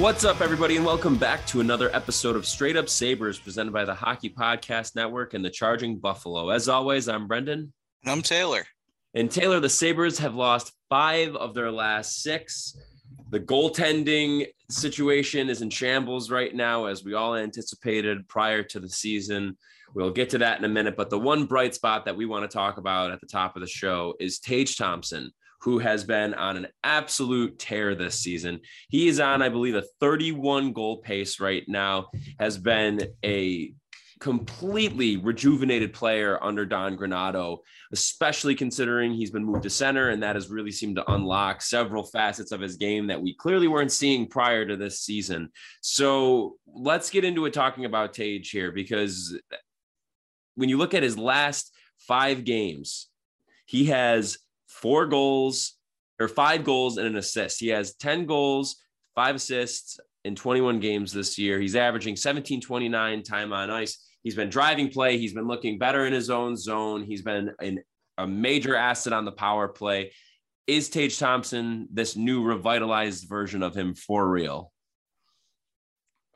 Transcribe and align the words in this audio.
What's 0.00 0.24
up, 0.24 0.40
everybody, 0.40 0.76
and 0.76 0.86
welcome 0.86 1.18
back 1.18 1.46
to 1.48 1.60
another 1.60 1.94
episode 1.94 2.34
of 2.34 2.46
Straight 2.46 2.74
Up 2.74 2.88
Sabres 2.88 3.38
presented 3.38 3.74
by 3.74 3.84
the 3.84 3.92
Hockey 3.92 4.30
Podcast 4.30 4.96
Network 4.96 5.34
and 5.34 5.44
the 5.44 5.50
Charging 5.50 5.98
Buffalo. 5.98 6.48
As 6.48 6.70
always, 6.70 7.06
I'm 7.06 7.28
Brendan. 7.28 7.74
I'm 8.06 8.22
Taylor. 8.22 8.64
And 9.12 9.30
Taylor, 9.30 9.60
the 9.60 9.68
Sabres 9.68 10.18
have 10.18 10.34
lost 10.34 10.72
five 10.88 11.36
of 11.36 11.52
their 11.52 11.70
last 11.70 12.22
six. 12.22 12.78
The 13.28 13.40
goaltending 13.40 14.46
situation 14.70 15.50
is 15.50 15.60
in 15.60 15.68
shambles 15.68 16.30
right 16.30 16.54
now, 16.54 16.86
as 16.86 17.04
we 17.04 17.12
all 17.12 17.36
anticipated 17.36 18.26
prior 18.26 18.62
to 18.62 18.80
the 18.80 18.88
season. 18.88 19.58
We'll 19.94 20.12
get 20.12 20.30
to 20.30 20.38
that 20.38 20.58
in 20.58 20.64
a 20.64 20.68
minute. 20.68 20.96
But 20.96 21.10
the 21.10 21.18
one 21.18 21.44
bright 21.44 21.74
spot 21.74 22.06
that 22.06 22.16
we 22.16 22.24
want 22.24 22.50
to 22.50 22.56
talk 22.56 22.78
about 22.78 23.10
at 23.10 23.20
the 23.20 23.26
top 23.26 23.54
of 23.54 23.60
the 23.60 23.68
show 23.68 24.14
is 24.18 24.38
Tage 24.38 24.78
Thompson, 24.78 25.30
who 25.60 25.78
has 25.78 26.04
been 26.04 26.34
on 26.34 26.56
an 26.56 26.66
absolute 26.82 27.58
tear 27.58 27.94
this 27.94 28.18
season. 28.18 28.60
He 28.88 29.08
is 29.08 29.20
on, 29.20 29.42
I 29.42 29.48
believe, 29.48 29.74
a 29.74 29.84
31 30.00 30.72
goal 30.72 30.98
pace 30.98 31.38
right 31.40 31.64
now, 31.68 32.08
has 32.38 32.56
been 32.58 33.08
a 33.24 33.72
completely 34.20 35.16
rejuvenated 35.16 35.94
player 35.94 36.42
under 36.42 36.66
Don 36.66 36.96
Granato, 36.96 37.58
especially 37.92 38.54
considering 38.54 39.12
he's 39.12 39.30
been 39.30 39.44
moved 39.44 39.62
to 39.62 39.70
center, 39.70 40.10
and 40.10 40.22
that 40.22 40.36
has 40.36 40.50
really 40.50 40.70
seemed 40.70 40.96
to 40.96 41.12
unlock 41.12 41.62
several 41.62 42.04
facets 42.04 42.52
of 42.52 42.60
his 42.60 42.76
game 42.76 43.06
that 43.06 43.20
we 43.20 43.34
clearly 43.34 43.66
weren't 43.66 43.90
seeing 43.90 44.28
prior 44.28 44.66
to 44.66 44.76
this 44.76 45.00
season. 45.00 45.50
So 45.80 46.56
let's 46.66 47.08
get 47.08 47.24
into 47.24 47.46
it 47.46 47.54
talking 47.54 47.86
about 47.86 48.12
Tage 48.12 48.50
here, 48.50 48.72
because 48.72 49.38
when 50.54 50.68
you 50.68 50.76
look 50.76 50.92
at 50.92 51.02
his 51.02 51.16
last 51.16 51.74
five 51.98 52.44
games, 52.44 53.08
he 53.64 53.86
has 53.86 54.36
four 54.80 55.06
goals 55.06 55.74
or 56.18 56.28
five 56.28 56.64
goals 56.64 56.98
and 56.98 57.06
an 57.06 57.16
assist. 57.16 57.60
He 57.60 57.68
has 57.68 57.94
10 57.94 58.26
goals, 58.26 58.76
five 59.14 59.36
assists 59.36 59.98
in 60.24 60.34
21 60.34 60.80
games 60.80 61.12
this 61.12 61.38
year. 61.38 61.58
He's 61.58 61.76
averaging 61.76 62.12
1729 62.12 63.22
time 63.22 63.52
on 63.52 63.70
ice. 63.70 64.06
He's 64.22 64.34
been 64.34 64.50
driving 64.50 64.90
play. 64.90 65.16
He's 65.16 65.32
been 65.32 65.46
looking 65.46 65.78
better 65.78 66.06
in 66.06 66.12
his 66.12 66.28
own 66.28 66.56
zone. 66.56 67.04
He's 67.04 67.22
been 67.22 67.52
an, 67.60 67.82
a 68.18 68.26
major 68.26 68.76
asset 68.76 69.12
on 69.12 69.24
the 69.24 69.32
power 69.32 69.68
play. 69.68 70.12
Is 70.66 70.90
Tage 70.90 71.18
Thompson 71.18 71.88
this 71.90 72.16
new 72.16 72.42
revitalized 72.42 73.28
version 73.28 73.62
of 73.62 73.74
him 73.74 73.94
for 73.94 74.28
real? 74.28 74.72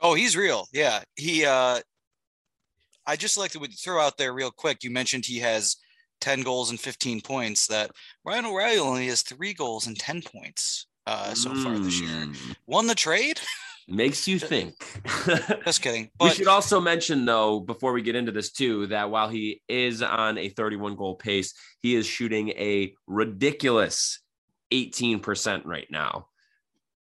Oh, 0.01 0.13
he's 0.13 0.35
real. 0.35 0.67
Yeah. 0.73 1.01
He 1.15 1.45
uh 1.45 1.79
I 3.07 3.15
just 3.15 3.37
like 3.37 3.51
to 3.51 3.59
throw 3.67 4.01
out 4.01 4.17
there 4.17 4.33
real 4.33 4.51
quick. 4.51 4.83
You 4.83 4.89
mentioned 4.89 5.25
he 5.25 5.39
has 5.39 5.77
10 6.21 6.41
goals 6.41 6.69
and 6.69 6.79
15 6.79 7.21
points 7.21 7.67
that 7.67 7.91
Ryan 8.23 8.45
O'Reilly 8.45 8.79
only 8.79 9.07
has 9.07 9.21
three 9.21 9.53
goals 9.53 9.87
and 9.87 9.97
10 9.97 10.21
points 10.21 10.87
uh, 11.07 11.33
so 11.33 11.51
mm. 11.51 11.63
far 11.63 11.77
this 11.77 12.01
year. 12.01 12.09
Mm. 12.09 12.55
Won 12.67 12.87
the 12.87 12.95
trade? 12.95 13.39
Makes 13.87 14.27
you 14.27 14.39
think. 14.39 14.73
Just 15.65 15.81
kidding. 15.81 16.09
But... 16.17 16.25
We 16.25 16.31
should 16.31 16.47
also 16.47 16.81
mention, 16.81 17.25
though, 17.25 17.59
before 17.59 17.93
we 17.93 18.01
get 18.01 18.15
into 18.15 18.31
this, 18.31 18.51
too, 18.51 18.87
that 18.87 19.11
while 19.11 19.29
he 19.29 19.61
is 19.67 20.01
on 20.01 20.39
a 20.39 20.49
31 20.49 20.95
goal 20.95 21.15
pace, 21.15 21.53
he 21.81 21.95
is 21.95 22.07
shooting 22.07 22.49
a 22.49 22.93
ridiculous 23.05 24.19
18% 24.73 25.65
right 25.65 25.87
now. 25.91 26.27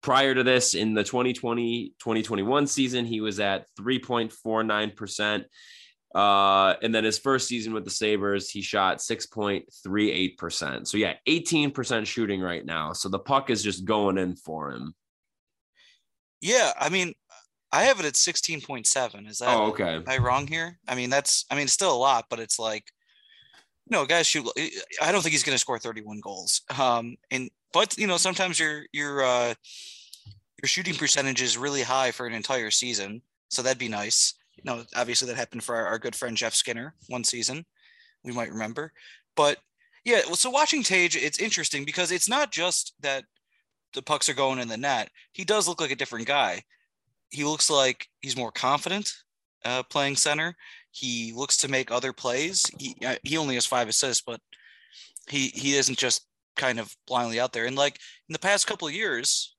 Prior 0.02 0.34
to 0.34 0.42
this, 0.42 0.74
in 0.74 0.92
the 0.92 1.02
2020 1.02 1.94
2021 1.98 2.66
season, 2.66 3.06
he 3.06 3.22
was 3.22 3.40
at 3.40 3.64
3.49%. 3.80 5.44
Uh, 6.14 6.74
and 6.80 6.94
then 6.94 7.02
his 7.02 7.18
first 7.18 7.48
season 7.48 7.74
with 7.74 7.84
the 7.84 7.90
Sabres, 7.90 8.48
he 8.48 8.62
shot 8.62 8.98
6.38%. 8.98 10.86
So, 10.86 10.96
yeah, 10.96 11.14
18% 11.26 12.06
shooting 12.06 12.40
right 12.40 12.64
now. 12.64 12.92
So 12.92 13.08
the 13.08 13.18
puck 13.18 13.50
is 13.50 13.64
just 13.64 13.84
going 13.84 14.16
in 14.18 14.36
for 14.36 14.70
him. 14.70 14.94
Yeah. 16.40 16.72
I 16.78 16.88
mean, 16.88 17.14
I 17.72 17.82
have 17.84 17.98
it 17.98 18.06
at 18.06 18.12
16.7. 18.14 19.28
Is 19.28 19.38
that, 19.38 19.56
oh, 19.56 19.66
okay. 19.70 19.96
Am 19.96 20.04
I 20.06 20.18
wrong 20.18 20.46
here? 20.46 20.78
I 20.86 20.94
mean, 20.94 21.10
that's, 21.10 21.46
I 21.50 21.56
mean, 21.56 21.66
still 21.66 21.92
a 21.92 21.98
lot, 21.98 22.26
but 22.30 22.38
it's 22.38 22.60
like, 22.60 22.84
no, 23.90 24.06
guys 24.06 24.28
shoot. 24.28 24.46
I 25.02 25.10
don't 25.10 25.20
think 25.20 25.32
he's 25.32 25.42
going 25.42 25.56
to 25.56 25.58
score 25.58 25.80
31 25.80 26.20
goals. 26.20 26.62
Um, 26.78 27.16
and, 27.32 27.50
but, 27.72 27.98
you 27.98 28.06
know, 28.06 28.18
sometimes 28.18 28.60
your, 28.60 28.84
your, 28.92 29.24
uh, 29.24 29.54
your 30.62 30.68
shooting 30.68 30.94
percentage 30.94 31.42
is 31.42 31.58
really 31.58 31.82
high 31.82 32.12
for 32.12 32.26
an 32.26 32.34
entire 32.34 32.70
season. 32.70 33.20
So 33.50 33.62
that'd 33.62 33.78
be 33.78 33.88
nice 33.88 34.34
no, 34.62 34.84
obviously 34.94 35.28
that 35.28 35.36
happened 35.36 35.64
for 35.64 35.74
our, 35.74 35.86
our, 35.86 35.98
good 35.98 36.14
friend 36.14 36.36
Jeff 36.36 36.54
Skinner 36.54 36.94
one 37.08 37.24
season. 37.24 37.64
We 38.22 38.32
might 38.32 38.52
remember, 38.52 38.92
but 39.36 39.58
yeah. 40.04 40.20
well, 40.26 40.36
So 40.36 40.50
watching 40.50 40.82
Tage, 40.82 41.16
it's 41.16 41.38
interesting 41.38 41.84
because 41.84 42.12
it's 42.12 42.28
not 42.28 42.52
just 42.52 42.94
that 43.00 43.24
the 43.94 44.02
pucks 44.02 44.28
are 44.28 44.34
going 44.34 44.58
in 44.58 44.68
the 44.68 44.76
net. 44.76 45.10
He 45.32 45.44
does 45.44 45.68
look 45.68 45.80
like 45.80 45.90
a 45.90 45.96
different 45.96 46.26
guy. 46.26 46.62
He 47.30 47.44
looks 47.44 47.70
like 47.70 48.08
he's 48.20 48.36
more 48.36 48.52
confident 48.52 49.12
uh, 49.64 49.82
playing 49.84 50.16
center. 50.16 50.54
He 50.90 51.32
looks 51.34 51.56
to 51.58 51.70
make 51.70 51.90
other 51.90 52.12
plays. 52.12 52.64
He 52.78 52.96
uh, 53.04 53.16
he 53.22 53.36
only 53.36 53.54
has 53.54 53.66
five 53.66 53.88
assists, 53.88 54.22
but 54.24 54.40
he 55.28 55.48
he 55.48 55.76
isn't 55.76 55.98
just 55.98 56.26
kind 56.56 56.78
of 56.78 56.94
blindly 57.06 57.40
out 57.40 57.52
there. 57.52 57.66
And 57.66 57.76
like 57.76 57.98
in 58.28 58.32
the 58.32 58.38
past 58.38 58.66
couple 58.66 58.86
of 58.86 58.94
years, 58.94 59.56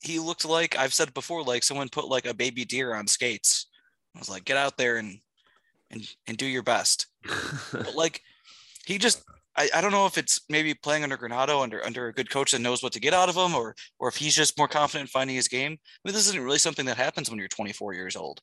he 0.00 0.18
looked 0.18 0.44
like 0.44 0.76
I've 0.76 0.92
said 0.94 1.14
before, 1.14 1.42
like 1.42 1.62
someone 1.62 1.88
put 1.88 2.08
like 2.08 2.26
a 2.26 2.34
baby 2.34 2.64
deer 2.64 2.94
on 2.94 3.06
skates 3.06 3.66
I 4.14 4.18
was 4.18 4.30
like, 4.30 4.44
get 4.44 4.56
out 4.56 4.76
there 4.76 4.96
and 4.96 5.18
and 5.90 6.08
and 6.26 6.36
do 6.36 6.46
your 6.46 6.62
best. 6.62 7.06
but 7.72 7.94
like 7.94 8.20
he 8.86 8.98
just 8.98 9.22
I, 9.56 9.68
I 9.74 9.80
don't 9.80 9.92
know 9.92 10.06
if 10.06 10.18
it's 10.18 10.42
maybe 10.48 10.74
playing 10.74 11.04
under 11.04 11.16
Granato 11.16 11.62
under 11.62 11.84
under 11.84 12.08
a 12.08 12.12
good 12.12 12.30
coach 12.30 12.52
that 12.52 12.60
knows 12.60 12.82
what 12.82 12.92
to 12.92 13.00
get 13.00 13.14
out 13.14 13.28
of 13.28 13.36
him 13.36 13.54
or 13.54 13.74
or 13.98 14.08
if 14.08 14.16
he's 14.16 14.34
just 14.34 14.58
more 14.58 14.68
confident 14.68 15.08
in 15.08 15.12
finding 15.12 15.36
his 15.36 15.48
game. 15.48 15.72
I 15.72 16.08
mean, 16.08 16.14
this 16.14 16.28
isn't 16.28 16.42
really 16.42 16.58
something 16.58 16.86
that 16.86 16.96
happens 16.96 17.30
when 17.30 17.38
you're 17.38 17.48
24 17.48 17.94
years 17.94 18.16
old 18.16 18.40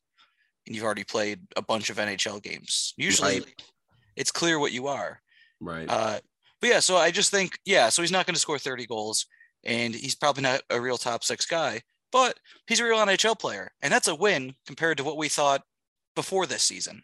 and 0.65 0.75
you've 0.75 0.85
already 0.85 1.03
played 1.03 1.39
a 1.55 1.61
bunch 1.61 1.89
of 1.89 1.97
NHL 1.97 2.41
games. 2.41 2.93
Usually 2.97 3.39
right. 3.39 3.63
it's 4.15 4.31
clear 4.31 4.59
what 4.59 4.71
you 4.71 4.87
are. 4.87 5.21
Right. 5.59 5.90
Uh, 5.90 6.19
but 6.59 6.69
yeah, 6.69 6.79
so 6.79 6.97
I 6.97 7.11
just 7.11 7.31
think, 7.31 7.57
yeah, 7.66 7.90
so 7.90 8.01
he's 8.01 8.11
not 8.11 8.28
going 8.28 8.35
to 8.35 8.40
score 8.40 8.59
30 8.59 8.85
goals 8.85 9.25
and 9.63 9.93
he's 9.93 10.16
probably 10.16 10.43
not 10.43 10.61
a 10.69 10.79
real 10.79 10.97
top 10.97 11.23
six 11.23 11.46
guy 11.46 11.81
but 12.11 12.40
he's 12.67 12.79
a 12.79 12.85
real 12.85 12.97
NHL 12.97 13.40
player, 13.40 13.72
and 13.81 13.91
that's 13.91 14.08
a 14.08 14.16
win 14.16 14.55
compared 14.66 14.97
to 14.97 15.03
what 15.03 15.17
we 15.17 15.29
thought 15.29 15.63
before 16.16 16.46
this 16.46 16.63
season. 16.63 17.03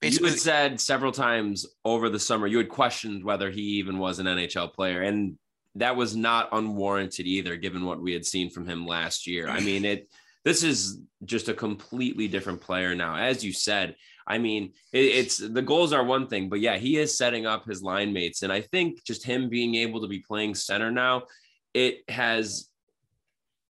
Basically, 0.00 0.28
you 0.28 0.32
had 0.32 0.40
said 0.40 0.80
several 0.80 1.12
times 1.12 1.66
over 1.84 2.08
the 2.08 2.18
summer 2.18 2.46
you 2.46 2.58
had 2.58 2.68
questioned 2.68 3.24
whether 3.24 3.50
he 3.50 3.60
even 3.60 3.98
was 3.98 4.18
an 4.18 4.26
NHL 4.26 4.72
player, 4.72 5.02
and 5.02 5.38
that 5.76 5.96
was 5.96 6.16
not 6.16 6.48
unwarranted 6.52 7.26
either, 7.26 7.56
given 7.56 7.84
what 7.84 8.00
we 8.00 8.12
had 8.12 8.26
seen 8.26 8.50
from 8.50 8.66
him 8.66 8.86
last 8.86 9.26
year. 9.26 9.48
I 9.48 9.60
mean, 9.60 9.84
it. 9.84 10.08
This 10.44 10.64
is 10.64 10.98
just 11.24 11.48
a 11.48 11.54
completely 11.54 12.26
different 12.26 12.60
player 12.60 12.96
now, 12.96 13.14
as 13.14 13.44
you 13.44 13.52
said. 13.52 13.94
I 14.26 14.38
mean, 14.38 14.72
it, 14.92 15.04
it's 15.04 15.38
the 15.38 15.62
goals 15.62 15.92
are 15.92 16.02
one 16.02 16.26
thing, 16.26 16.48
but 16.48 16.58
yeah, 16.58 16.78
he 16.78 16.98
is 16.98 17.16
setting 17.16 17.46
up 17.46 17.64
his 17.64 17.80
line 17.80 18.12
mates, 18.12 18.42
and 18.42 18.52
I 18.52 18.60
think 18.60 19.04
just 19.04 19.24
him 19.24 19.48
being 19.48 19.76
able 19.76 20.00
to 20.00 20.08
be 20.08 20.18
playing 20.18 20.56
center 20.56 20.90
now, 20.90 21.24
it 21.74 22.02
has 22.08 22.71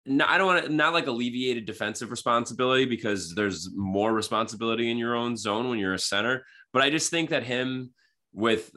I 0.08 0.38
don't 0.38 0.48
want 0.48 0.66
to 0.66 0.72
not 0.72 0.94
like 0.94 1.08
alleviated 1.08 1.66
defensive 1.66 2.12
responsibility 2.12 2.86
because 2.86 3.34
there's 3.34 3.70
more 3.74 4.14
responsibility 4.14 4.92
in 4.92 4.98
your 4.98 5.16
own 5.16 5.36
zone 5.36 5.70
when 5.70 5.80
you're 5.80 5.94
a 5.94 6.00
center. 6.00 6.46
But 6.72 6.84
I 6.84 6.90
just 6.90 7.10
think 7.10 7.32
that 7.32 7.44
him 7.44 7.92
with 8.34 8.72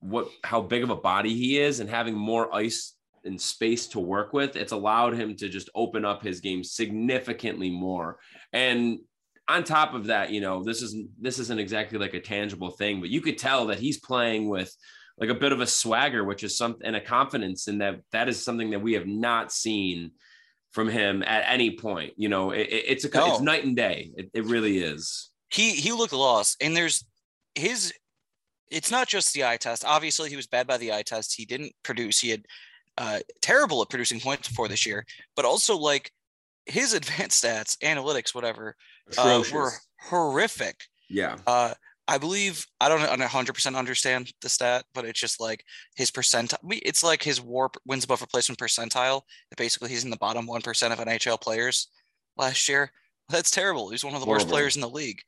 what 0.00 0.28
how 0.44 0.62
big 0.62 0.82
of 0.82 0.90
a 0.90 0.96
body 0.96 1.34
he 1.34 1.58
is 1.58 1.80
and 1.80 1.90
having 1.90 2.14
more 2.14 2.54
ice 2.54 2.94
and 3.24 3.40
space 3.40 3.86
to 3.88 4.00
work 4.00 4.32
with, 4.32 4.56
it's 4.56 4.72
allowed 4.72 5.14
him 5.14 5.36
to 5.36 5.48
just 5.48 5.70
open 5.74 6.04
up 6.04 6.22
his 6.22 6.40
game 6.40 6.62
significantly 6.62 7.70
more. 7.70 8.18
And 8.52 9.00
on 9.48 9.64
top 9.64 9.94
of 9.94 10.06
that, 10.06 10.30
you 10.30 10.40
know, 10.40 10.62
this 10.62 10.82
isn't 10.82 11.10
this 11.20 11.38
isn't 11.40 11.58
exactly 11.58 11.98
like 11.98 12.14
a 12.14 12.20
tangible 12.20 12.70
thing, 12.70 13.00
but 13.00 13.10
you 13.10 13.20
could 13.20 13.38
tell 13.38 13.66
that 13.66 13.80
he's 13.80 13.98
playing 13.98 14.48
with 14.48 14.74
like 15.18 15.30
a 15.30 15.34
bit 15.34 15.52
of 15.52 15.60
a 15.60 15.66
swagger, 15.66 16.24
which 16.24 16.44
is 16.44 16.56
something 16.56 16.86
and 16.86 16.96
a 16.96 17.00
confidence 17.00 17.66
in 17.66 17.78
that 17.78 18.00
that 18.12 18.28
is 18.28 18.42
something 18.42 18.70
that 18.70 18.80
we 18.80 18.92
have 18.92 19.06
not 19.06 19.52
seen 19.52 20.12
from 20.72 20.88
him 20.88 21.22
at 21.22 21.44
any 21.46 21.76
point. 21.76 22.12
You 22.16 22.28
know, 22.28 22.50
it, 22.50 22.68
it's 22.70 23.04
a 23.04 23.10
no. 23.10 23.32
it's 23.32 23.40
night 23.40 23.64
and 23.64 23.76
day. 23.76 24.10
It, 24.16 24.30
it 24.34 24.44
really 24.44 24.78
is. 24.78 25.30
He 25.48 25.70
he 25.72 25.92
looked 25.92 26.12
lost, 26.12 26.62
and 26.62 26.76
there's 26.76 27.04
his. 27.54 27.92
It's 28.70 28.90
not 28.90 29.08
just 29.08 29.34
the 29.34 29.44
eye 29.44 29.56
test. 29.56 29.84
Obviously, 29.84 30.30
he 30.30 30.36
was 30.36 30.46
bad 30.46 30.66
by 30.66 30.76
the 30.76 30.92
eye 30.92 31.02
test. 31.02 31.34
He 31.36 31.44
didn't 31.44 31.72
produce. 31.82 32.20
He 32.20 32.30
had 32.30 32.44
uh, 32.98 33.18
terrible 33.40 33.82
at 33.82 33.90
producing 33.90 34.20
points 34.20 34.48
before 34.48 34.68
this 34.68 34.86
year, 34.86 35.04
but 35.34 35.44
also 35.44 35.76
like 35.76 36.12
his 36.66 36.92
advanced 36.94 37.42
stats, 37.42 37.76
analytics, 37.78 38.34
whatever, 38.34 38.76
uh, 39.18 39.42
were 39.52 39.72
horrific. 40.00 40.76
Yeah. 41.08 41.38
Uh, 41.46 41.74
I 42.10 42.18
believe 42.18 42.66
I 42.80 42.88
don't 42.88 43.00
100% 43.00 43.76
understand 43.76 44.32
the 44.42 44.48
stat, 44.48 44.84
but 44.94 45.04
it's 45.04 45.20
just 45.20 45.40
like 45.40 45.64
his 45.94 46.10
percentile. 46.10 46.58
It's 46.68 47.04
like 47.04 47.22
his 47.22 47.40
WAR 47.40 47.70
wins 47.86 48.02
above 48.02 48.20
replacement 48.20 48.58
percentile. 48.58 49.22
Basically, 49.56 49.90
he's 49.90 50.02
in 50.02 50.10
the 50.10 50.16
bottom 50.16 50.44
one 50.44 50.60
percent 50.60 50.92
of 50.92 50.98
NHL 50.98 51.40
players 51.40 51.86
last 52.36 52.68
year. 52.68 52.90
That's 53.28 53.52
terrible. 53.52 53.90
He's 53.90 54.04
one 54.04 54.14
of 54.14 54.20
the 54.20 54.26
Horrible. 54.26 54.44
worst 54.44 54.52
players 54.52 54.74
in 54.74 54.82
the 54.82 54.88
league. 54.88 55.20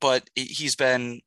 But 0.00 0.28
he's 0.34 0.74
been 0.74 1.20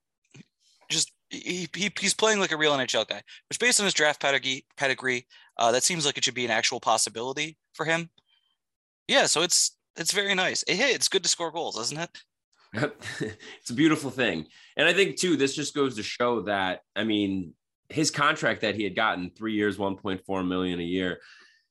just 0.89 1.13
he, 1.29 1.69
he 1.73 1.89
he's 1.97 2.13
playing 2.13 2.41
like 2.41 2.51
a 2.51 2.57
real 2.57 2.73
NHL 2.73 3.07
guy, 3.07 3.21
which 3.47 3.59
based 3.59 3.79
on 3.79 3.85
his 3.85 3.93
draft 3.93 4.21
pedigree, 4.21 4.65
pedigree 4.75 5.25
uh, 5.57 5.71
that 5.71 5.83
seems 5.83 6.05
like 6.05 6.17
it 6.17 6.25
should 6.25 6.33
be 6.33 6.43
an 6.43 6.51
actual 6.51 6.81
possibility 6.81 7.57
for 7.73 7.85
him. 7.85 8.09
Yeah, 9.07 9.25
so 9.27 9.41
it's 9.41 9.77
it's 9.95 10.11
very 10.11 10.35
nice. 10.35 10.65
Hey, 10.67 10.93
it's 10.93 11.07
good 11.07 11.23
to 11.23 11.29
score 11.29 11.49
goals, 11.49 11.79
isn't 11.79 11.97
it? 11.97 12.09
it's 13.19 13.69
a 13.69 13.73
beautiful 13.73 14.09
thing. 14.09 14.47
And 14.75 14.87
I 14.87 14.93
think 14.93 15.17
too, 15.17 15.37
this 15.37 15.55
just 15.55 15.75
goes 15.75 15.95
to 15.95 16.03
show 16.03 16.41
that, 16.41 16.81
I 16.95 17.03
mean, 17.03 17.53
his 17.89 18.09
contract 18.09 18.61
that 18.61 18.75
he 18.75 18.83
had 18.83 18.95
gotten 18.95 19.31
three 19.31 19.53
years, 19.53 19.77
1.4 19.77 20.47
million 20.47 20.79
a 20.79 20.83
year, 20.83 21.19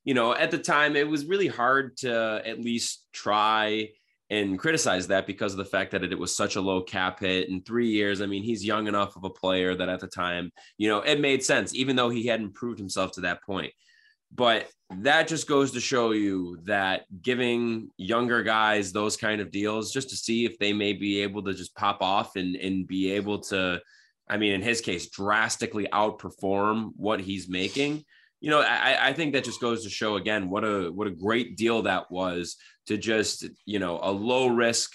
you 0.04 0.14
know, 0.14 0.34
at 0.34 0.50
the 0.50 0.58
time 0.58 0.96
it 0.96 1.08
was 1.08 1.26
really 1.26 1.48
hard 1.48 1.96
to 1.98 2.42
at 2.44 2.60
least 2.60 3.06
try 3.12 3.88
and 4.30 4.58
criticize 4.58 5.08
that 5.08 5.26
because 5.26 5.52
of 5.52 5.58
the 5.58 5.64
fact 5.64 5.90
that 5.90 6.04
it, 6.04 6.18
was 6.18 6.34
such 6.34 6.56
a 6.56 6.60
low 6.60 6.82
cap 6.82 7.20
hit 7.20 7.50
in 7.50 7.62
three 7.62 7.88
years. 7.88 8.22
I 8.22 8.26
mean, 8.26 8.42
he's 8.42 8.64
young 8.64 8.86
enough 8.86 9.14
of 9.14 9.24
a 9.24 9.30
player 9.30 9.74
that 9.74 9.90
at 9.90 10.00
the 10.00 10.06
time, 10.06 10.50
you 10.78 10.88
know, 10.88 11.00
it 11.00 11.20
made 11.20 11.44
sense, 11.44 11.74
even 11.74 11.96
though 11.96 12.08
he 12.08 12.26
hadn't 12.26 12.54
proved 12.54 12.78
himself 12.78 13.12
to 13.12 13.20
that 13.22 13.42
point. 13.42 13.72
But 14.34 14.68
that 14.98 15.28
just 15.28 15.48
goes 15.48 15.72
to 15.72 15.80
show 15.80 16.12
you 16.12 16.58
that 16.64 17.04
giving 17.22 17.90
younger 17.96 18.42
guys 18.42 18.92
those 18.92 19.16
kind 19.16 19.40
of 19.40 19.50
deals 19.50 19.92
just 19.92 20.10
to 20.10 20.16
see 20.16 20.44
if 20.44 20.58
they 20.58 20.72
may 20.72 20.92
be 20.92 21.20
able 21.20 21.42
to 21.44 21.54
just 21.54 21.74
pop 21.74 22.02
off 22.02 22.36
and, 22.36 22.56
and 22.56 22.86
be 22.86 23.12
able 23.12 23.40
to, 23.40 23.80
I 24.28 24.36
mean, 24.36 24.52
in 24.52 24.62
his 24.62 24.80
case, 24.80 25.10
drastically 25.10 25.86
outperform 25.92 26.92
what 26.96 27.20
he's 27.20 27.48
making. 27.48 28.04
You 28.40 28.50
know, 28.50 28.60
I, 28.60 29.08
I 29.08 29.12
think 29.12 29.32
that 29.32 29.44
just 29.44 29.60
goes 29.60 29.84
to 29.84 29.90
show 29.90 30.16
again 30.16 30.50
what 30.50 30.64
a 30.64 30.90
what 30.90 31.06
a 31.06 31.12
great 31.12 31.56
deal 31.56 31.82
that 31.82 32.10
was 32.10 32.56
to 32.86 32.98
just, 32.98 33.46
you 33.66 33.78
know, 33.78 34.00
a 34.02 34.10
low 34.10 34.48
risk 34.48 34.90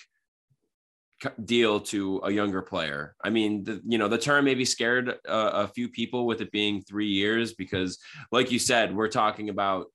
deal 1.43 1.79
to 1.79 2.21
a 2.23 2.31
younger 2.31 2.61
player. 2.61 3.15
I 3.23 3.29
mean, 3.29 3.63
the, 3.63 3.81
you 3.85 3.97
know, 3.97 4.07
the 4.07 4.17
term 4.17 4.45
maybe 4.45 4.65
scared 4.65 5.09
a, 5.25 5.37
a 5.63 5.67
few 5.67 5.89
people 5.89 6.25
with 6.25 6.41
it 6.41 6.51
being 6.51 6.81
three 6.81 7.07
years 7.07 7.53
because, 7.53 7.97
like 8.31 8.51
you 8.51 8.59
said, 8.59 8.95
we're 8.95 9.07
talking 9.07 9.49
about 9.49 9.87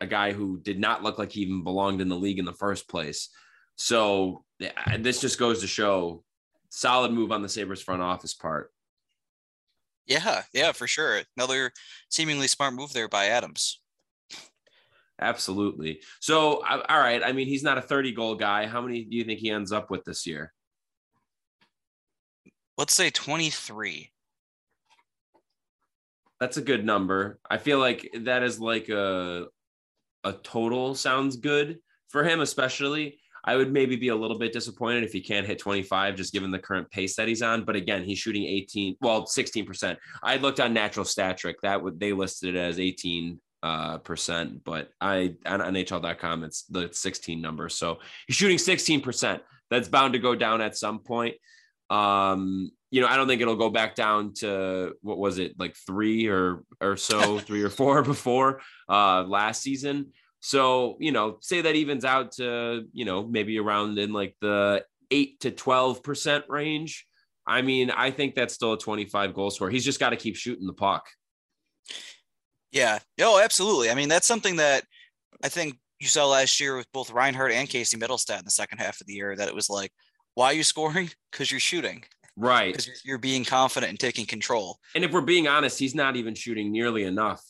a 0.00 0.06
guy 0.06 0.32
who 0.32 0.60
did 0.60 0.80
not 0.80 1.02
look 1.02 1.18
like 1.18 1.32
he 1.32 1.42
even 1.42 1.62
belonged 1.62 2.00
in 2.00 2.08
the 2.08 2.16
league 2.16 2.38
in 2.38 2.44
the 2.44 2.52
first 2.52 2.88
place. 2.88 3.30
So 3.76 4.44
eh, 4.60 4.98
this 4.98 5.20
just 5.20 5.38
goes 5.38 5.60
to 5.60 5.66
show 5.66 6.24
solid 6.70 7.12
move 7.12 7.30
on 7.30 7.42
the 7.42 7.48
Sabres 7.48 7.82
front 7.82 8.02
office 8.02 8.34
part. 8.34 8.70
Yeah, 10.06 10.42
yeah, 10.52 10.72
for 10.72 10.86
sure. 10.86 11.22
Another 11.36 11.72
seemingly 12.10 12.48
smart 12.48 12.74
move 12.74 12.92
there 12.92 13.08
by 13.08 13.26
Adams. 13.26 13.80
Absolutely. 15.20 16.00
So, 16.20 16.62
all 16.66 16.98
right. 16.98 17.22
I 17.24 17.32
mean, 17.32 17.46
he's 17.46 17.62
not 17.62 17.78
a 17.78 17.82
30 17.82 18.12
goal 18.12 18.34
guy. 18.34 18.66
How 18.66 18.80
many 18.80 19.04
do 19.04 19.16
you 19.16 19.24
think 19.24 19.38
he 19.38 19.50
ends 19.50 19.72
up 19.72 19.90
with 19.90 20.04
this 20.04 20.26
year? 20.26 20.52
Let's 22.78 22.94
say 22.94 23.10
23 23.10 24.10
that's 26.40 26.56
a 26.56 26.62
good 26.62 26.84
number 26.84 27.38
i 27.50 27.56
feel 27.56 27.78
like 27.78 28.08
that 28.20 28.42
is 28.42 28.58
like 28.58 28.88
a 28.88 29.46
a 30.24 30.32
total 30.32 30.94
sounds 30.94 31.36
good 31.36 31.78
for 32.08 32.24
him 32.24 32.40
especially 32.40 33.18
i 33.44 33.56
would 33.56 33.72
maybe 33.72 33.96
be 33.96 34.08
a 34.08 34.16
little 34.16 34.38
bit 34.38 34.52
disappointed 34.52 35.04
if 35.04 35.12
he 35.12 35.20
can't 35.20 35.46
hit 35.46 35.58
25 35.58 36.16
just 36.16 36.32
given 36.32 36.50
the 36.50 36.58
current 36.58 36.90
pace 36.90 37.16
that 37.16 37.28
he's 37.28 37.42
on 37.42 37.64
but 37.64 37.76
again 37.76 38.02
he's 38.02 38.18
shooting 38.18 38.44
18 38.44 38.96
well 39.00 39.24
16% 39.24 39.96
i 40.22 40.36
looked 40.36 40.60
on 40.60 40.72
natural 40.72 41.04
stat 41.04 41.38
trick 41.38 41.56
that 41.62 41.82
would 41.82 42.00
they 42.00 42.12
listed 42.12 42.54
it 42.54 42.58
as 42.58 42.80
18 42.80 43.40
uh, 43.64 43.96
percent, 43.96 44.62
but 44.62 44.90
I 45.00 45.36
on 45.46 45.60
NHL.com 45.60 46.44
it's 46.44 46.64
the 46.64 46.90
16 46.92 47.40
number. 47.40 47.70
So 47.70 47.98
he's 48.26 48.36
shooting 48.36 48.58
16 48.58 49.00
percent. 49.00 49.42
That's 49.70 49.88
bound 49.88 50.12
to 50.12 50.18
go 50.18 50.34
down 50.34 50.60
at 50.60 50.76
some 50.76 50.98
point. 50.98 51.36
Um, 51.94 52.70
you 52.90 53.00
know, 53.00 53.06
I 53.06 53.16
don't 53.16 53.26
think 53.26 53.40
it'll 53.40 53.56
go 53.56 53.70
back 53.70 53.94
down 53.94 54.34
to 54.34 54.94
what 55.02 55.18
was 55.18 55.38
it 55.38 55.58
like 55.58 55.76
three 55.76 56.28
or 56.28 56.62
or 56.80 56.96
so, 56.96 57.38
three 57.48 57.62
or 57.62 57.70
four 57.70 58.02
before 58.02 58.60
uh, 58.88 59.22
last 59.24 59.62
season. 59.62 60.12
So 60.40 60.96
you 61.00 61.12
know, 61.12 61.38
say 61.40 61.60
that 61.62 61.74
evens 61.74 62.04
out 62.04 62.32
to 62.32 62.84
you 62.92 63.04
know 63.04 63.26
maybe 63.26 63.58
around 63.58 63.98
in 63.98 64.12
like 64.12 64.36
the 64.40 64.84
eight 65.10 65.40
to 65.40 65.50
twelve 65.50 66.02
percent 66.02 66.44
range. 66.48 67.06
I 67.46 67.62
mean, 67.62 67.90
I 67.90 68.10
think 68.10 68.34
that's 68.34 68.54
still 68.54 68.72
a 68.72 68.78
twenty-five 68.78 69.34
goal 69.34 69.50
score. 69.50 69.70
He's 69.70 69.84
just 69.84 70.00
got 70.00 70.10
to 70.10 70.16
keep 70.16 70.36
shooting 70.36 70.66
the 70.66 70.72
puck. 70.72 71.06
Yeah. 72.72 72.98
Oh, 73.20 73.40
absolutely. 73.40 73.90
I 73.90 73.94
mean, 73.94 74.08
that's 74.08 74.26
something 74.26 74.56
that 74.56 74.84
I 75.42 75.48
think 75.48 75.78
you 76.00 76.08
saw 76.08 76.26
last 76.26 76.58
year 76.60 76.76
with 76.76 76.90
both 76.92 77.12
Reinhart 77.12 77.52
and 77.52 77.68
Casey 77.68 77.96
Mittelstadt 77.96 78.40
in 78.40 78.44
the 78.44 78.50
second 78.50 78.78
half 78.78 79.00
of 79.00 79.06
the 79.06 79.12
year. 79.12 79.36
That 79.36 79.48
it 79.48 79.54
was 79.54 79.70
like, 79.70 79.92
why 80.34 80.46
are 80.46 80.54
you 80.54 80.62
scoring? 80.62 81.10
Because 81.30 81.50
you're 81.50 81.58
shooting. 81.58 82.04
Right. 82.36 82.76
Because 82.76 83.02
you're 83.04 83.18
being 83.18 83.44
confident 83.44 83.90
and 83.90 83.98
taking 83.98 84.24
control. 84.24 84.78
And 84.94 85.02
if 85.02 85.10
we're 85.10 85.20
being 85.20 85.48
honest, 85.48 85.80
he's 85.80 85.96
not 85.96 86.14
even 86.14 86.36
shooting 86.36 86.70
nearly 86.70 87.02
enough. 87.02 87.42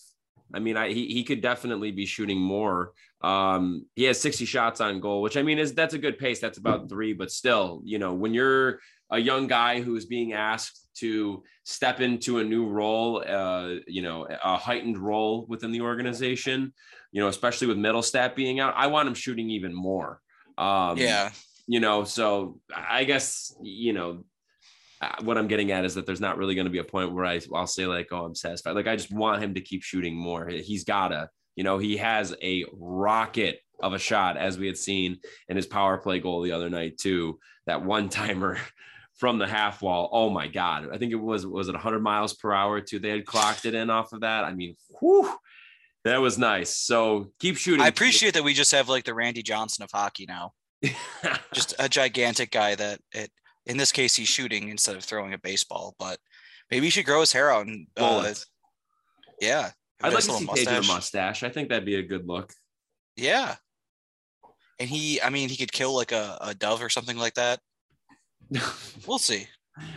I 0.55 0.59
mean, 0.59 0.79
I, 0.79 0.91
he, 0.91 1.09
he 1.09 1.23
could 1.23 1.43
definitely 1.43 1.91
be 1.91 2.07
shooting 2.07 2.41
more. 2.41 2.93
Um, 3.21 3.85
he 3.95 4.05
has 4.05 4.19
60 4.23 4.47
shots 4.47 4.81
on 4.81 5.01
goal, 5.01 5.21
which 5.21 5.37
I 5.37 5.43
mean 5.43 5.59
is 5.59 5.75
that's 5.75 5.93
a 5.93 5.99
good 5.99 6.17
pace. 6.17 6.41
That's 6.41 6.57
about 6.57 6.89
three, 6.89 7.13
but 7.13 7.31
still, 7.31 7.83
you 7.85 7.99
know, 7.99 8.15
when 8.15 8.33
you're 8.33 8.81
a 9.11 9.19
young 9.19 9.49
guy 9.49 9.83
who's 9.83 10.07
being 10.07 10.33
asked 10.33 10.89
to 11.01 11.43
step 11.65 12.01
into 12.01 12.39
a 12.39 12.45
new 12.45 12.67
role, 12.67 13.23
uh, 13.27 13.75
you 13.87 14.01
know, 14.01 14.27
a 14.43 14.57
heightened 14.57 14.97
role 14.97 15.45
within 15.47 15.73
the 15.73 15.83
organization, 15.83 16.73
you 17.13 17.21
know, 17.21 17.29
especially 17.29 17.67
with 17.67 17.77
Mittelstadt 17.77 18.35
being 18.35 18.61
out, 18.61 18.73
I 18.79 18.87
want 18.87 19.09
him 19.09 19.15
shooting 19.15 19.51
even 19.51 19.75
more. 19.75 20.21
Um, 20.57 20.97
yeah 20.97 21.33
you 21.67 21.81
know 21.81 22.05
so 22.05 22.59
i 22.75 23.05
guess 23.05 23.55
you 23.63 23.93
know 23.93 24.25
uh, 25.01 25.17
what 25.23 25.39
i'm 25.39 25.49
getting 25.49 25.73
at 25.73 25.85
is 25.85 25.95
that 25.95 26.07
there's 26.07 26.21
not 26.21 26.39
really 26.39 26.55
going 26.55 26.67
to 26.67 26.71
be 26.71 26.79
a 26.79 26.85
point 26.85 27.13
where 27.13 27.25
I, 27.25 27.41
i'll 27.55 27.67
say 27.67 27.87
like 27.87 28.09
oh 28.13 28.25
i'm 28.25 28.35
satisfied. 28.35 28.73
Like 28.73 28.87
i 28.87 28.97
just 28.97 29.13
want 29.13 29.43
him 29.43 29.55
to 29.55 29.61
keep 29.61 29.83
shooting 29.83 30.15
more. 30.15 30.49
He's 30.49 30.85
gotta 30.85 31.31
you 31.57 31.65
know 31.65 31.79
he 31.79 31.97
has 31.97 32.35
a 32.43 32.65
rocket 32.73 33.61
of 33.83 33.93
a 33.93 33.99
shot 33.99 34.37
as 34.37 34.59
we 34.59 34.67
had 34.67 34.79
seen 34.79 35.19
in 35.49 35.57
his 35.57 35.67
power 35.67 35.99
play 35.99 36.21
goal 36.21 36.43
the 36.43 36.53
other 36.53 36.71
night 36.71 36.99
too. 36.99 37.39
That 37.67 37.85
one 37.85 38.09
timer 38.09 38.59
from 39.15 39.39
the 39.39 39.47
half 39.47 39.81
wall. 39.81 40.09
Oh 40.13 40.29
my 40.29 40.49
god. 40.49 40.89
I 40.93 40.99
think 40.99 41.13
it 41.13 41.17
was 41.17 41.47
was 41.47 41.69
it 41.69 41.73
100 41.73 42.01
miles 42.01 42.35
per 42.35 42.53
hour 42.53 42.81
too? 42.81 42.99
They 42.99 43.11
had 43.11 43.27
clocked 43.27 43.65
it 43.65 43.75
in 43.75 43.91
off 43.91 44.13
of 44.13 44.21
that. 44.21 44.45
I 44.45 44.55
mean 44.55 44.77
whew, 45.01 45.35
that 46.05 46.21
was 46.21 46.39
nice. 46.39 46.77
So 46.77 47.33
keep 47.41 47.57
shooting. 47.57 47.81
I 47.81 47.89
appreciate 47.89 48.35
that 48.35 48.45
we 48.45 48.55
just 48.55 48.73
have 48.73 48.89
like 48.89 49.05
the 49.05 49.15
randy 49.15 49.43
johnson 49.43 49.83
of 49.83 49.91
hockey 49.93 50.27
now 50.27 50.53
just 51.53 51.75
a 51.79 51.89
gigantic 51.89 52.51
guy 52.51 52.75
that 52.75 53.01
it 53.13 53.31
in 53.67 53.77
this 53.77 53.93
case 53.93 54.15
he's 54.15 54.29
shooting 54.29 54.69
instead 54.69 54.97
of 54.97 55.05
throwing 55.05 55.33
a 55.33 55.39
baseball 55.39 55.95
but 55.99 56.19
maybe 56.71 56.87
he 56.87 56.91
should 56.91 57.07
grow 57.07 57.21
his 57.21 57.33
hair 57.33 57.51
out 57.51 57.67
and 57.67 57.87
uh, 57.97 58.33
yeah. 59.41 59.71
I'd 60.03 60.13
like 60.13 60.25
to 60.25 60.33
see 60.33 60.45
mustache. 60.45 60.89
a 60.89 60.93
mustache. 60.93 61.43
i 61.43 61.49
think 61.49 61.69
that'd 61.69 61.85
be 61.85 61.97
a 61.97 62.03
good 62.03 62.27
look. 62.27 62.53
Yeah. 63.17 63.57
And 64.81 64.89
he 64.89 65.21
i 65.23 65.31
mean 65.31 65.49
he 65.49 65.57
could 65.57 65.73
kill 65.73 65.95
like 65.95 66.13
a, 66.13 66.37
a 66.41 66.55
dove 66.55 66.83
or 66.83 66.89
something 66.89 67.17
like 67.17 67.35
that. 67.35 67.61
We'll 69.07 69.19
see. 69.19 69.47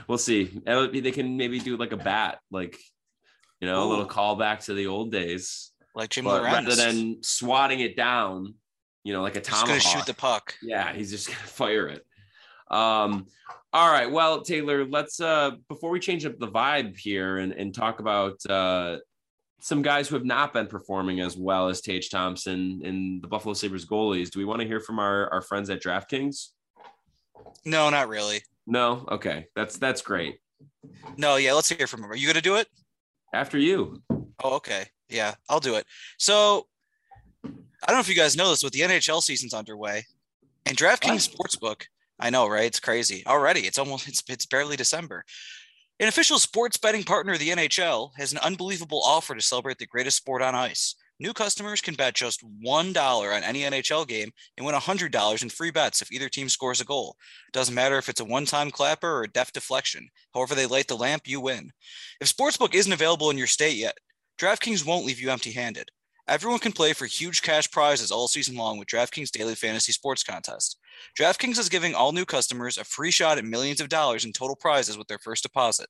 We'll 0.08 0.17
see. 0.17 0.62
They 0.65 1.12
can 1.12 1.38
maybe 1.38 1.60
do 1.60 1.77
like 1.77 1.91
a 1.91 1.98
bat 1.98 2.39
like 2.51 2.77
you 3.60 3.67
know 3.67 3.84
Ooh. 3.84 3.88
a 3.88 3.89
little 3.89 4.08
callback 4.08 4.65
to 4.65 4.74
the 4.74 4.88
old 4.88 5.12
days. 5.12 5.72
Like 5.96 6.10
Jim 6.10 6.27
rather 6.27 6.75
than 6.75 7.24
swatting 7.24 7.79
it 7.79 7.96
down 7.96 8.56
you 9.08 9.14
know, 9.14 9.22
like 9.22 9.38
a 9.38 9.42
tomahawk. 9.42 9.70
He's 9.70 9.86
gonna 9.86 9.96
shoot 9.96 10.06
the 10.06 10.14
puck. 10.14 10.54
Yeah, 10.62 10.92
he's 10.92 11.10
just 11.10 11.28
gonna 11.28 11.40
fire 11.40 11.88
it. 11.88 12.06
Um, 12.70 13.28
all 13.72 13.90
right. 13.90 14.12
Well, 14.12 14.42
Taylor, 14.42 14.86
let's 14.86 15.22
uh 15.22 15.52
before 15.70 15.92
we 15.92 16.02
change 16.02 16.26
up 16.26 16.38
the 16.38 16.48
vibe 16.50 16.98
here 16.98 17.38
and, 17.38 17.54
and 17.54 17.74
talk 17.74 18.02
about 18.02 18.46
uh 18.50 18.98
some 19.62 19.82
guys 19.82 20.10
who 20.10 20.16
have 20.16 20.26
not 20.26 20.52
been 20.52 20.68
performing 20.68 21.22
as 21.22 21.38
well 21.38 21.70
as 21.70 21.80
Tage 21.80 22.10
Thompson 22.10 22.82
and 22.84 23.22
the 23.22 23.28
Buffalo 23.30 23.54
Sabres 23.54 23.86
goalies. 23.86 24.30
Do 24.30 24.40
we 24.40 24.46
want 24.46 24.62
to 24.62 24.68
hear 24.68 24.82
from 24.82 25.00
our, 25.00 25.32
our 25.32 25.42
friends 25.42 25.70
at 25.70 25.82
DraftKings? 25.82 26.50
No, 27.66 27.90
not 27.90 28.10
really. 28.10 28.42
No? 28.68 29.06
Okay. 29.10 29.48
That's 29.56 29.78
that's 29.78 30.02
great. 30.02 30.40
No, 31.16 31.38
yeah, 31.38 31.54
let's 31.54 31.70
hear 31.70 31.88
from 31.88 32.04
him. 32.04 32.12
Are 32.12 32.16
you 32.16 32.28
gonna 32.28 32.42
do 32.42 32.58
it? 32.58 32.68
After 33.34 33.58
you. 33.58 34.02
Oh, 34.44 34.56
okay. 34.56 34.88
Yeah, 35.08 35.36
I'll 35.48 35.62
do 35.62 35.76
it. 35.76 35.86
So 36.18 36.68
I 37.84 37.88
don't 37.88 37.98
know 37.98 38.01
if 38.01 38.10
you 38.10 38.15
guys 38.15 38.36
know 38.36 38.50
this, 38.50 38.63
but 38.63 38.72
the 38.72 38.81
NHL 38.81 39.22
season's 39.22 39.53
underway. 39.53 40.05
And 40.65 40.77
DraftKings 40.77 41.29
Sportsbook, 41.29 41.84
I 42.19 42.29
know, 42.29 42.48
right? 42.48 42.65
It's 42.65 42.79
crazy. 42.79 43.24
Already, 43.25 43.62
it's 43.62 43.77
almost 43.77 44.07
it's 44.07 44.24
it's 44.27 44.46
barely 44.46 44.75
December. 44.75 45.24
An 46.00 46.07
official 46.07 46.39
sports 46.39 46.77
betting 46.77 47.03
partner 47.03 47.34
of 47.34 47.39
the 47.39 47.50
NHL 47.50 48.12
has 48.17 48.31
an 48.31 48.38
unbelievable 48.39 49.01
offer 49.03 49.34
to 49.34 49.41
celebrate 49.41 49.77
the 49.79 49.88
greatest 49.88 50.17
sport 50.17 50.41
on 50.41 50.53
ice. 50.53 50.96
New 51.19 51.34
customers 51.34 51.81
can 51.81 51.96
bet 51.96 52.13
just 52.13 52.46
$1 52.63 53.36
on 53.36 53.43
any 53.43 53.62
NHL 53.62 54.07
game 54.07 54.29
and 54.55 54.65
win 54.65 54.75
$100 54.75 55.41
in 55.41 55.50
free 55.50 55.72
bets 55.72 56.03
if 56.03 56.12
either 56.12 56.29
team 56.29 56.48
scores 56.50 56.79
a 56.79 56.86
goal. 56.86 57.15
Doesn't 57.51 57.74
matter 57.74 57.98
if 57.98 58.10
it's 58.10 58.19
a 58.19 58.25
one 58.25 58.46
time 58.46 58.69
clapper 58.69 59.10
or 59.10 59.24
a 59.24 59.27
deft 59.27 59.55
deflection. 59.55 60.10
However, 60.36 60.53
they 60.53 60.67
light 60.67 60.88
the 60.88 60.96
lamp, 60.96 61.24
you 61.25 61.41
win. 61.41 61.72
If 62.22 62.31
Sportsbook 62.31 62.75
isn't 62.75 62.93
available 62.93 63.31
in 63.31 63.38
your 63.38 63.48
state 63.48 63.77
yet, 63.77 63.98
DraftKings 64.39 64.86
won't 64.86 65.05
leave 65.05 65.19
you 65.19 65.31
empty 65.31 65.51
handed. 65.51 65.89
Everyone 66.29 66.60
can 66.60 66.74
play 66.74 66.91
for 66.91 67.05
huge 67.05 67.41
cash 67.41 67.72
prizes 67.72 68.12
all 68.12 68.27
season 68.27 68.57
long 68.57 68.77
with 68.77 68.89
DraftKings 68.89 69.31
Daily 69.31 69.55
Fantasy 69.55 69.93
Sports 69.93 70.25
Contest. 70.25 70.77
DraftKings 71.17 71.57
is 71.57 71.69
giving 71.69 71.96
all 71.96 72.12
new 72.12 72.25
customers 72.25 72.77
a 72.77 72.84
free 72.84 73.12
shot 73.12 73.38
at 73.38 73.46
millions 73.46 73.79
of 73.79 73.88
dollars 73.88 74.25
in 74.25 74.34
total 74.34 74.57
prizes 74.57 74.98
with 74.98 75.07
their 75.07 75.19
first 75.19 75.43
deposit. 75.43 75.88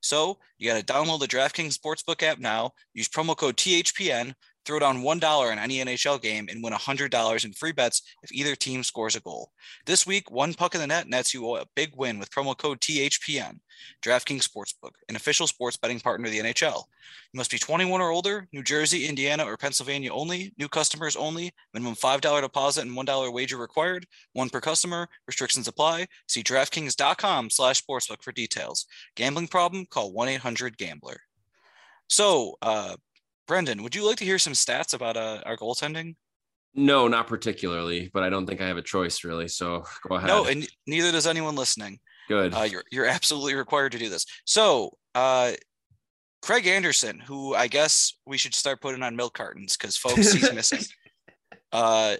So 0.00 0.38
you 0.56 0.70
got 0.70 0.78
to 0.78 0.92
download 0.92 1.20
the 1.20 1.26
DraftKings 1.26 1.78
Sportsbook 1.78 2.22
app 2.22 2.38
now, 2.38 2.70
use 2.94 3.10
promo 3.10 3.36
code 3.36 3.58
THPN, 3.58 4.32
throw 4.64 4.78
down 4.78 5.02
$1 5.02 5.52
on 5.52 5.58
any 5.58 5.78
NHL 5.78 6.20
game, 6.20 6.48
and 6.50 6.62
win 6.62 6.72
$100 6.72 7.44
in 7.44 7.52
free 7.52 7.72
bets 7.72 8.02
if 8.22 8.32
either 8.32 8.54
team 8.54 8.82
scores 8.82 9.16
a 9.16 9.20
goal. 9.20 9.50
This 9.86 10.06
week, 10.06 10.30
one 10.30 10.54
puck 10.54 10.74
in 10.74 10.80
the 10.80 10.86
net 10.86 11.08
nets 11.08 11.34
you 11.34 11.56
a 11.56 11.66
big 11.74 11.92
win 11.96 12.18
with 12.18 12.30
promo 12.30 12.56
code 12.56 12.80
THPN. 12.80 13.58
DraftKings 14.04 14.48
Sportsbook, 14.48 14.92
an 15.08 15.16
official 15.16 15.46
sports 15.46 15.76
betting 15.76 16.00
partner 16.00 16.26
of 16.26 16.32
the 16.32 16.40
NHL. 16.40 16.84
You 17.32 17.38
must 17.38 17.50
be 17.50 17.58
21 17.58 18.00
or 18.00 18.10
older, 18.10 18.48
New 18.52 18.62
Jersey, 18.62 19.06
Indiana, 19.06 19.44
or 19.44 19.56
Pennsylvania 19.56 20.12
only, 20.12 20.52
new 20.58 20.68
customers 20.68 21.16
only, 21.16 21.52
minimum 21.72 21.94
$5 21.94 22.40
deposit 22.40 22.86
and 22.86 22.96
$1 22.96 23.32
wager 23.32 23.56
required, 23.56 24.06
one 24.32 24.48
per 24.48 24.60
customer, 24.60 25.08
restrictions 25.26 25.68
apply. 25.68 26.06
See 26.28 26.42
DraftKings.com 26.42 27.50
slash 27.50 27.82
sportsbook 27.82 28.22
for 28.22 28.32
details. 28.32 28.86
Gambling 29.16 29.48
problem? 29.48 29.86
Call 29.86 30.14
1-800-GAMBLER. 30.14 31.20
So, 32.08 32.56
uh, 32.62 32.96
Brendan, 33.46 33.82
would 33.82 33.94
you 33.94 34.06
like 34.06 34.16
to 34.18 34.24
hear 34.24 34.38
some 34.38 34.52
stats 34.52 34.94
about 34.94 35.16
uh, 35.16 35.40
our 35.44 35.56
goaltending? 35.56 36.16
No, 36.74 37.06
not 37.06 37.28
particularly, 37.28 38.10
but 38.12 38.22
I 38.22 38.30
don't 38.30 38.46
think 38.46 38.60
I 38.60 38.66
have 38.66 38.76
a 38.76 38.82
choice 38.82 39.22
really. 39.22 39.48
So 39.48 39.84
go 40.08 40.16
ahead. 40.16 40.28
No, 40.28 40.46
and 40.46 40.66
neither 40.86 41.12
does 41.12 41.26
anyone 41.26 41.54
listening. 41.54 41.98
Good. 42.28 42.54
Uh, 42.54 42.62
you're 42.62 42.84
you're 42.90 43.06
absolutely 43.06 43.54
required 43.54 43.92
to 43.92 43.98
do 43.98 44.08
this. 44.08 44.26
So, 44.44 44.96
uh, 45.14 45.52
Craig 46.42 46.66
Anderson, 46.66 47.20
who 47.20 47.54
I 47.54 47.68
guess 47.68 48.14
we 48.26 48.38
should 48.38 48.54
start 48.54 48.80
putting 48.80 49.02
on 49.02 49.14
milk 49.14 49.34
cartons 49.34 49.76
because 49.76 49.96
folks 49.96 50.32
he's 50.32 50.52
missing. 50.52 50.80
Uh, 51.72 52.14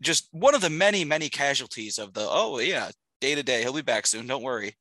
just 0.00 0.28
one 0.30 0.54
of 0.54 0.60
the 0.60 0.70
many 0.70 1.04
many 1.04 1.28
casualties 1.28 1.98
of 1.98 2.14
the 2.14 2.24
oh 2.28 2.60
yeah 2.60 2.90
day 3.20 3.34
to 3.34 3.42
day 3.42 3.62
he'll 3.62 3.72
be 3.72 3.82
back 3.82 4.06
soon 4.06 4.26
don't 4.26 4.42
worry 4.42 4.72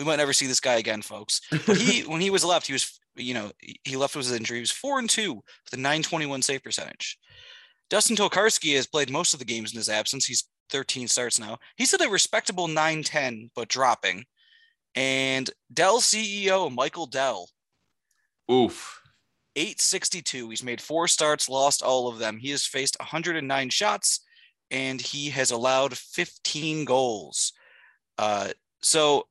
we 0.00 0.06
might 0.06 0.16
never 0.16 0.32
see 0.32 0.46
this 0.46 0.60
guy 0.60 0.76
again 0.76 1.02
folks 1.02 1.40
but 1.66 1.76
he 1.76 2.00
when 2.08 2.20
he 2.20 2.30
was 2.30 2.44
left 2.44 2.66
he 2.66 2.72
was 2.72 3.00
you 3.16 3.34
know, 3.34 3.50
he 3.84 3.96
left 3.96 4.16
with 4.16 4.26
his 4.26 4.36
injury. 4.36 4.58
He 4.58 4.62
was 4.62 4.70
four 4.70 4.98
and 4.98 5.08
two 5.08 5.34
with 5.34 5.72
a 5.72 5.76
921 5.76 6.42
save 6.42 6.62
percentage. 6.62 7.18
Dustin 7.88 8.16
Tokarski 8.16 8.76
has 8.76 8.86
played 8.86 9.10
most 9.10 9.32
of 9.32 9.38
the 9.38 9.44
games 9.44 9.72
in 9.72 9.76
his 9.76 9.88
absence. 9.88 10.24
He's 10.24 10.44
13 10.70 11.08
starts 11.08 11.38
now. 11.38 11.58
He's 11.76 11.92
at 11.92 12.04
a 12.04 12.08
respectable 12.08 12.68
910, 12.68 13.50
but 13.54 13.68
dropping. 13.68 14.24
And 14.94 15.50
Dell 15.72 16.00
CEO 16.00 16.72
Michael 16.72 17.06
Dell. 17.06 17.48
Oof. 18.50 19.00
862. 19.56 20.50
He's 20.50 20.62
made 20.62 20.80
four 20.80 21.08
starts, 21.08 21.48
lost 21.48 21.82
all 21.82 22.08
of 22.08 22.18
them. 22.18 22.38
He 22.38 22.50
has 22.50 22.64
faced 22.64 22.96
109 23.00 23.70
shots 23.70 24.20
and 24.70 25.00
he 25.00 25.30
has 25.30 25.50
allowed 25.50 25.96
15 25.98 26.84
goals. 26.84 27.52
Uh, 28.16 28.50
so 28.82 29.26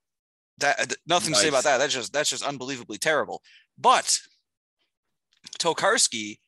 that 0.60 0.80
uh, 0.80 0.86
nothing 1.08 1.32
nice. 1.32 1.42
to 1.42 1.44
say 1.44 1.50
about 1.50 1.64
that. 1.64 1.78
That's 1.78 1.94
just 1.94 2.14
that's 2.14 2.30
just 2.30 2.46
unbelievably 2.46 2.98
terrible. 2.98 3.42
But 3.78 4.20
Tokarski, 5.60 6.40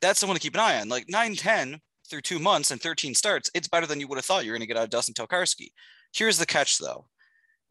that's 0.00 0.18
someone 0.18 0.36
to 0.36 0.42
keep 0.42 0.54
an 0.54 0.60
eye 0.60 0.80
on. 0.80 0.88
Like 0.88 1.06
9 1.08 1.34
10 1.36 1.80
through 2.08 2.20
two 2.20 2.38
months 2.38 2.70
and 2.70 2.80
13 2.80 3.14
starts, 3.14 3.50
it's 3.54 3.68
better 3.68 3.86
than 3.86 4.00
you 4.00 4.06
would 4.08 4.18
have 4.18 4.24
thought 4.24 4.44
you're 4.44 4.54
going 4.54 4.60
to 4.60 4.66
get 4.66 4.76
out 4.76 4.84
of 4.84 4.90
Dustin 4.90 5.14
Tokarski. 5.14 5.68
Here's 6.12 6.38
the 6.38 6.46
catch, 6.46 6.78
though. 6.78 7.06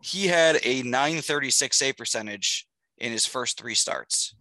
He 0.01 0.27
had 0.27 0.59
a 0.63 0.83
936 0.83 1.77
save 1.77 1.97
percentage 1.97 2.67
in 2.97 3.11
his 3.11 3.25
first 3.25 3.57
three 3.57 3.75
starts. 3.75 4.35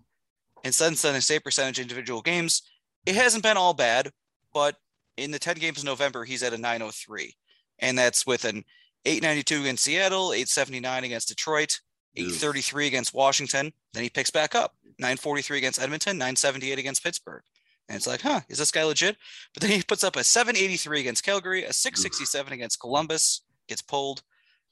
And 0.65 0.75
since 0.75 1.03
then, 1.03 1.15
his 1.15 1.27
save 1.27 1.45
percentage 1.45 1.79
individual 1.79 2.23
games, 2.23 2.63
it 3.07 3.15
hasn't 3.15 3.45
been 3.45 3.57
all 3.57 3.75
bad, 3.75 4.11
but 4.53 4.77
in 5.17 5.31
the 5.31 5.39
10 5.39 5.57
games 5.57 5.81
in 5.81 5.87
November, 5.87 6.25
he's 6.25 6.43
at 6.43 6.53
a 6.53 6.59
903. 6.59 7.35
And 7.79 7.97
that's 7.97 8.27
with 8.27 8.45
an 8.45 8.65
892 9.05 9.61
against 9.61 9.85
Seattle, 9.85 10.33
879 10.33 11.05
against 11.05 11.29
Detroit, 11.29 11.81
833 12.17 12.87
against 12.87 13.15
Washington. 13.15 13.73
Then 13.93 14.03
he 14.03 14.11
picks 14.11 14.31
back 14.31 14.55
up 14.55 14.75
943 14.99 15.59
against 15.59 15.81
Edmonton, 15.81 16.17
978 16.17 16.79
against 16.79 17.03
Pittsburgh. 17.03 17.43
And 17.89 17.97
it's 17.97 18.07
like, 18.07 18.23
huh, 18.23 18.41
is 18.49 18.59
this 18.59 18.71
guy 18.71 18.85
legit? 18.85 19.17
But 19.53 19.63
then 19.63 19.71
he 19.71 19.83
puts 19.83 20.05
up 20.05 20.17
a 20.17 20.25
783 20.25 21.01
against 21.01 21.25
Calgary, 21.25 21.65
a 21.65 21.73
667 21.73 22.53
against 22.53 22.81
Columbus, 22.81 23.43
gets 23.69 23.83
pulled, 23.83 24.23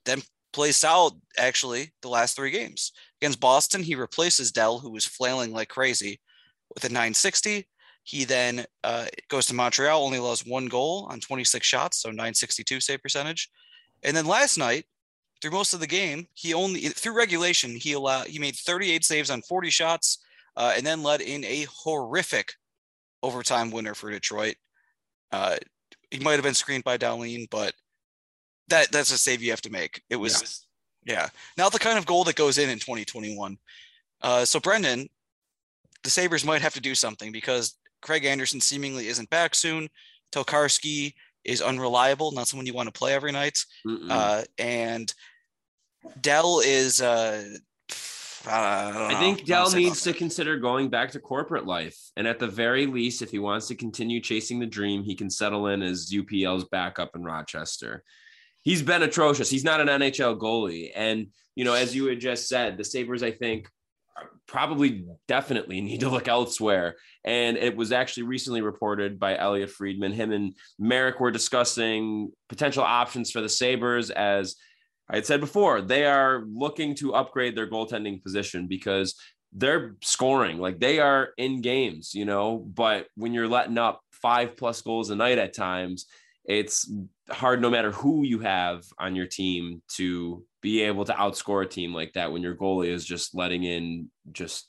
then 0.05 0.23
plays 0.53 0.77
solid 0.77 1.15
actually 1.39 1.93
the 2.03 2.09
last 2.09 2.37
three 2.37 2.51
games. 2.51 2.93
Against 3.21 3.41
Boston, 3.41 3.83
he 3.83 3.95
replaces 3.95 4.53
Dell, 4.53 4.79
who 4.79 4.91
was 4.91 5.05
flailing 5.05 5.53
like 5.53 5.69
crazy, 5.69 6.21
with 6.75 6.85
a 6.85 6.89
960. 6.89 7.69
He 8.05 8.25
then 8.25 8.65
uh, 8.83 9.07
goes 9.29 9.47
to 9.47 9.55
Montreal, 9.55 10.03
only 10.03 10.19
allows 10.19 10.47
one 10.47 10.67
goal 10.67 11.07
on 11.11 11.21
26 11.21 11.67
shots, 11.67 12.03
so 12.03 12.11
962 12.11 12.81
save 12.81 13.03
percentage. 13.03 13.51
And 14.03 14.17
then 14.17 14.27
last 14.27 14.59
night, 14.59 14.85
through 15.41 15.53
most 15.53 15.75
of 15.75 15.81
the 15.81 15.87
game, 15.87 16.27
he 16.35 16.55
only 16.55 16.81
through 16.89 17.17
regulation 17.17 17.75
he 17.75 17.93
allowed 17.93 18.29
he 18.29 18.39
made 18.39 18.57
38 18.57 19.05
saves 19.05 19.31
on 19.31 19.43
40 19.43 19.71
shots, 19.71 20.19
uh, 20.57 20.73
and 20.77 20.87
then 20.87 21.03
led 21.03 21.21
in 21.21 21.45
a 21.45 21.67
horrific 21.71 22.55
overtime 23.23 23.71
winner 23.71 23.95
for 23.95 24.11
Detroit. 24.11 24.57
Uh, 25.31 25.57
he 26.11 26.21
might 26.21 26.35
have 26.35 26.43
been 26.43 26.55
screened 26.55 26.85
by 26.85 26.99
Dahlin, 26.99 27.49
but 27.51 27.75
that 28.69 28.93
that's 28.93 29.13
a 29.13 29.19
save 29.19 29.43
you 29.43 29.51
have 29.51 29.63
to 29.63 29.71
make. 29.71 30.03
It 30.11 30.17
was 30.17 30.67
yeah, 31.05 31.15
yeah. 31.15 31.29
not 31.57 31.73
the 31.73 31.79
kind 31.79 31.99
of 31.99 32.07
goal 32.07 32.25
that 32.25 32.37
goes 32.37 32.59
in 32.59 32.71
in 32.71 32.79
2021. 32.79 33.57
Uh, 34.21 34.45
so 34.45 34.61
Brendan, 34.61 35.09
the 36.05 36.11
Sabres 36.11 36.45
might 36.45 36.63
have 36.63 36.75
to 36.75 36.81
do 36.81 36.95
something 36.95 37.33
because 37.33 37.77
Craig 38.01 38.25
Anderson 38.25 38.61
seemingly 38.61 39.09
isn't 39.09 39.31
back 39.31 39.55
soon. 39.55 39.89
Tokarski 40.33 41.15
is 41.45 41.61
unreliable, 41.61 42.33
not 42.33 42.49
someone 42.49 42.67
you 42.67 42.75
want 42.75 42.93
to 42.93 42.99
play 42.99 43.15
every 43.15 43.33
night. 43.33 43.59
Uh, 44.11 44.43
and 44.59 45.13
Dell 46.21 46.61
is. 46.61 47.01
Uh, 47.01 47.45
I, 48.47 49.15
I 49.15 49.21
think 49.21 49.45
Dell 49.45 49.71
needs 49.71 50.03
to 50.03 50.13
consider 50.13 50.59
going 50.59 50.89
back 50.89 51.13
to 51.13 51.21
corporate 51.21 51.65
life. 51.65 51.97
And 52.17 52.27
at 52.27 52.39
the 52.39 52.49
very 52.49 52.87
least, 52.87 53.23
if 53.23 53.31
he 53.31 53.39
wants 53.39 53.69
to 53.69 53.75
continue 53.75 54.21
chasing 54.21 54.59
the 54.59 54.67
dream, 54.67 55.05
he 55.05 55.15
can 55.15 55.31
settle 55.31 55.69
in 55.69 55.83
as 55.83 56.13
UPL's 56.13 56.65
backup 56.65 57.15
in 57.15 57.23
Rochester. 57.23 58.03
He's 58.63 58.83
been 58.83 59.03
atrocious. 59.03 59.51
He's 59.51 59.65
not 59.65 59.81
an 59.81 59.89
NHL 59.89 60.39
goalie. 60.39 60.91
And, 60.95 61.29
you 61.55 61.65
know, 61.65 61.75
as 61.75 61.95
you 61.95 62.07
had 62.07 62.21
just 62.21 62.49
said, 62.49 62.77
the 62.77 62.85
Sabres, 62.85 63.23
I 63.23 63.31
think, 63.31 63.69
probably 64.47 65.05
definitely 65.29 65.81
need 65.83 66.01
to 66.01 66.11
look 66.11 66.29
elsewhere. 66.29 66.97
And 67.25 67.57
it 67.57 67.77
was 67.77 67.93
actually 67.93 68.25
recently 68.25 68.63
reported 68.63 69.19
by 69.19 69.37
Elliotte 69.37 69.71
Friedman. 69.71 70.13
Him 70.13 70.33
and 70.33 70.55
Marek 70.79 71.21
were 71.21 71.31
discussing 71.31 72.33
potential 72.49 72.83
options 72.83 73.31
for 73.31 73.41
the 73.41 73.49
Sabres 73.49 74.11
as– 74.11 74.57
I 75.13 75.17
had 75.17 75.27
said 75.27 75.41
before, 75.41 75.83
they 75.83 76.07
are 76.07 76.43
looking 76.51 76.95
to 76.97 77.15
upgrade 77.15 77.55
their 77.55 77.69
goaltending 77.69 78.23
position 78.23 78.67
because 78.67 79.15
they're 79.53 79.97
scoring 80.03 80.59
like 80.59 80.81
they 80.81 81.01
are 81.01 81.31
in 81.37 81.61
games, 81.61 82.15
you 82.15 82.25
know, 82.25 82.57
but 82.59 83.09
when 83.17 83.35
you're 83.35 83.49
letting 83.49 83.77
up 83.77 84.01
five 84.11 84.57
plus 84.57 84.81
goals 84.81 85.11
a 85.11 85.17
night 85.17 85.37
at 85.37 85.55
times, 85.55 86.07
it's 86.47 86.91
hard 87.29 87.61
no 87.61 87.69
matter 87.69 87.93
who 87.93 88.25
you 88.25 88.39
have 88.39 88.85
on 88.99 89.15
your 89.15 89.27
team 89.27 89.83
to 89.97 90.45
be 90.63 90.81
able 90.83 91.05
to 91.05 91.13
outscore 91.13 91.65
a 91.65 91.69
team 91.69 91.93
like 91.93 92.15
that 92.15 92.33
when 92.33 92.41
your 92.41 92.57
goalie 92.57 92.89
is 92.89 93.05
just 93.05 93.35
letting 93.35 93.65
in 93.65 94.11
just 94.33 94.67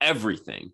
everything. 0.00 0.72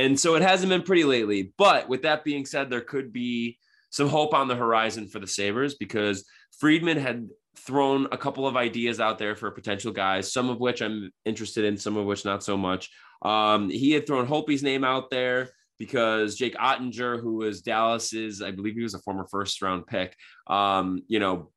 And 0.00 0.18
so 0.18 0.34
it 0.34 0.42
hasn't 0.42 0.70
been 0.70 0.82
pretty 0.82 1.04
lately. 1.04 1.52
But 1.58 1.88
with 1.88 2.02
that 2.02 2.24
being 2.24 2.46
said, 2.46 2.70
there 2.70 2.80
could 2.80 3.12
be 3.12 3.58
some 3.90 4.08
hope 4.08 4.32
on 4.32 4.48
the 4.48 4.56
horizon 4.56 5.08
for 5.08 5.18
the 5.18 5.26
Sabres 5.26 5.74
because 5.74 6.24
Friedman 6.58 6.96
had 6.96 7.28
thrown 7.58 8.06
a 8.10 8.16
couple 8.16 8.46
of 8.46 8.56
ideas 8.56 8.98
out 8.98 9.18
there 9.18 9.36
for 9.36 9.50
potential 9.50 9.92
guys, 9.92 10.32
some 10.32 10.48
of 10.48 10.58
which 10.58 10.80
I'm 10.80 11.10
interested 11.26 11.66
in, 11.66 11.76
some 11.76 11.98
of 11.98 12.06
which 12.06 12.24
not 12.24 12.42
so 12.42 12.56
much. 12.56 12.88
Um, 13.20 13.68
he 13.68 13.92
had 13.92 14.06
thrown 14.06 14.26
Holtby's 14.26 14.62
name 14.62 14.84
out 14.84 15.10
there 15.10 15.50
because 15.78 16.36
Jake 16.36 16.56
Oettinger, 16.56 17.20
who 17.20 17.34
was 17.34 17.60
Dallas's, 17.60 18.40
I 18.40 18.52
believe 18.52 18.76
he 18.76 18.82
was 18.82 18.94
a 18.94 19.00
former 19.00 19.26
first 19.30 19.60
round 19.60 19.86
pick. 19.86 20.16
Um, 20.46 21.02
you 21.08 21.18
know, 21.18 21.50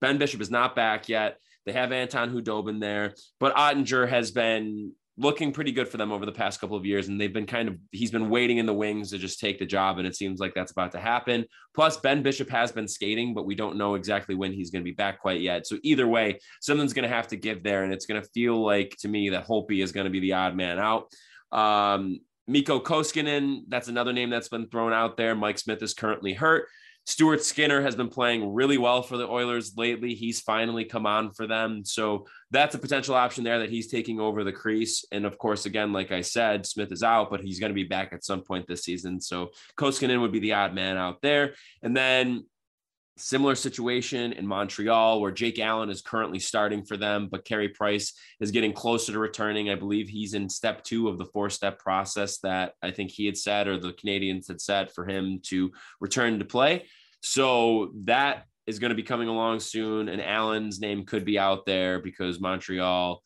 Ben 0.00 0.16
Bishop 0.16 0.40
is 0.40 0.50
not 0.50 0.74
back 0.74 1.10
yet. 1.10 1.36
They 1.66 1.72
have 1.72 1.92
Anton 1.92 2.30
Khudobin 2.30 2.80
there, 2.80 3.14
but 3.40 3.54
Oettinger 3.54 4.08
has 4.08 4.30
been 4.30 4.92
looking 5.16 5.52
pretty 5.52 5.70
good 5.70 5.88
for 5.88 5.96
them 5.96 6.10
over 6.10 6.26
the 6.26 6.32
past 6.32 6.60
couple 6.60 6.76
of 6.76 6.84
years. 6.84 7.08
And 7.08 7.20
they've 7.20 7.32
been 7.32 7.46
kind 7.46 7.68
of, 7.68 7.78
he's 7.92 8.10
been 8.10 8.28
waiting 8.28 8.58
in 8.58 8.66
the 8.66 8.74
wings 8.74 9.10
to 9.10 9.18
just 9.18 9.38
take 9.38 9.58
the 9.58 9.66
job. 9.66 9.98
And 9.98 10.06
it 10.06 10.16
seems 10.16 10.40
like 10.40 10.54
that's 10.54 10.72
about 10.72 10.92
to 10.92 11.00
happen. 11.00 11.44
Plus, 11.74 11.96
Ben 11.98 12.22
Bishop 12.22 12.50
has 12.50 12.72
been 12.72 12.88
skating, 12.88 13.32
but 13.32 13.46
we 13.46 13.54
don't 13.54 13.76
know 13.76 13.94
exactly 13.94 14.34
when 14.34 14.52
he's 14.52 14.70
going 14.70 14.82
to 14.82 14.90
be 14.90 14.94
back 14.94 15.20
quite 15.20 15.40
yet. 15.40 15.66
So 15.66 15.78
either 15.82 16.08
way, 16.08 16.40
something's 16.60 16.92
going 16.92 17.08
to 17.08 17.14
have 17.14 17.28
to 17.28 17.36
give 17.36 17.62
there. 17.62 17.84
And 17.84 17.92
it's 17.92 18.06
going 18.06 18.20
to 18.20 18.28
feel 18.30 18.64
like 18.64 18.96
to 19.00 19.08
me 19.08 19.30
that 19.30 19.46
Holtby 19.46 19.82
is 19.82 19.92
going 19.92 20.04
to 20.04 20.10
be 20.10 20.20
the 20.20 20.32
odd 20.32 20.56
man 20.56 20.78
out. 20.80 21.12
Um, 21.52 22.18
Mikko 22.46 22.80
Koskinen, 22.80 23.62
that's 23.68 23.88
another 23.88 24.12
name 24.12 24.30
that's 24.30 24.48
been 24.48 24.68
thrown 24.68 24.92
out 24.92 25.16
there. 25.16 25.34
Mike 25.34 25.58
Smith 25.58 25.82
is 25.82 25.94
currently 25.94 26.34
hurt. 26.34 26.66
Stuart 27.06 27.44
Skinner 27.44 27.82
has 27.82 27.94
been 27.94 28.08
playing 28.08 28.54
really 28.54 28.78
well 28.78 29.02
for 29.02 29.16
the 29.16 29.28
Oilers 29.28 29.74
lately. 29.76 30.14
He's 30.14 30.40
finally 30.40 30.84
come 30.84 31.06
on 31.06 31.32
for 31.32 31.46
them. 31.46 31.84
So 31.84 32.26
that's 32.50 32.74
a 32.74 32.78
potential 32.78 33.14
option 33.14 33.44
there 33.44 33.58
that 33.58 33.70
he's 33.70 33.90
taking 33.90 34.20
over 34.20 34.42
the 34.42 34.52
crease. 34.52 35.04
And 35.12 35.26
of 35.26 35.36
course, 35.36 35.66
again, 35.66 35.92
like 35.92 36.12
I 36.12 36.22
said, 36.22 36.64
Smith 36.64 36.92
is 36.92 37.02
out, 37.02 37.30
but 37.30 37.42
he's 37.42 37.60
going 37.60 37.70
to 37.70 37.74
be 37.74 37.84
back 37.84 38.12
at 38.12 38.24
some 38.24 38.42
point 38.42 38.66
this 38.66 38.84
season. 38.84 39.20
So 39.20 39.50
Koskinen 39.76 40.20
would 40.22 40.32
be 40.32 40.40
the 40.40 40.54
odd 40.54 40.74
man 40.74 40.96
out 40.96 41.20
there. 41.20 41.54
And 41.82 41.94
then 41.94 42.44
Similar 43.16 43.54
situation 43.54 44.32
in 44.32 44.44
Montreal, 44.44 45.20
where 45.20 45.30
Jake 45.30 45.60
Allen 45.60 45.88
is 45.88 46.02
currently 46.02 46.40
starting 46.40 46.84
for 46.84 46.96
them, 46.96 47.28
but 47.30 47.44
Carey 47.44 47.68
Price 47.68 48.12
is 48.40 48.50
getting 48.50 48.72
closer 48.72 49.12
to 49.12 49.20
returning. 49.20 49.70
I 49.70 49.76
believe 49.76 50.08
he's 50.08 50.34
in 50.34 50.48
step 50.48 50.82
two 50.82 51.08
of 51.08 51.18
the 51.18 51.26
four 51.26 51.48
step 51.48 51.78
process 51.78 52.38
that 52.38 52.72
I 52.82 52.90
think 52.90 53.12
he 53.12 53.26
had 53.26 53.36
said, 53.36 53.68
or 53.68 53.78
the 53.78 53.92
Canadiens 53.92 54.48
had 54.48 54.60
said 54.60 54.90
for 54.90 55.06
him 55.06 55.40
to 55.44 55.70
return 56.00 56.40
to 56.40 56.44
play. 56.44 56.86
So 57.22 57.92
that 58.04 58.46
is 58.66 58.80
going 58.80 58.90
to 58.90 58.96
be 58.96 59.02
coming 59.02 59.28
along 59.28 59.60
soon. 59.60 60.08
And 60.08 60.20
Allen's 60.20 60.80
name 60.80 61.04
could 61.06 61.24
be 61.24 61.38
out 61.38 61.66
there 61.66 62.00
because 62.00 62.40
Montreal, 62.40 63.22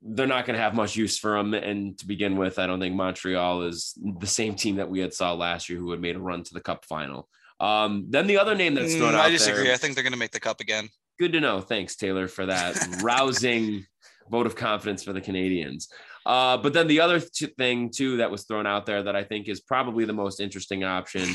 they're 0.00 0.26
not 0.26 0.46
going 0.46 0.56
to 0.56 0.62
have 0.62 0.74
much 0.74 0.96
use 0.96 1.18
for 1.18 1.36
him. 1.36 1.52
And 1.52 1.98
to 1.98 2.06
begin 2.06 2.36
with, 2.36 2.58
I 2.58 2.66
don't 2.66 2.80
think 2.80 2.94
Montreal 2.94 3.64
is 3.64 3.98
the 4.18 4.26
same 4.26 4.54
team 4.54 4.76
that 4.76 4.88
we 4.88 5.00
had 5.00 5.12
saw 5.12 5.34
last 5.34 5.68
year 5.68 5.78
who 5.78 5.90
had 5.90 6.00
made 6.00 6.16
a 6.16 6.20
run 6.20 6.42
to 6.44 6.54
the 6.54 6.60
cup 6.60 6.84
final. 6.86 7.28
Um, 7.60 8.06
then 8.08 8.26
the 8.26 8.38
other 8.38 8.54
name 8.54 8.74
that's 8.74 8.94
thrown 8.94 9.12
mm, 9.12 9.16
out 9.16 9.26
I 9.26 9.30
disagree. 9.30 9.64
There, 9.64 9.74
I 9.74 9.76
think 9.76 9.94
they're 9.94 10.04
going 10.04 10.12
to 10.12 10.18
make 10.18 10.30
the 10.30 10.40
cup 10.40 10.60
again. 10.60 10.88
Good 11.18 11.32
to 11.32 11.40
know. 11.40 11.60
Thanks, 11.60 11.96
Taylor, 11.96 12.28
for 12.28 12.46
that 12.46 12.76
rousing 13.02 13.84
vote 14.30 14.46
of 14.46 14.54
confidence 14.54 15.02
for 15.02 15.12
the 15.12 15.20
Canadiens. 15.20 15.86
Uh, 16.24 16.56
but 16.58 16.72
then 16.72 16.86
the 16.86 17.00
other 17.00 17.20
t- 17.20 17.46
thing 17.58 17.90
too 17.90 18.18
that 18.18 18.30
was 18.30 18.44
thrown 18.44 18.66
out 18.66 18.86
there 18.86 19.02
that 19.02 19.16
I 19.16 19.24
think 19.24 19.48
is 19.48 19.60
probably 19.60 20.04
the 20.04 20.12
most 20.12 20.40
interesting 20.40 20.84
option. 20.84 21.26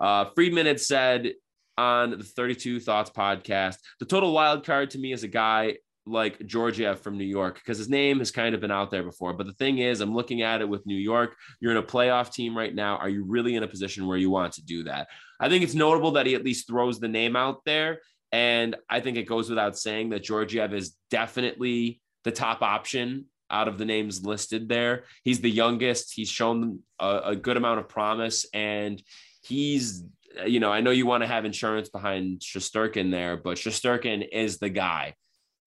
Uh, 0.00 0.26
Friedman 0.34 0.66
had 0.66 0.80
said 0.80 1.32
on 1.78 2.10
the 2.10 2.24
32 2.24 2.80
Thoughts 2.80 3.10
podcast, 3.10 3.76
the 4.00 4.06
total 4.06 4.32
wild 4.32 4.66
card 4.66 4.90
to 4.90 4.98
me 4.98 5.12
is 5.12 5.22
a 5.22 5.28
guy 5.28 5.76
like 6.10 6.44
Georgiev 6.46 7.00
from 7.00 7.16
New 7.16 7.24
York 7.24 7.54
because 7.54 7.78
his 7.78 7.88
name 7.88 8.18
has 8.18 8.30
kind 8.30 8.54
of 8.54 8.60
been 8.60 8.70
out 8.70 8.90
there 8.90 9.02
before. 9.02 9.32
But 9.32 9.46
the 9.46 9.54
thing 9.54 9.78
is, 9.78 10.00
I'm 10.00 10.14
looking 10.14 10.42
at 10.42 10.60
it 10.60 10.68
with 10.68 10.86
New 10.86 10.96
York. 10.96 11.36
You're 11.60 11.72
in 11.72 11.78
a 11.78 11.82
playoff 11.82 12.32
team 12.32 12.56
right 12.56 12.74
now. 12.74 12.96
Are 12.96 13.08
you 13.08 13.24
really 13.24 13.56
in 13.56 13.62
a 13.62 13.68
position 13.68 14.06
where 14.06 14.18
you 14.18 14.30
want 14.30 14.54
to 14.54 14.64
do 14.64 14.84
that? 14.84 15.08
I 15.40 15.48
think 15.48 15.64
it's 15.64 15.74
notable 15.74 16.12
that 16.12 16.26
he 16.26 16.34
at 16.34 16.44
least 16.44 16.66
throws 16.66 17.00
the 17.00 17.08
name 17.08 17.36
out 17.36 17.64
there. 17.64 18.00
And 18.32 18.76
I 18.88 19.00
think 19.00 19.16
it 19.16 19.24
goes 19.24 19.48
without 19.48 19.78
saying 19.78 20.10
that 20.10 20.22
Georgiev 20.22 20.74
is 20.74 20.96
definitely 21.10 22.00
the 22.24 22.30
top 22.30 22.62
option 22.62 23.26
out 23.50 23.66
of 23.66 23.78
the 23.78 23.84
names 23.84 24.24
listed 24.24 24.68
there. 24.68 25.04
He's 25.24 25.40
the 25.40 25.50
youngest. 25.50 26.12
He's 26.14 26.28
shown 26.28 26.80
a, 27.00 27.20
a 27.26 27.36
good 27.36 27.56
amount 27.56 27.80
of 27.80 27.88
promise 27.88 28.46
and 28.54 29.02
he's 29.42 30.04
you 30.46 30.60
know, 30.60 30.70
I 30.70 30.80
know 30.80 30.90
you 30.90 31.06
want 31.06 31.22
to 31.22 31.26
have 31.26 31.44
insurance 31.44 31.88
behind 31.88 32.40
Shesterkin 32.40 33.10
there, 33.10 33.36
but 33.36 33.56
Shesterkin 33.56 34.26
is 34.30 34.58
the 34.58 34.68
guy. 34.68 35.14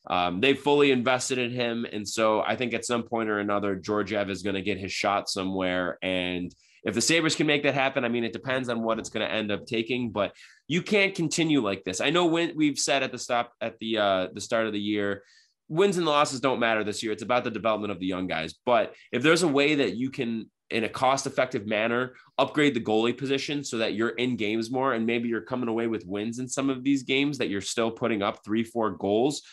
Um, 0.09 0.41
they 0.41 0.53
fully 0.53 0.91
invested 0.91 1.37
in 1.37 1.51
him. 1.51 1.85
And 1.91 2.07
so 2.07 2.41
I 2.41 2.55
think 2.55 2.73
at 2.73 2.85
some 2.85 3.03
point 3.03 3.29
or 3.29 3.39
another, 3.39 3.75
Georgiev 3.75 4.29
is 4.29 4.43
going 4.43 4.55
to 4.55 4.61
get 4.61 4.77
his 4.77 4.91
shot 4.91 5.29
somewhere. 5.29 5.97
And 6.01 6.53
if 6.83 6.93
the 6.93 7.01
Sabres 7.01 7.35
can 7.35 7.47
make 7.47 7.63
that 7.63 7.73
happen, 7.73 8.03
I 8.03 8.09
mean, 8.09 8.25
it 8.25 8.33
depends 8.33 8.67
on 8.67 8.83
what 8.83 8.99
it's 8.99 9.09
going 9.09 9.25
to 9.25 9.33
end 9.33 9.51
up 9.51 9.65
taking, 9.65 10.11
but 10.11 10.35
you 10.67 10.81
can't 10.81 11.15
continue 11.15 11.61
like 11.61 11.83
this. 11.83 12.01
I 12.01 12.09
know 12.09 12.25
when 12.25 12.53
we've 12.55 12.77
said 12.77 13.03
at 13.03 13.11
the 13.11 13.17
stop 13.17 13.53
at 13.61 13.79
the 13.79 13.97
uh, 13.97 14.27
the 14.33 14.41
start 14.41 14.67
of 14.67 14.73
the 14.73 14.79
year, 14.79 15.23
wins 15.69 15.97
and 15.97 16.05
losses 16.05 16.41
don't 16.41 16.59
matter 16.59 16.83
this 16.83 17.01
year. 17.01 17.13
It's 17.13 17.23
about 17.23 17.45
the 17.45 17.51
development 17.51 17.91
of 17.91 17.99
the 17.99 18.05
young 18.05 18.27
guys. 18.27 18.53
But 18.65 18.93
if 19.13 19.23
there's 19.23 19.43
a 19.43 19.47
way 19.47 19.75
that 19.75 19.95
you 19.95 20.09
can 20.09 20.49
in 20.69 20.83
a 20.85 20.89
cost 20.89 21.27
effective 21.27 21.67
manner 21.67 22.15
upgrade 22.37 22.73
the 22.73 22.81
goalie 22.81 23.15
position 23.15 23.63
so 23.63 23.77
that 23.77 23.93
you're 23.93 24.09
in 24.09 24.35
games 24.35 24.71
more 24.71 24.93
and 24.93 25.05
maybe 25.05 25.29
you're 25.29 25.41
coming 25.41 25.69
away 25.69 25.87
with 25.87 26.03
wins 26.07 26.39
in 26.39 26.47
some 26.49 26.69
of 26.69 26.83
these 26.83 27.03
games 27.03 27.37
that 27.37 27.49
you're 27.49 27.61
still 27.61 27.91
putting 27.91 28.23
up 28.23 28.43
three 28.43 28.63
four 28.63 28.91
goals 28.91 29.43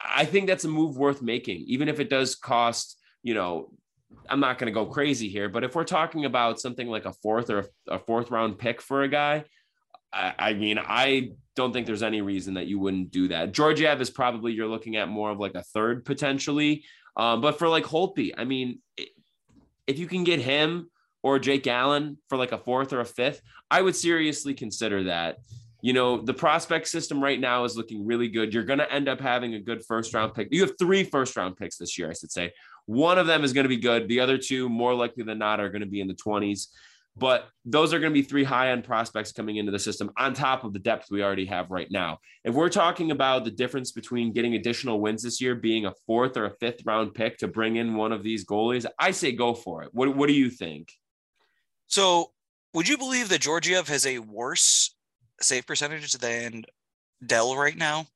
I 0.00 0.24
think 0.24 0.46
that's 0.46 0.64
a 0.64 0.68
move 0.68 0.96
worth 0.96 1.22
making, 1.22 1.64
even 1.66 1.88
if 1.88 2.00
it 2.00 2.08
does 2.08 2.34
cost, 2.34 2.98
you 3.22 3.34
know, 3.34 3.72
I'm 4.28 4.40
not 4.40 4.58
going 4.58 4.72
to 4.72 4.72
go 4.72 4.86
crazy 4.86 5.28
here, 5.28 5.48
but 5.48 5.64
if 5.64 5.74
we're 5.74 5.84
talking 5.84 6.24
about 6.24 6.60
something 6.60 6.88
like 6.88 7.04
a 7.04 7.12
fourth 7.12 7.50
or 7.50 7.66
a 7.88 7.98
fourth 7.98 8.30
round 8.30 8.58
pick 8.58 8.80
for 8.80 9.02
a 9.02 9.08
guy, 9.08 9.44
I, 10.12 10.34
I 10.38 10.52
mean, 10.54 10.78
I 10.78 11.32
don't 11.56 11.72
think 11.72 11.86
there's 11.86 12.02
any 12.02 12.20
reason 12.20 12.54
that 12.54 12.66
you 12.66 12.78
wouldn't 12.78 13.10
do 13.10 13.28
that. 13.28 13.52
Georgiev 13.52 14.00
is 14.00 14.10
probably 14.10 14.52
you're 14.52 14.68
looking 14.68 14.96
at 14.96 15.08
more 15.08 15.30
of 15.30 15.38
like 15.38 15.54
a 15.54 15.62
third 15.62 16.04
potentially, 16.04 16.84
um, 17.16 17.40
but 17.40 17.58
for 17.58 17.68
like 17.68 17.84
Holtby, 17.84 18.32
I 18.36 18.44
mean, 18.44 18.80
if 19.86 19.98
you 19.98 20.06
can 20.06 20.24
get 20.24 20.40
him 20.40 20.90
or 21.22 21.38
Jake 21.38 21.66
Allen 21.66 22.18
for 22.28 22.38
like 22.38 22.52
a 22.52 22.58
fourth 22.58 22.92
or 22.92 23.00
a 23.00 23.04
fifth, 23.04 23.40
I 23.70 23.82
would 23.82 23.96
seriously 23.96 24.54
consider 24.54 25.04
that 25.04 25.38
you 25.84 25.92
know, 25.92 26.16
the 26.16 26.32
prospect 26.32 26.88
system 26.88 27.22
right 27.22 27.38
now 27.38 27.64
is 27.64 27.76
looking 27.76 28.06
really 28.06 28.28
good. 28.28 28.54
You're 28.54 28.64
going 28.64 28.78
to 28.78 28.90
end 28.90 29.06
up 29.06 29.20
having 29.20 29.52
a 29.52 29.60
good 29.60 29.84
first 29.84 30.14
round 30.14 30.32
pick. 30.32 30.48
You 30.50 30.62
have 30.62 30.78
three 30.78 31.04
first 31.04 31.36
round 31.36 31.58
picks 31.58 31.76
this 31.76 31.98
year, 31.98 32.08
I 32.08 32.14
should 32.14 32.32
say. 32.32 32.54
One 32.86 33.18
of 33.18 33.26
them 33.26 33.44
is 33.44 33.52
going 33.52 33.66
to 33.66 33.68
be 33.68 33.76
good. 33.76 34.08
The 34.08 34.20
other 34.20 34.38
two, 34.38 34.70
more 34.70 34.94
likely 34.94 35.24
than 35.24 35.36
not, 35.36 35.60
are 35.60 35.68
going 35.68 35.82
to 35.82 35.86
be 35.86 36.00
in 36.00 36.08
the 36.08 36.14
20s. 36.14 36.68
But 37.18 37.50
those 37.66 37.92
are 37.92 37.98
going 37.98 38.14
to 38.14 38.18
be 38.18 38.26
three 38.26 38.44
high 38.44 38.70
end 38.70 38.84
prospects 38.84 39.32
coming 39.32 39.58
into 39.58 39.72
the 39.72 39.78
system 39.78 40.10
on 40.16 40.32
top 40.32 40.64
of 40.64 40.72
the 40.72 40.78
depth 40.78 41.08
we 41.10 41.22
already 41.22 41.44
have 41.44 41.70
right 41.70 41.90
now. 41.90 42.16
If 42.44 42.54
we're 42.54 42.70
talking 42.70 43.10
about 43.10 43.44
the 43.44 43.50
difference 43.50 43.92
between 43.92 44.32
getting 44.32 44.54
additional 44.54 45.02
wins 45.02 45.22
this 45.22 45.38
year, 45.38 45.54
being 45.54 45.84
a 45.84 45.92
fourth 46.06 46.38
or 46.38 46.46
a 46.46 46.56
fifth 46.60 46.80
round 46.86 47.12
pick 47.12 47.36
to 47.38 47.46
bring 47.46 47.76
in 47.76 47.94
one 47.94 48.10
of 48.10 48.22
these 48.22 48.46
goalies, 48.46 48.86
I 48.98 49.10
say 49.10 49.32
go 49.32 49.52
for 49.52 49.82
it. 49.82 49.90
What, 49.92 50.16
what 50.16 50.28
do 50.28 50.32
you 50.32 50.48
think? 50.48 50.90
So, 51.88 52.32
would 52.72 52.88
you 52.88 52.96
believe 52.96 53.28
that 53.28 53.42
Georgiev 53.42 53.86
has 53.88 54.06
a 54.06 54.18
worse 54.20 54.93
save 55.44 55.66
percentage 55.66 56.12
than 56.14 56.64
Dell 57.24 57.56
right 57.56 57.76
now? 57.76 58.06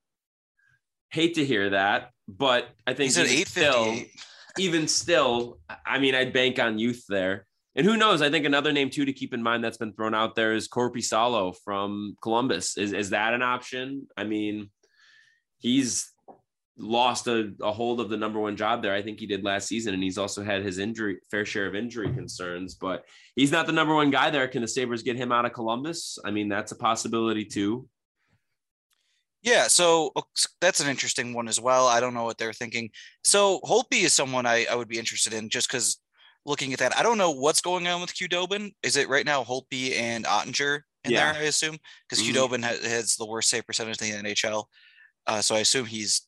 Hate 1.10 1.34
to 1.34 1.44
hear 1.44 1.70
that, 1.70 2.10
but 2.26 2.68
I 2.86 2.92
think 2.92 3.08
he's 3.08 3.18
at 3.18 3.28
eight 3.28 3.48
still, 3.48 3.96
even 4.58 4.88
still, 4.88 5.60
I 5.86 5.98
mean, 5.98 6.14
I'd 6.14 6.32
bank 6.32 6.58
on 6.58 6.78
youth 6.78 7.04
there. 7.08 7.46
And 7.74 7.86
who 7.86 7.96
knows? 7.96 8.22
I 8.22 8.30
think 8.30 8.44
another 8.44 8.72
name 8.72 8.90
too 8.90 9.04
to 9.04 9.12
keep 9.12 9.32
in 9.32 9.42
mind 9.42 9.62
that's 9.62 9.76
been 9.76 9.92
thrown 9.92 10.14
out 10.14 10.34
there 10.34 10.52
is 10.52 10.68
Korpisalo 10.68 11.54
from 11.64 12.16
Columbus. 12.22 12.76
Is 12.76 12.92
is 12.92 13.10
that 13.10 13.34
an 13.34 13.42
option? 13.42 14.08
I 14.16 14.24
mean, 14.24 14.70
he's 15.58 16.12
lost 16.78 17.26
a, 17.26 17.52
a, 17.60 17.72
hold 17.72 18.00
of 18.00 18.08
the 18.08 18.16
number 18.16 18.38
one 18.38 18.56
job 18.56 18.82
there. 18.82 18.94
I 18.94 19.02
think 19.02 19.18
he 19.18 19.26
did 19.26 19.44
last 19.44 19.68
season, 19.68 19.94
and 19.94 20.02
he's 20.02 20.18
also 20.18 20.42
had 20.42 20.62
his 20.62 20.78
injury 20.78 21.18
fair 21.30 21.44
share 21.44 21.66
of 21.66 21.74
injury 21.74 22.12
concerns. 22.12 22.74
But 22.74 23.04
he's 23.34 23.52
not 23.52 23.66
the 23.66 23.72
number 23.72 23.94
one 23.94 24.10
guy 24.10 24.30
there. 24.30 24.48
Can 24.48 24.62
the 24.62 24.68
Sabres 24.68 25.02
get 25.02 25.16
him 25.16 25.32
out 25.32 25.44
of 25.44 25.52
Columbus? 25.52 26.18
I 26.24 26.30
mean, 26.30 26.48
that's 26.48 26.72
a 26.72 26.76
possibility 26.76 27.44
too. 27.44 27.88
Yeah, 29.42 29.68
so 29.68 30.10
uh, 30.16 30.22
that's 30.60 30.80
an 30.80 30.88
interesting 30.88 31.32
one 31.32 31.48
as 31.48 31.60
well. 31.60 31.86
I 31.86 32.00
don't 32.00 32.14
know 32.14 32.24
what 32.24 32.38
they're 32.38 32.52
thinking. 32.52 32.90
So 33.22 33.60
Holtby 33.64 34.02
is 34.02 34.12
someone 34.12 34.46
I, 34.46 34.66
I 34.70 34.74
would 34.74 34.88
be 34.88 34.98
interested 34.98 35.32
in 35.32 35.48
just 35.48 35.68
because 35.68 36.00
looking 36.44 36.72
at 36.72 36.80
that, 36.80 36.96
I 36.98 37.02
don't 37.02 37.18
know 37.18 37.30
what's 37.30 37.60
going 37.60 37.86
on 37.86 38.00
with 38.00 38.14
Khudobin. 38.14 38.72
Is 38.82 38.96
it 38.96 39.08
right 39.08 39.24
now 39.24 39.44
Holtby 39.44 39.96
and 39.96 40.24
Oettinger 40.24 40.80
in 41.04 41.12
yeah. 41.12 41.32
there? 41.32 41.42
I 41.42 41.44
assume 41.46 41.78
because 42.08 42.24
mm-hmm. 42.24 42.36
Khudobin 42.36 42.64
has, 42.64 42.84
has, 42.84 43.16
the 43.16 43.26
worst 43.26 43.48
save 43.48 43.66
percentage 43.66 44.02
in 44.02 44.24
the 44.24 44.30
NHL. 44.30 44.64
Uh, 45.26 45.40
so 45.40 45.54
I 45.54 45.60
assume 45.60 45.86
he's 45.86 46.22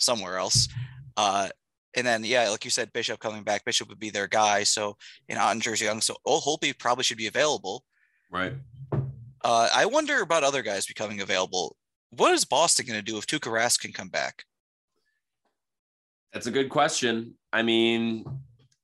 somewhere 0.00 0.38
else. 0.38 0.68
Uh, 1.16 1.48
and 1.96 2.06
then, 2.06 2.24
yeah, 2.24 2.48
like 2.48 2.64
you 2.64 2.70
said, 2.70 2.92
Bishop 2.92 3.18
coming 3.20 3.42
back, 3.42 3.64
Bishop 3.64 3.88
would 3.88 3.98
be 3.98 4.10
their 4.10 4.28
guy. 4.28 4.62
So 4.62 4.96
in 5.28 5.38
Oettinger's 5.38 5.80
young, 5.80 6.00
so 6.00 6.16
Old 6.24 6.42
Holtby 6.42 6.78
probably 6.78 7.04
should 7.04 7.18
be 7.18 7.26
available. 7.26 7.84
Right. 8.30 8.54
Uh, 9.42 9.68
I 9.74 9.86
wonder 9.86 10.20
about 10.22 10.44
other 10.44 10.62
guys 10.62 10.86
becoming 10.86 11.20
available. 11.20 11.76
What 12.10 12.32
is 12.32 12.44
Boston 12.44 12.86
going 12.86 12.98
to 12.98 13.04
do 13.04 13.18
if 13.18 13.26
Tuukka 13.26 13.50
Rask 13.50 13.80
can 13.80 13.92
come 13.92 14.08
back? 14.08 14.44
That's 16.32 16.46
a 16.46 16.50
good 16.50 16.68
question. 16.68 17.34
I 17.52 17.62
mean, 17.62 18.24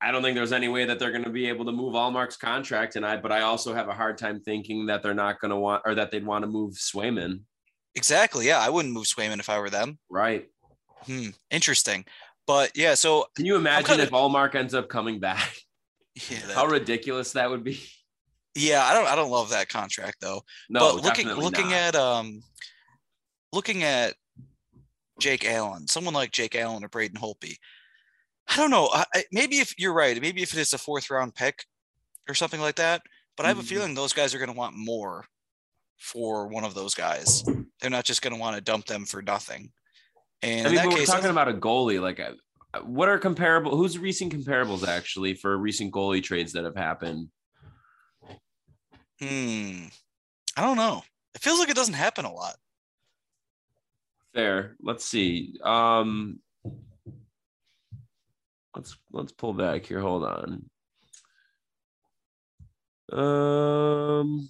I 0.00 0.10
don't 0.10 0.22
think 0.22 0.34
there's 0.34 0.52
any 0.52 0.68
way 0.68 0.84
that 0.84 0.98
they're 0.98 1.12
going 1.12 1.24
to 1.24 1.30
be 1.30 1.48
able 1.48 1.64
to 1.64 1.72
move 1.72 1.94
Ullmark's 1.94 2.36
contract, 2.36 2.96
and 2.96 3.06
I. 3.06 3.16
But 3.16 3.32
I 3.32 3.42
also 3.42 3.72
have 3.72 3.88
a 3.88 3.94
hard 3.94 4.18
time 4.18 4.40
thinking 4.40 4.86
that 4.86 5.02
they're 5.02 5.14
not 5.14 5.40
going 5.40 5.50
to 5.50 5.56
want 5.56 5.82
or 5.84 5.94
that 5.94 6.10
they'd 6.10 6.26
want 6.26 6.42
to 6.42 6.48
move 6.48 6.74
Swayman. 6.74 7.40
Exactly. 7.94 8.46
Yeah, 8.46 8.58
I 8.58 8.68
wouldn't 8.68 8.92
move 8.92 9.06
Swayman 9.06 9.38
if 9.38 9.48
I 9.48 9.58
were 9.58 9.70
them. 9.70 9.98
Right. 10.10 10.48
Hmm. 11.04 11.28
Interesting. 11.50 12.04
But 12.46 12.76
yeah, 12.76 12.94
so 12.94 13.26
Can 13.36 13.44
you 13.46 13.56
imagine 13.56 14.00
if 14.00 14.10
Ullmark 14.10 14.54
ends 14.54 14.74
up 14.74 14.88
coming 14.88 15.18
back? 15.20 15.56
yeah, 16.30 16.38
that- 16.46 16.54
How 16.56 16.66
ridiculous 16.66 17.32
that 17.32 17.50
would 17.50 17.64
be. 17.64 17.80
yeah, 18.54 18.84
I 18.84 18.94
don't 18.94 19.06
I 19.06 19.16
don't 19.16 19.30
love 19.30 19.50
that 19.50 19.68
contract 19.68 20.18
though. 20.20 20.42
No, 20.70 20.94
but 20.96 21.04
looking 21.04 21.28
looking 21.28 21.70
not. 21.70 21.72
at 21.74 21.96
um 21.96 22.42
looking 23.52 23.82
at 23.82 24.14
Jake 25.20 25.44
Allen, 25.44 25.86
someone 25.88 26.14
like 26.14 26.30
Jake 26.32 26.54
Allen 26.56 26.84
or 26.84 26.88
Braden 26.88 27.18
Holtby, 27.18 27.56
I 28.48 28.56
don't 28.56 28.70
know. 28.70 28.88
I, 28.92 29.24
maybe 29.32 29.56
if 29.58 29.74
you're 29.78 29.94
right, 29.94 30.20
maybe 30.20 30.42
if 30.42 30.52
it 30.54 30.60
is 30.60 30.72
a 30.72 30.78
fourth 30.78 31.10
round 31.10 31.34
pick 31.34 31.64
or 32.28 32.34
something 32.34 32.60
like 32.60 32.76
that. 32.76 33.02
But 33.36 33.44
I 33.46 33.48
have 33.50 33.58
a 33.58 33.62
Mhm. 33.62 33.66
feeling 33.68 33.94
those 33.94 34.12
guys 34.12 34.34
are 34.34 34.38
going 34.38 34.50
to 34.52 34.56
want 34.56 34.76
more 34.76 35.26
for 35.98 36.46
one 36.48 36.64
of 36.64 36.74
those 36.74 36.94
guys. 36.94 37.44
They're 37.80 37.90
not 37.90 38.04
just 38.04 38.22
going 38.22 38.32
to 38.34 38.40
want 38.40 38.56
to 38.56 38.62
dump 38.62 38.86
them 38.86 39.04
for 39.04 39.20
nothing. 39.22 39.72
And 40.46 40.68
I 40.68 40.70
mean, 40.70 40.90
we're 40.90 40.98
case, 40.98 41.08
talking 41.08 41.30
about 41.30 41.48
a 41.48 41.54
goalie. 41.54 42.00
Like, 42.00 42.20
uh, 42.20 42.80
what 42.84 43.08
are 43.08 43.18
comparable? 43.18 43.76
Who's 43.76 43.98
recent 43.98 44.32
comparables 44.32 44.86
actually 44.86 45.34
for 45.34 45.58
recent 45.58 45.92
goalie 45.92 46.22
trades 46.22 46.52
that 46.52 46.64
have 46.64 46.76
happened? 46.76 47.28
hmm, 49.20 49.86
I 50.56 50.62
don't 50.62 50.76
know. 50.76 51.02
It 51.34 51.40
feels 51.40 51.58
like 51.58 51.68
it 51.68 51.74
doesn't 51.74 51.94
happen 51.94 52.24
a 52.24 52.32
lot. 52.32 52.54
Fair. 54.34 54.76
Let's 54.80 55.04
see. 55.04 55.58
Um, 55.64 56.38
let's 58.76 58.96
let's 59.10 59.32
pull 59.32 59.52
back 59.52 59.84
here. 59.84 60.00
Hold 60.00 60.24
on. 60.24 60.70
Um. 63.12 64.48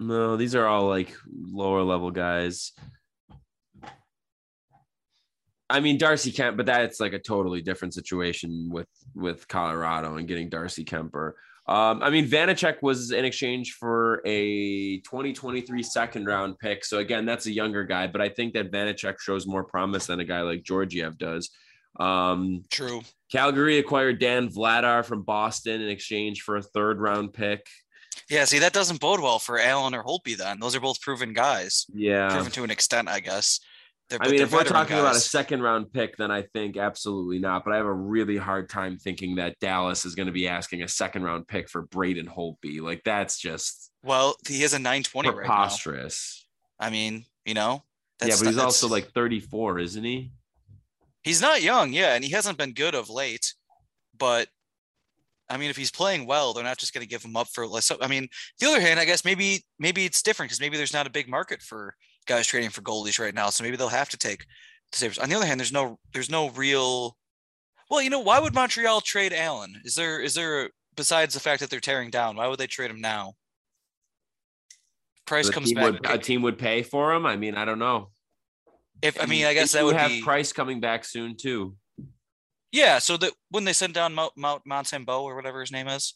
No, 0.00 0.36
these 0.36 0.54
are 0.54 0.66
all 0.66 0.88
like 0.88 1.14
lower 1.30 1.82
level 1.82 2.10
guys. 2.10 2.72
I 5.68 5.80
mean 5.80 5.98
Darcy 5.98 6.32
Kemp, 6.32 6.56
but 6.56 6.66
that's 6.66 6.98
like 6.98 7.12
a 7.12 7.18
totally 7.18 7.60
different 7.60 7.94
situation 7.94 8.70
with 8.72 8.88
with 9.14 9.46
Colorado 9.46 10.16
and 10.16 10.26
getting 10.26 10.48
Darcy 10.48 10.84
Kemper. 10.84 11.36
Um, 11.68 12.02
I 12.02 12.10
mean, 12.10 12.26
Vanecek 12.26 12.82
was 12.82 13.12
in 13.12 13.24
exchange 13.24 13.74
for 13.74 14.22
a 14.24 14.98
2023 15.02 15.82
second 15.82 16.26
round 16.26 16.58
pick. 16.58 16.84
So 16.84 16.98
again, 16.98 17.26
that's 17.26 17.46
a 17.46 17.52
younger 17.52 17.84
guy, 17.84 18.08
but 18.08 18.20
I 18.20 18.30
think 18.30 18.54
that 18.54 18.72
Vanecek 18.72 19.20
shows 19.20 19.46
more 19.46 19.62
promise 19.62 20.06
than 20.06 20.18
a 20.18 20.24
guy 20.24 20.40
like 20.40 20.64
Georgiev 20.64 21.18
does. 21.18 21.50
Um, 22.00 22.62
True. 22.70 23.02
Calgary 23.30 23.78
acquired 23.78 24.18
Dan 24.18 24.48
Vladar 24.48 25.04
from 25.04 25.22
Boston 25.22 25.80
in 25.80 25.88
exchange 25.88 26.40
for 26.42 26.56
a 26.56 26.62
third 26.62 26.98
round 26.98 27.34
pick. 27.34 27.66
Yeah, 28.28 28.44
see, 28.44 28.58
that 28.60 28.72
doesn't 28.72 29.00
bode 29.00 29.20
well 29.20 29.38
for 29.38 29.58
Allen 29.58 29.94
or 29.94 30.02
Holtby 30.04 30.36
then. 30.36 30.60
Those 30.60 30.74
are 30.76 30.80
both 30.80 31.00
proven 31.00 31.32
guys. 31.32 31.86
Yeah. 31.92 32.28
Proven 32.30 32.52
to 32.52 32.64
an 32.64 32.70
extent, 32.70 33.08
I 33.08 33.20
guess. 33.20 33.60
They're, 34.08 34.18
I 34.20 34.28
mean, 34.28 34.40
if 34.40 34.52
we're 34.52 34.64
talking 34.64 34.98
about 34.98 35.14
a 35.14 35.20
second 35.20 35.62
round 35.62 35.92
pick, 35.92 36.16
then 36.16 36.32
I 36.32 36.42
think 36.42 36.76
absolutely 36.76 37.38
not. 37.38 37.64
But 37.64 37.74
I 37.74 37.76
have 37.76 37.86
a 37.86 37.92
really 37.92 38.36
hard 38.36 38.68
time 38.68 38.98
thinking 38.98 39.36
that 39.36 39.56
Dallas 39.60 40.04
is 40.04 40.16
going 40.16 40.26
to 40.26 40.32
be 40.32 40.48
asking 40.48 40.82
a 40.82 40.88
second 40.88 41.22
round 41.22 41.46
pick 41.46 41.68
for 41.68 41.82
Braden 41.82 42.26
Holtby. 42.26 42.80
Like 42.80 43.02
that's 43.04 43.38
just 43.38 43.92
Well, 44.02 44.34
he 44.48 44.64
is 44.64 44.72
a 44.74 44.78
920 44.80 45.28
right 45.28 45.34
now. 45.36 45.40
preposterous. 45.40 46.44
I 46.80 46.90
mean, 46.90 47.24
you 47.44 47.54
know. 47.54 47.84
yeah, 48.20 48.34
but 48.36 48.46
he's 48.48 48.56
not- 48.56 48.64
also 48.64 48.88
like 48.88 49.12
34, 49.12 49.78
isn't 49.78 50.04
he? 50.04 50.32
he's 51.22 51.40
not 51.42 51.62
young, 51.62 51.92
yeah, 51.92 52.14
and 52.14 52.24
he 52.24 52.30
hasn't 52.32 52.56
been 52.58 52.72
good 52.72 52.94
of 52.94 53.10
late. 53.10 53.54
But 54.18 54.48
I 55.50 55.56
mean, 55.56 55.68
if 55.68 55.76
he's 55.76 55.90
playing 55.90 56.26
well, 56.26 56.52
they're 56.52 56.64
not 56.64 56.78
just 56.78 56.94
going 56.94 57.02
to 57.02 57.08
give 57.08 57.24
him 57.24 57.36
up 57.36 57.48
for 57.48 57.66
less. 57.66 57.90
I 58.00 58.06
mean, 58.06 58.28
the 58.60 58.68
other 58.68 58.80
hand, 58.80 59.00
I 59.00 59.04
guess 59.04 59.24
maybe 59.24 59.64
maybe 59.78 60.04
it's 60.04 60.22
different 60.22 60.48
because 60.48 60.60
maybe 60.60 60.76
there's 60.76 60.92
not 60.92 61.06
a 61.06 61.10
big 61.10 61.28
market 61.28 61.60
for 61.60 61.94
guys 62.26 62.46
trading 62.46 62.70
for 62.70 62.82
goalies 62.82 63.18
right 63.18 63.34
now, 63.34 63.50
so 63.50 63.64
maybe 63.64 63.76
they'll 63.76 63.88
have 63.88 64.08
to 64.10 64.16
take 64.16 64.46
the 64.92 64.98
Sabres. 64.98 65.18
On 65.18 65.28
the 65.28 65.34
other 65.34 65.46
hand, 65.46 65.58
there's 65.58 65.72
no 65.72 65.98
there's 66.12 66.30
no 66.30 66.50
real. 66.50 67.16
Well, 67.90 68.00
you 68.00 68.10
know, 68.10 68.20
why 68.20 68.38
would 68.38 68.54
Montreal 68.54 69.00
trade 69.00 69.32
Allen? 69.32 69.74
Is 69.84 69.96
there 69.96 70.20
is 70.20 70.34
there 70.34 70.70
besides 70.96 71.34
the 71.34 71.40
fact 71.40 71.60
that 71.60 71.70
they're 71.70 71.80
tearing 71.80 72.10
down? 72.10 72.36
Why 72.36 72.46
would 72.46 72.60
they 72.60 72.68
trade 72.68 72.90
him 72.90 73.00
now? 73.00 73.34
Price 75.26 75.46
The 75.46 75.52
comes 75.52 75.72
back. 75.72 75.84
would, 75.84 76.06
a 76.08 76.18
team 76.18 76.42
would 76.42 76.58
pay 76.58 76.82
for 76.82 77.12
him. 77.12 77.26
I 77.26 77.36
mean, 77.36 77.56
I 77.56 77.64
don't 77.64 77.78
know. 77.78 78.10
if 79.02 79.20
I 79.20 79.26
mean, 79.26 79.46
I 79.46 79.54
guess 79.54 79.72
that 79.72 79.84
would 79.84 79.96
have 79.96 80.10
be 80.10 80.22
Price 80.22 80.52
coming 80.52 80.80
back 80.80 81.04
soon 81.04 81.36
too. 81.36 81.74
Yeah. 82.72 82.98
So 82.98 83.16
that 83.16 83.32
when 83.50 83.64
they 83.64 83.72
send 83.72 83.94
down 83.94 84.14
Mount 84.14 84.32
Mount 84.36 84.62
Montembeault 84.64 85.22
or 85.22 85.34
whatever 85.34 85.60
his 85.60 85.72
name 85.72 85.88
is, 85.88 86.14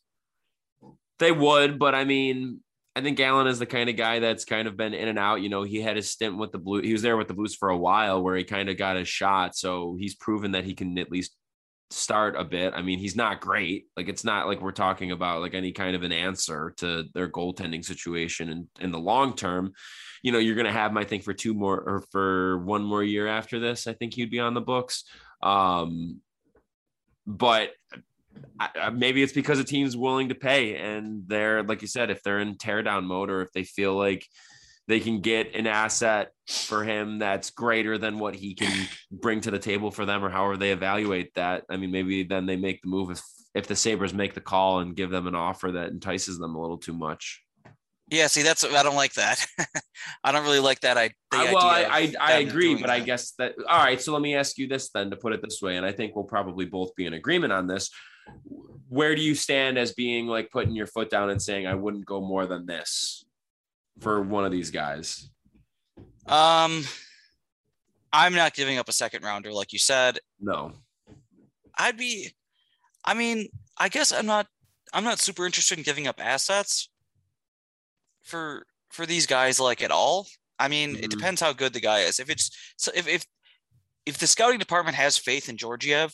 They 1.18 1.32
would, 1.32 1.78
but 1.78 1.94
I 1.94 2.04
mean, 2.04 2.60
I 2.96 3.00
think 3.00 3.18
Allen 3.18 3.48
is 3.48 3.58
the 3.58 3.66
kind 3.66 3.90
of 3.90 3.96
guy 3.96 4.20
that's 4.20 4.44
kind 4.44 4.68
of 4.68 4.76
been 4.76 4.94
in 4.94 5.08
and 5.08 5.18
out. 5.18 5.42
You 5.42 5.48
know, 5.48 5.64
he 5.64 5.80
had 5.80 5.96
his 5.96 6.10
stint 6.10 6.36
with 6.36 6.52
the 6.52 6.58
Blue. 6.58 6.80
He 6.80 6.92
was 6.92 7.02
there 7.02 7.16
with 7.16 7.28
the 7.28 7.34
Blues 7.34 7.54
for 7.54 7.70
a 7.70 7.76
while, 7.76 8.22
where 8.22 8.36
he 8.36 8.44
kind 8.44 8.68
of 8.68 8.76
got 8.76 8.96
his 8.96 9.08
shot. 9.08 9.56
So 9.56 9.96
he's 9.98 10.14
proven 10.14 10.52
that 10.52 10.64
he 10.64 10.74
can 10.74 10.96
at 10.98 11.10
least 11.10 11.36
start 11.90 12.36
a 12.36 12.44
bit. 12.44 12.72
I 12.74 12.82
mean, 12.82 12.98
he's 12.98 13.16
not 13.16 13.40
great. 13.40 13.86
Like 13.96 14.08
it's 14.08 14.24
not 14.24 14.46
like 14.46 14.60
we're 14.60 14.72
talking 14.72 15.10
about 15.10 15.42
like 15.42 15.54
any 15.54 15.72
kind 15.72 15.96
of 15.96 16.02
an 16.02 16.12
answer 16.12 16.72
to 16.78 17.04
their 17.14 17.28
goaltending 17.28 17.84
situation. 17.84 18.48
And 18.50 18.68
in 18.80 18.92
the 18.92 18.98
long 18.98 19.34
term, 19.34 19.72
you 20.22 20.30
know, 20.30 20.38
you're 20.38 20.62
to 20.62 20.72
have 20.72 20.92
him, 20.92 20.98
I 20.98 21.04
think, 21.04 21.24
for 21.24 21.34
two 21.34 21.52
more 21.52 21.80
or 21.80 22.04
for 22.12 22.58
one 22.58 22.84
more 22.84 23.02
year 23.02 23.26
after 23.26 23.58
this. 23.58 23.86
I 23.86 23.92
think 23.92 24.14
he'd 24.14 24.30
be 24.30 24.40
on 24.40 24.54
the 24.54 24.60
books. 24.60 25.04
Um, 25.42 26.20
but 27.26 27.70
I, 28.58 28.90
maybe 28.90 29.22
it's 29.22 29.32
because 29.32 29.58
a 29.58 29.64
team's 29.64 29.96
willing 29.96 30.28
to 30.28 30.34
pay 30.34 30.76
and 30.76 31.22
they're 31.26 31.62
like 31.62 31.82
you 31.82 31.88
said 31.88 32.10
if 32.10 32.22
they're 32.22 32.40
in 32.40 32.56
teardown 32.56 33.04
mode 33.04 33.30
or 33.30 33.42
if 33.42 33.52
they 33.52 33.64
feel 33.64 33.94
like 33.94 34.26
they 34.86 35.00
can 35.00 35.20
get 35.20 35.54
an 35.54 35.66
asset 35.66 36.30
for 36.48 36.84
him 36.84 37.18
that's 37.18 37.50
greater 37.50 37.96
than 37.96 38.18
what 38.18 38.34
he 38.34 38.54
can 38.54 38.86
bring 39.10 39.40
to 39.40 39.50
the 39.50 39.58
table 39.58 39.90
for 39.90 40.04
them 40.04 40.24
or 40.24 40.30
however 40.30 40.56
they 40.56 40.72
evaluate 40.72 41.32
that 41.34 41.64
i 41.70 41.76
mean 41.76 41.90
maybe 41.90 42.24
then 42.24 42.46
they 42.46 42.56
make 42.56 42.82
the 42.82 42.88
move 42.88 43.10
if 43.10 43.22
if 43.54 43.66
the 43.68 43.76
sabres 43.76 44.12
make 44.12 44.34
the 44.34 44.40
call 44.40 44.80
and 44.80 44.96
give 44.96 45.10
them 45.10 45.26
an 45.26 45.34
offer 45.34 45.70
that 45.70 45.90
entices 45.90 46.38
them 46.38 46.54
a 46.54 46.60
little 46.60 46.78
too 46.78 46.92
much 46.92 47.43
Yeah, 48.08 48.26
see, 48.26 48.42
that's 48.42 48.64
I 48.64 48.82
don't 48.82 48.96
like 48.96 49.14
that. 49.14 49.44
I 50.24 50.32
don't 50.32 50.44
really 50.44 50.60
like 50.60 50.80
that. 50.80 50.98
I 50.98 51.10
well, 51.32 51.58
idea 51.58 51.88
I, 51.88 52.14
I, 52.20 52.32
I 52.34 52.38
agree, 52.40 52.74
but 52.74 52.90
I 52.90 53.00
guess 53.00 53.32
that 53.38 53.54
all 53.68 53.78
right. 53.78 54.00
So 54.00 54.12
let 54.12 54.20
me 54.20 54.34
ask 54.34 54.58
you 54.58 54.68
this 54.68 54.90
then, 54.90 55.10
to 55.10 55.16
put 55.16 55.32
it 55.32 55.40
this 55.40 55.62
way, 55.62 55.76
and 55.76 55.86
I 55.86 55.92
think 55.92 56.14
we'll 56.14 56.24
probably 56.24 56.66
both 56.66 56.94
be 56.96 57.06
in 57.06 57.14
agreement 57.14 57.52
on 57.52 57.66
this. 57.66 57.90
Where 58.88 59.14
do 59.14 59.22
you 59.22 59.34
stand 59.34 59.78
as 59.78 59.92
being 59.92 60.26
like 60.26 60.50
putting 60.50 60.74
your 60.74 60.86
foot 60.86 61.08
down 61.08 61.30
and 61.30 61.40
saying 61.40 61.66
I 61.66 61.74
wouldn't 61.74 62.04
go 62.04 62.20
more 62.20 62.46
than 62.46 62.66
this 62.66 63.24
for 64.00 64.20
one 64.20 64.44
of 64.44 64.52
these 64.52 64.70
guys? 64.70 65.30
Um, 66.26 66.84
I'm 68.12 68.34
not 68.34 68.54
giving 68.54 68.78
up 68.78 68.88
a 68.88 68.92
second 68.92 69.24
rounder, 69.24 69.52
like 69.52 69.72
you 69.72 69.78
said. 69.78 70.18
No, 70.38 70.72
I'd 71.78 71.96
be. 71.96 72.34
I 73.02 73.14
mean, 73.14 73.48
I 73.78 73.88
guess 73.88 74.12
I'm 74.12 74.26
not. 74.26 74.46
I'm 74.92 75.04
not 75.04 75.20
super 75.20 75.46
interested 75.46 75.78
in 75.78 75.84
giving 75.84 76.06
up 76.06 76.20
assets 76.22 76.90
for 78.24 78.66
for 78.90 79.06
these 79.06 79.26
guys 79.26 79.58
like 79.60 79.82
at 79.82 79.90
all. 79.90 80.26
I 80.58 80.68
mean, 80.68 80.96
it 80.96 81.04
Mhm. 81.06 81.10
depends 81.10 81.40
how 81.40 81.52
good 81.52 81.72
the 81.72 81.80
guy 81.80 82.00
is. 82.00 82.18
If 82.20 82.30
it's 82.30 82.50
so, 82.76 82.90
if 82.94 83.06
if 83.06 83.24
if 84.06 84.18
the 84.18 84.26
scouting 84.26 84.58
department 84.58 84.96
has 84.96 85.16
faith 85.16 85.48
in 85.48 85.56
Georgiev 85.56 86.12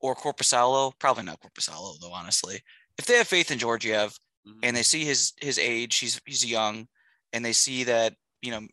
or 0.00 0.14
Korpisalo, 0.14 0.92
probably 0.98 1.24
not 1.24 1.40
Korpisalo 1.40 1.98
though. 2.00 2.12
Honestly, 2.12 2.62
if 2.98 3.06
they 3.06 3.16
have 3.16 3.28
faith 3.28 3.50
in 3.50 3.58
Georgiev 3.58 4.16
and 4.62 4.76
they 4.76 4.82
see 4.82 5.04
his 5.04 5.32
his 5.40 5.58
age, 5.58 5.98
he's 5.98 6.20
he's 6.26 6.44
young, 6.44 6.86
and 7.32 7.44
they 7.44 7.52
see 7.52 7.84
that 7.84 8.14
you 8.42 8.50
know 8.52 8.66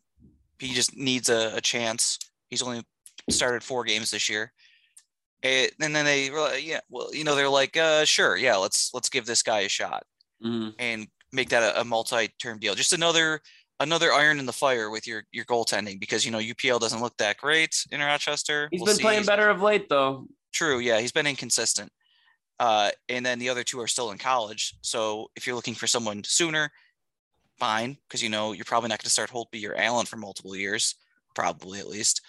he 0.60 0.74
just 0.74 0.96
needs 0.96 1.30
a, 1.30 1.54
a 1.56 1.62
chance. 1.62 2.20
He's 2.50 2.62
only 2.62 2.84
started 3.30 3.64
four 3.64 3.84
games 3.84 4.12
this 4.12 4.30
year. 4.30 4.54
It, 5.42 5.74
and 5.82 5.94
then 5.96 6.06
they 6.06 6.30
yeah, 6.62 6.80
well, 6.90 7.14
you 7.14 7.24
know, 7.24 7.36
they're 7.36 7.50
like, 7.50 7.76
uh, 7.76 8.06
sure, 8.06 8.38
yeah, 8.38 8.56
let's 8.58 8.92
let's 8.94 9.10
give 9.10 9.26
this 9.26 9.42
guy 9.44 9.62
a 9.62 9.70
shot 9.70 10.04
Mhm. 10.46 10.76
and 10.78 11.08
make 11.34 11.50
that 11.50 11.76
a, 11.76 11.82
a 11.82 11.84
multi-term 11.84 12.60
deal. 12.60 12.76
Just 12.76 12.94
another 12.94 13.42
another 13.80 14.14
iron 14.14 14.40
in 14.40 14.46
the 14.46 14.54
fire 14.54 14.90
with 14.90 15.08
your 15.08 15.24
your 15.32 15.46
goaltending 15.46 16.00
because 16.00 16.26
you 16.26 16.32
know 16.32 16.40
UPL 16.40 16.80
doesn't 16.80 17.02
look 17.02 17.18
that 17.18 17.38
great 17.38 17.84
in 17.92 18.00
Rochester. 18.00 18.70
he's 18.72 18.80
We'll 18.80 18.88
been 18.88 18.96
see. 18.96 19.02
playing 19.02 19.26
better 19.26 19.50
of 19.50 19.62
late 19.62 19.90
though. 19.90 20.28
True, 20.54 20.80
yeah, 20.80 21.00
he's 21.00 21.12
been 21.12 21.28
inconsistent. 21.28 21.92
Uh, 22.60 22.92
and 23.10 23.26
then 23.26 23.40
the 23.40 23.50
other 23.50 23.64
two 23.64 23.80
are 23.82 23.88
still 23.88 24.12
in 24.12 24.18
college. 24.18 24.76
So 24.82 25.32
if 25.36 25.46
you're 25.48 25.56
looking 25.56 25.74
for 25.74 25.88
someone 25.88 26.24
sooner, 26.24 26.72
fine, 27.58 27.98
because 28.08 28.22
you 28.22 28.30
know 28.30 28.52
you're 28.54 28.66
probably 28.66 28.90
not 28.90 29.00
going 29.00 29.06
to 29.06 29.10
start 29.10 29.32
Holtby 29.32 29.68
or 29.68 29.76
Allen 29.76 30.06
for 30.06 30.18
multiple 30.18 30.56
years, 30.56 30.96
probably 31.36 31.80
at 31.80 31.88
least. 31.88 32.22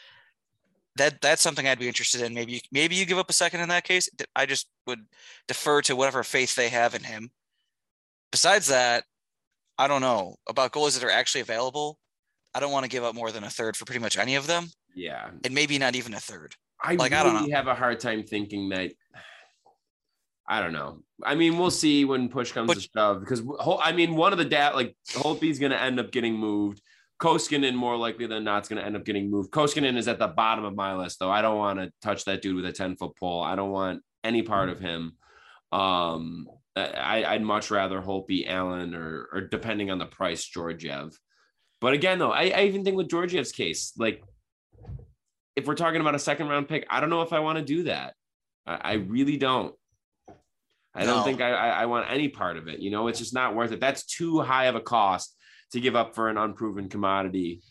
That 0.96 1.20
that's 1.20 1.42
something 1.42 1.66
I'd 1.66 1.78
be 1.78 1.88
interested 1.88 2.22
in. 2.22 2.34
Maybe 2.34 2.62
maybe 2.72 2.94
you 2.94 3.04
give 3.04 3.18
up 3.18 3.28
a 3.28 3.34
second 3.34 3.60
in 3.60 3.68
that 3.68 3.84
case. 3.84 4.08
I 4.34 4.46
just 4.46 4.68
would 4.86 5.00
defer 5.48 5.82
to 5.82 5.96
whatever 5.96 6.22
faith 6.22 6.54
they 6.54 6.68
have 6.68 6.94
in 6.94 7.02
him. 7.02 7.30
Besides 8.34 8.66
that, 8.66 9.04
I 9.78 9.86
don't 9.86 10.00
know 10.00 10.34
about 10.48 10.72
goalies 10.72 10.98
that 10.98 11.06
are 11.06 11.10
actually 11.10 11.42
available. 11.42 12.00
I 12.52 12.58
don't 12.58 12.72
want 12.72 12.82
to 12.82 12.88
give 12.90 13.04
up 13.04 13.14
more 13.14 13.30
than 13.30 13.44
a 13.44 13.48
third 13.48 13.76
for 13.76 13.84
pretty 13.84 14.00
much 14.00 14.18
any 14.18 14.34
of 14.34 14.48
them, 14.48 14.66
Yeah, 14.92 15.30
and 15.44 15.54
maybe 15.54 15.78
not 15.78 15.94
even 15.94 16.14
a 16.14 16.18
third. 16.18 16.56
I 16.82 16.96
Like, 16.96 17.12
I 17.12 17.22
don't 17.22 17.34
really 17.36 17.50
know. 17.50 17.56
have 17.56 17.68
a 17.68 17.76
hard 17.76 18.00
time 18.00 18.24
thinking 18.24 18.70
that 18.70 18.90
I 20.48 20.60
don't 20.60 20.72
know. 20.72 21.04
I 21.22 21.36
mean, 21.36 21.58
we'll 21.58 21.70
see 21.70 22.04
when 22.04 22.28
push 22.28 22.50
comes 22.50 22.66
But- 22.66 22.78
to 22.78 22.88
shove 22.92 23.20
because 23.20 23.40
I 23.80 23.92
mean, 23.92 24.16
one 24.16 24.32
of 24.32 24.38
the 24.40 24.44
dad 24.44 24.74
like 24.74 24.96
Holtby's 25.10 25.60
going 25.60 25.70
to 25.70 25.80
end 25.80 26.00
up 26.00 26.10
getting 26.10 26.34
moved. 26.34 26.82
Koskinen 27.22 27.76
more 27.76 27.96
likely 27.96 28.26
than 28.26 28.42
not 28.42 28.64
is 28.64 28.68
going 28.68 28.80
to 28.80 28.84
end 28.84 28.96
up 28.96 29.04
getting 29.04 29.30
moved. 29.30 29.52
Koskinen 29.52 29.96
is 29.96 30.08
at 30.08 30.18
the 30.18 30.26
bottom 30.26 30.64
of 30.64 30.74
my 30.74 30.96
list, 30.96 31.20
though. 31.20 31.30
I 31.30 31.40
don't 31.40 31.56
want 31.58 31.78
to 31.78 31.92
touch 32.02 32.24
that 32.24 32.42
dude 32.42 32.56
with 32.56 32.66
a 32.66 32.72
10 32.72 32.96
foot 32.96 33.12
pole. 33.16 33.44
I 33.44 33.54
don't 33.54 33.70
want 33.70 34.02
any 34.24 34.42
part 34.42 34.70
of 34.70 34.80
him. 34.80 35.16
Um, 35.70 36.48
I, 36.76 37.24
I'd 37.24 37.42
much 37.42 37.70
rather 37.70 38.00
Holtby, 38.00 38.48
Allen, 38.48 38.94
or, 38.94 39.28
or 39.32 39.40
depending 39.42 39.90
on 39.90 39.98
the 39.98 40.06
price, 40.06 40.44
Georgiev. 40.44 41.16
But 41.80 41.94
again, 41.94 42.18
though, 42.18 42.32
I, 42.32 42.48
I 42.48 42.62
even 42.62 42.84
think 42.84 42.96
with 42.96 43.08
Georgiev's 43.08 43.52
case, 43.52 43.92
like 43.96 44.22
if 45.56 45.66
we're 45.66 45.74
talking 45.74 46.00
about 46.00 46.14
a 46.14 46.18
second 46.18 46.48
round 46.48 46.68
pick, 46.68 46.86
I 46.90 47.00
don't 47.00 47.10
know 47.10 47.22
if 47.22 47.32
I 47.32 47.40
want 47.40 47.58
to 47.58 47.64
do 47.64 47.84
that. 47.84 48.14
I, 48.66 48.80
I 48.82 48.92
really 48.94 49.36
don't. 49.36 49.74
I 50.96 51.04
don't 51.04 51.24
think 51.24 51.40
I, 51.40 51.50
I, 51.50 51.68
I 51.68 51.86
want 51.86 52.06
any 52.08 52.28
part 52.28 52.56
of 52.56 52.68
it. 52.68 52.78
You 52.78 52.90
know, 52.90 53.08
it's 53.08 53.18
just 53.18 53.34
not 53.34 53.56
worth 53.56 53.72
it. 53.72 53.80
That's 53.80 54.04
too 54.04 54.40
high 54.40 54.66
of 54.66 54.76
a 54.76 54.80
cost 54.80 55.36
to 55.72 55.80
give 55.80 55.96
up 55.96 56.14
for 56.14 56.28
an 56.28 56.38
unproven 56.38 56.88
commodity. 56.88 57.62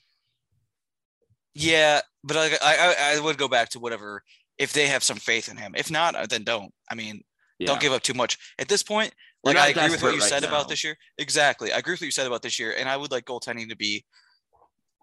Yeah, 1.53 2.01
but 2.23 2.35
I, 2.35 2.57
I 2.61 2.95
I 3.15 3.19
would 3.19 3.37
go 3.37 3.47
back 3.47 3.69
to 3.69 3.79
whatever 3.79 4.23
if 4.57 4.73
they 4.73 4.87
have 4.87 5.03
some 5.03 5.17
faith 5.17 5.49
in 5.49 5.55
him. 5.55 5.73
If 5.75 5.89
not, 5.89 6.15
uh, 6.15 6.25
then 6.25 6.43
don't. 6.43 6.73
I 6.91 6.95
mean, 6.95 7.23
Yeah. 7.59 7.67
don't 7.67 7.81
give 7.81 7.93
up 7.93 8.01
too 8.01 8.13
much 8.13 8.37
at 8.59 8.67
this 8.67 8.83
point. 8.83 9.13
Like 9.43 9.57
I 9.57 9.69
agree 9.69 9.89
with 9.89 10.01
what 10.01 10.13
you 10.13 10.21
right 10.21 10.29
said 10.29 10.43
now. 10.43 10.49
about 10.49 10.69
this 10.69 10.83
year. 10.83 10.95
Exactly, 11.17 11.71
I 11.73 11.77
agree 11.79 11.93
with 11.93 12.01
what 12.01 12.05
you 12.05 12.11
said 12.11 12.27
about 12.27 12.41
this 12.41 12.59
year, 12.59 12.73
and 12.77 12.87
I 12.87 12.95
would 12.95 13.11
like 13.11 13.25
goaltending 13.25 13.69
to 13.69 13.75
be 13.75 14.05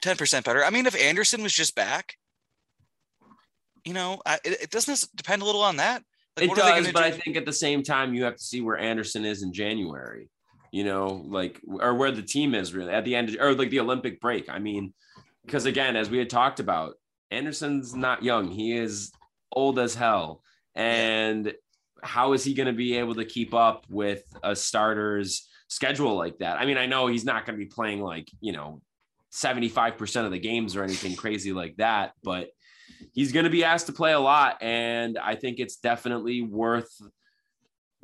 ten 0.03 0.17
percent 0.17 0.47
better. 0.47 0.65
I 0.65 0.71
mean, 0.71 0.87
if 0.87 0.97
Anderson 1.01 1.43
was 1.43 1.53
just 1.53 1.75
back, 1.75 2.17
you 3.85 3.93
know, 3.93 4.21
I, 4.25 4.39
it, 4.45 4.63
it 4.63 4.71
doesn't 4.71 5.09
depend 5.15 5.43
a 5.43 5.45
little 5.45 5.63
on 5.63 5.77
that. 5.77 6.03
Like, 6.37 6.45
it 6.45 6.49
what 6.49 6.59
are 6.59 6.75
they 6.75 6.83
does, 6.83 6.93
but 6.93 7.03
I 7.03 7.11
think 7.11 7.37
at 7.37 7.45
the 7.45 7.53
same 7.53 7.83
time 7.83 8.15
you 8.15 8.25
have 8.25 8.37
to 8.37 8.43
see 8.43 8.61
where 8.61 8.79
Anderson 8.79 9.25
is 9.25 9.43
in 9.43 9.53
January. 9.53 10.29
You 10.73 10.85
know, 10.85 11.25
like 11.27 11.61
or 11.67 11.95
where 11.95 12.13
the 12.13 12.23
team 12.23 12.55
is 12.55 12.73
really 12.73 12.93
at 12.93 13.05
the 13.05 13.17
end, 13.17 13.37
or 13.41 13.55
like 13.55 13.71
the 13.71 13.81
Olympic 13.81 14.21
break. 14.21 14.49
I 14.49 14.59
mean, 14.59 14.95
because 15.45 15.67
again, 15.67 15.97
as 15.97 16.09
we 16.09 16.19
had 16.19 16.31
talked 16.31 16.61
about, 16.61 16.95
Anderson's 17.31 17.95
not 17.95 18.23
young; 18.23 18.49
he 18.49 18.77
is 18.77 19.11
old 19.53 19.81
as 19.81 19.97
hell, 19.97 20.43
and 20.77 21.53
how 22.03 22.33
is 22.33 22.45
he 22.45 22.55
going 22.55 22.67
to 22.67 22.73
be 22.73 22.97
able 22.97 23.15
to 23.15 23.25
keep 23.25 23.55
up 23.55 23.87
with 23.89 24.23
a 24.43 24.55
starter's 24.55 25.49
schedule 25.69 26.17
like 26.17 26.39
that? 26.39 26.59
I 26.59 26.67
mean, 26.67 26.79
I 26.79 26.87
know 26.87 27.07
he's 27.07 27.25
not 27.25 27.47
going 27.47 27.59
to 27.59 27.65
be 27.65 27.71
playing 27.71 28.01
like 28.01 28.29
you 28.41 28.53
know. 28.53 28.83
75% 29.33 30.25
of 30.25 30.33
the 30.33 30.41
games 30.41 30.75
or 30.75 30.83
anything 30.83 31.15
crazy 31.15 31.53
like 31.53 31.77
that, 31.77 32.15
but 32.25 32.51
he's 33.13 33.33
going 33.33 33.45
to 33.45 33.51
be 33.51 33.65
asked 33.65 33.87
to 33.87 33.93
play 33.93 34.13
a 34.13 34.21
lot 34.21 34.59
and 34.63 35.19
i 35.19 35.35
think 35.35 35.59
it's 35.59 35.77
definitely 35.77 36.43
worth 36.43 36.91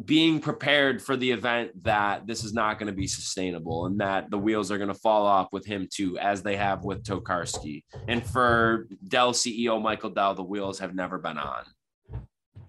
being 0.05 0.41
prepared 0.41 1.01
for 1.01 1.17
the 1.17 1.31
event 1.31 1.71
that 1.83 2.27
this 2.27 2.45
is 2.45 2.53
not 2.53 2.79
going 2.79 2.87
to 2.87 2.97
be 2.97 3.07
sustainable 3.07 3.87
and 3.87 3.99
that 3.99 4.31
the 4.31 4.39
wheels 4.39 4.71
are 4.71 4.77
going 4.77 4.93
to 4.93 4.95
fall 4.95 5.25
off 5.25 5.49
with 5.53 5.65
him 5.65 5.89
too 5.91 6.19
as 6.19 6.43
they 6.43 6.57
have 6.57 6.85
with 6.85 7.03
tokarski 7.03 7.83
and 8.09 8.25
for 8.25 8.87
dell 9.09 9.33
ceo 9.33 9.81
michael 9.81 10.11
dell 10.11 10.35
the 10.35 10.43
wheels 10.43 10.79
have 10.79 10.95
never 10.95 11.19
been 11.19 11.39
on 11.39 11.65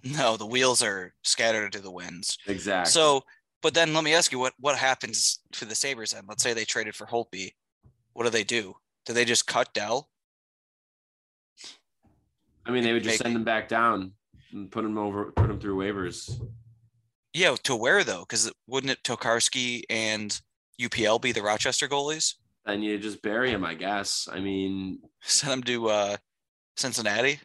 no, 0.03 0.38
the 0.38 0.45
wheels 0.45 0.81
are 0.83 1.13
scattered 1.23 1.71
to 1.73 1.79
the 1.79 1.91
winds. 1.91 2.38
exactly 2.47 2.91
So, 2.91 3.23
but 3.62 3.73
then 3.73 3.93
let 3.93 4.03
me 4.03 4.13
ask 4.13 4.31
you 4.31 4.39
what 4.39 4.53
what 4.60 4.77
happens 4.77 5.39
to 5.53 5.65
the 5.65 5.75
Sabres 5.75 6.12
then? 6.12 6.23
Let's 6.27 6.43
say 6.43 6.53
they 6.53 6.65
traded 6.65 6.95
for 6.95 7.05
Holtby. 7.07 7.51
What 8.13 8.23
do 8.23 8.29
they 8.29 8.43
do? 8.43 8.75
Do 9.05 9.13
they 9.13 9.25
just 9.25 9.47
cut 9.47 9.73
Dell? 9.73 10.10
i 12.65 12.71
mean 12.71 12.83
they 12.83 12.93
would 12.93 13.03
just 13.03 13.13
Make- 13.19 13.21
send 13.23 13.36
him 13.36 13.43
back 13.45 13.69
down 13.69 14.12
and 14.51 14.69
put 14.69 14.83
him 14.86 14.97
over 14.97 15.31
put 15.31 15.49
him 15.49 15.60
through 15.60 15.77
waivers 15.77 16.29
Yeah, 17.33 17.55
to 17.63 17.75
where 17.75 18.03
though? 18.03 18.21
Because 18.21 18.51
wouldn't 18.67 18.91
it 18.91 19.03
Tokarski 19.03 19.83
and 19.89 20.39
UPL 20.81 21.21
be 21.21 21.31
the 21.31 21.41
Rochester 21.41 21.88
goalies? 21.88 22.36
and 22.65 22.83
you 22.83 22.97
just 22.97 23.21
bury 23.21 23.49
him 23.51 23.63
i 23.63 23.73
guess 23.73 24.27
i 24.31 24.39
mean 24.41 24.99
Send 25.21 25.51
them 25.53 25.63
to 25.63 25.88
uh, 25.89 26.17
Cincinnati? 26.75 27.39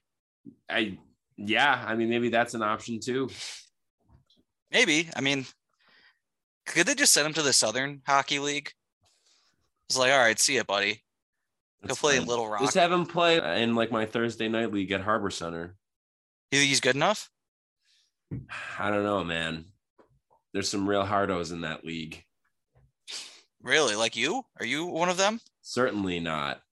i 0.69 0.99
yeah 1.37 1.85
i 1.87 1.95
mean 1.95 2.09
maybe 2.11 2.29
that's 2.29 2.55
an 2.55 2.63
option 2.63 3.01
too 3.01 3.29
Maybe. 4.73 5.11
I 5.15 5.21
mean, 5.21 5.45
could 6.65 6.87
they 6.87 6.95
just 6.95 7.13
send 7.13 7.27
him 7.27 7.35
to 7.35 7.43
the 7.43 7.53
Southern 7.53 8.01
Hockey 8.07 8.39
League? 8.39 8.73
It's 9.87 9.99
like, 9.99 10.11
all 10.11 10.19
right, 10.19 10.41
see 10.41 10.57
ya, 10.57 10.63
buddy. 10.67 11.03
Go 11.87 11.95
play 11.95 12.17
in. 12.17 12.25
Little 12.25 12.49
Rock. 12.49 12.63
Just 12.63 12.77
have 12.77 12.91
him 12.91 13.05
play 13.05 13.37
in 13.63 13.75
like 13.75 13.91
my 13.93 14.07
Thursday 14.07 14.49
night 14.49 14.73
league 14.73 14.91
at 14.93 15.03
Harbor 15.03 15.29
Center. 15.29 15.77
You 16.51 16.59
think 16.61 16.71
he's 16.71 16.81
good 16.81 16.97
enough? 16.97 17.29
I 18.79 18.89
don't 18.89 19.05
know, 19.05 19.23
man. 19.25 19.67
There's 20.55 20.71
some 20.71 20.89
real 20.89 21.05
hardos 21.05 21.53
in 21.53 21.61
that 21.61 21.85
league. 21.85 22.25
Really? 23.63 23.95
Like 23.95 24.17
you? 24.17 24.43
Are 24.59 24.65
you 24.65 24.87
one 24.87 25.11
of 25.11 25.19
them? 25.19 25.39
Certainly 25.61 26.21
not. 26.21 26.63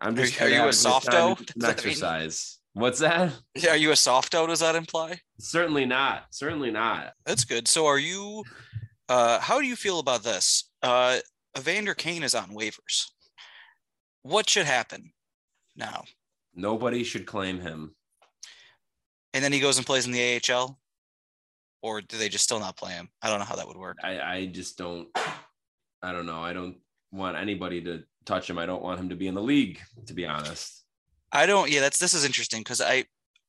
I'm 0.00 0.16
just 0.16 0.40
are 0.40 0.48
you 0.48 0.54
a 0.54 0.58
have 0.58 0.66
good 0.70 0.74
softo? 0.74 1.10
time 1.10 1.36
and 1.36 1.46
Does 1.46 1.46
some 1.54 1.60
that 1.60 1.66
mean- 1.84 1.92
exercise. 1.92 2.56
What's 2.74 3.00
that? 3.00 3.32
Yeah, 3.56 3.70
are 3.70 3.76
you 3.76 3.90
a 3.90 3.96
softo? 3.96 4.46
Does 4.46 4.60
that 4.60 4.76
imply? 4.76 5.20
Certainly 5.38 5.86
not. 5.86 6.26
Certainly 6.30 6.70
not. 6.70 7.12
That's 7.26 7.44
good. 7.44 7.66
So 7.66 7.86
are 7.86 7.98
you 7.98 8.44
uh 9.08 9.40
how 9.40 9.60
do 9.60 9.66
you 9.66 9.76
feel 9.76 9.98
about 9.98 10.22
this? 10.22 10.70
Uh 10.82 11.18
Evander 11.58 11.94
Kane 11.94 12.22
is 12.22 12.34
on 12.34 12.50
waivers. 12.50 13.06
What 14.22 14.48
should 14.48 14.66
happen 14.66 15.12
now? 15.76 16.04
Nobody 16.54 17.02
should 17.04 17.26
claim 17.26 17.60
him. 17.60 17.94
And 19.34 19.42
then 19.42 19.52
he 19.52 19.60
goes 19.60 19.76
and 19.78 19.86
plays 19.86 20.06
in 20.06 20.12
the 20.12 20.40
AHL? 20.48 20.78
Or 21.82 22.00
do 22.00 22.18
they 22.18 22.28
just 22.28 22.44
still 22.44 22.60
not 22.60 22.76
play 22.76 22.92
him? 22.92 23.08
I 23.22 23.28
don't 23.30 23.38
know 23.38 23.44
how 23.44 23.56
that 23.56 23.66
would 23.66 23.76
work. 23.76 23.96
I, 24.02 24.20
I 24.20 24.46
just 24.46 24.76
don't. 24.76 25.08
I 26.02 26.12
don't 26.12 26.26
know. 26.26 26.42
I 26.42 26.52
don't 26.52 26.76
want 27.10 27.36
anybody 27.36 27.80
to 27.82 28.02
touch 28.26 28.50
him. 28.50 28.58
I 28.58 28.66
don't 28.66 28.82
want 28.82 29.00
him 29.00 29.08
to 29.08 29.16
be 29.16 29.26
in 29.28 29.34
the 29.34 29.42
league. 29.42 29.80
To 30.06 30.14
be 30.14 30.26
honest. 30.26 30.84
I 31.32 31.46
don't 31.46 31.70
yeah, 31.70 31.80
that's 31.80 31.98
this 31.98 32.14
is 32.14 32.24
interesting 32.24 32.60
because 32.60 32.80
I 32.80 33.04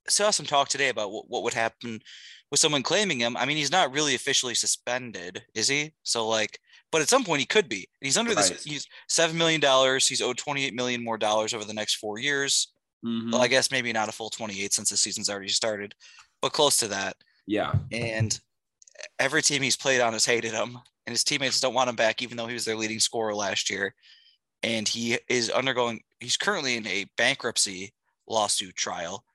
saw 0.08 0.32
some 0.32 0.46
talk 0.46 0.70
today 0.70 0.90
about 0.90 1.12
what, 1.12 1.30
what 1.30 1.44
would 1.44 1.54
happen 1.54 2.02
with 2.50 2.60
someone 2.60 2.84
claiming 2.84 3.20
him. 3.20 3.38
I 3.38 3.46
mean, 3.46 3.58
he's 3.58 3.72
not 3.72 3.94
really 3.94 4.16
officially 4.16 4.56
suspended, 4.56 5.44
is 5.56 5.68
he? 5.68 5.94
So 6.04 6.28
like 6.28 6.60
but 6.92 7.02
at 7.02 7.10
some 7.10 7.24
point 7.24 7.40
he 7.40 7.46
could 7.46 7.70
be. 7.70 7.88
He's 8.02 8.18
under 8.18 8.36
this 8.36 8.64
he's 8.64 8.86
seven 9.08 9.38
million 9.38 9.62
dollars. 9.62 10.08
He's 10.08 10.22
owed 10.22 10.38
28 10.38 10.74
million 10.74 11.04
more 11.04 11.18
dollars 11.18 11.54
over 11.54 11.64
the 11.64 11.74
next 11.74 11.96
four 11.96 12.20
years. 12.20 12.68
Mhm. 13.06 13.32
well, 13.32 13.42
I 13.42 13.48
guess 13.48 13.72
maybe 13.72 13.92
not 13.94 14.10
a 14.10 14.12
full 14.12 14.30
28 14.30 14.74
since 14.74 14.90
the 14.90 14.98
season's 14.98 15.30
already 15.30 15.48
started, 15.48 15.96
but 16.42 16.54
close 16.54 16.78
to 16.78 16.88
that. 16.90 17.16
yeah. 17.48 17.74
And 17.92 18.40
every 19.18 19.42
team 19.42 19.64
he's 19.64 19.76
played 19.76 20.02
on 20.02 20.14
has 20.14 20.26
hated 20.26 20.52
him, 20.52 20.78
and 21.08 21.14
his 21.14 21.24
teammates 21.24 21.60
don't 21.60 21.74
want 21.74 21.90
him 21.90 21.96
back, 21.96 22.22
even 22.22 22.38
though 22.38 22.46
he 22.46 22.54
was 22.54 22.66
their 22.66 22.76
leading 22.76 23.00
scorer 23.00 23.34
last 23.34 23.70
year. 23.72 23.96
And 24.62 24.88
he 24.88 25.18
is 25.28 25.50
undergoing, 25.50 26.04
he's 26.22 26.38
currently 26.38 26.78
in 26.78 26.88
a 26.88 27.06
bankruptcy 27.18 27.94
lawsuit 28.28 28.76
trial. 28.76 29.26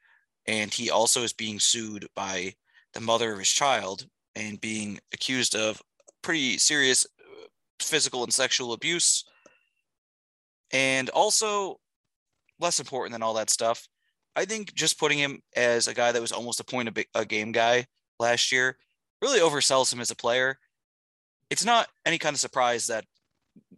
And 0.46 0.72
he 0.72 0.90
also 0.90 1.22
is 1.22 1.32
being 1.32 1.58
sued 1.58 2.06
by 2.14 2.54
the 2.94 3.00
mother 3.00 3.32
of 3.32 3.38
his 3.38 3.48
child 3.48 4.06
and 4.36 4.60
being 4.60 4.98
accused 5.12 5.54
of 5.54 5.82
pretty 6.22 6.56
serious 6.56 7.04
uh, 7.20 7.46
physical 7.80 8.22
and 8.22 8.32
sexual 8.32 8.72
abuse. 8.72 9.24
And 10.72 11.10
also, 11.10 11.80
less 12.58 12.80
important 12.80 13.12
than 13.12 13.22
all 13.22 13.34
that 13.34 13.50
stuff, 13.50 13.86
I 14.34 14.44
think 14.44 14.74
just 14.74 14.98
putting 14.98 15.18
him 15.18 15.40
as 15.56 15.88
a 15.88 15.94
guy 15.94 16.12
that 16.12 16.20
was 16.20 16.32
almost 16.32 16.60
a 16.60 16.64
point 16.64 16.96
a, 17.14 17.24
game 17.24 17.52
guy 17.52 17.86
last 18.18 18.52
year 18.52 18.76
really 19.22 19.40
oversells 19.40 19.92
him 19.92 20.00
as 20.00 20.10
a 20.10 20.16
player. 20.16 20.58
It's 21.50 21.64
not 21.64 21.88
any 22.04 22.18
kind 22.18 22.34
of 22.34 22.40
surprise 22.40 22.86
that, 22.86 23.04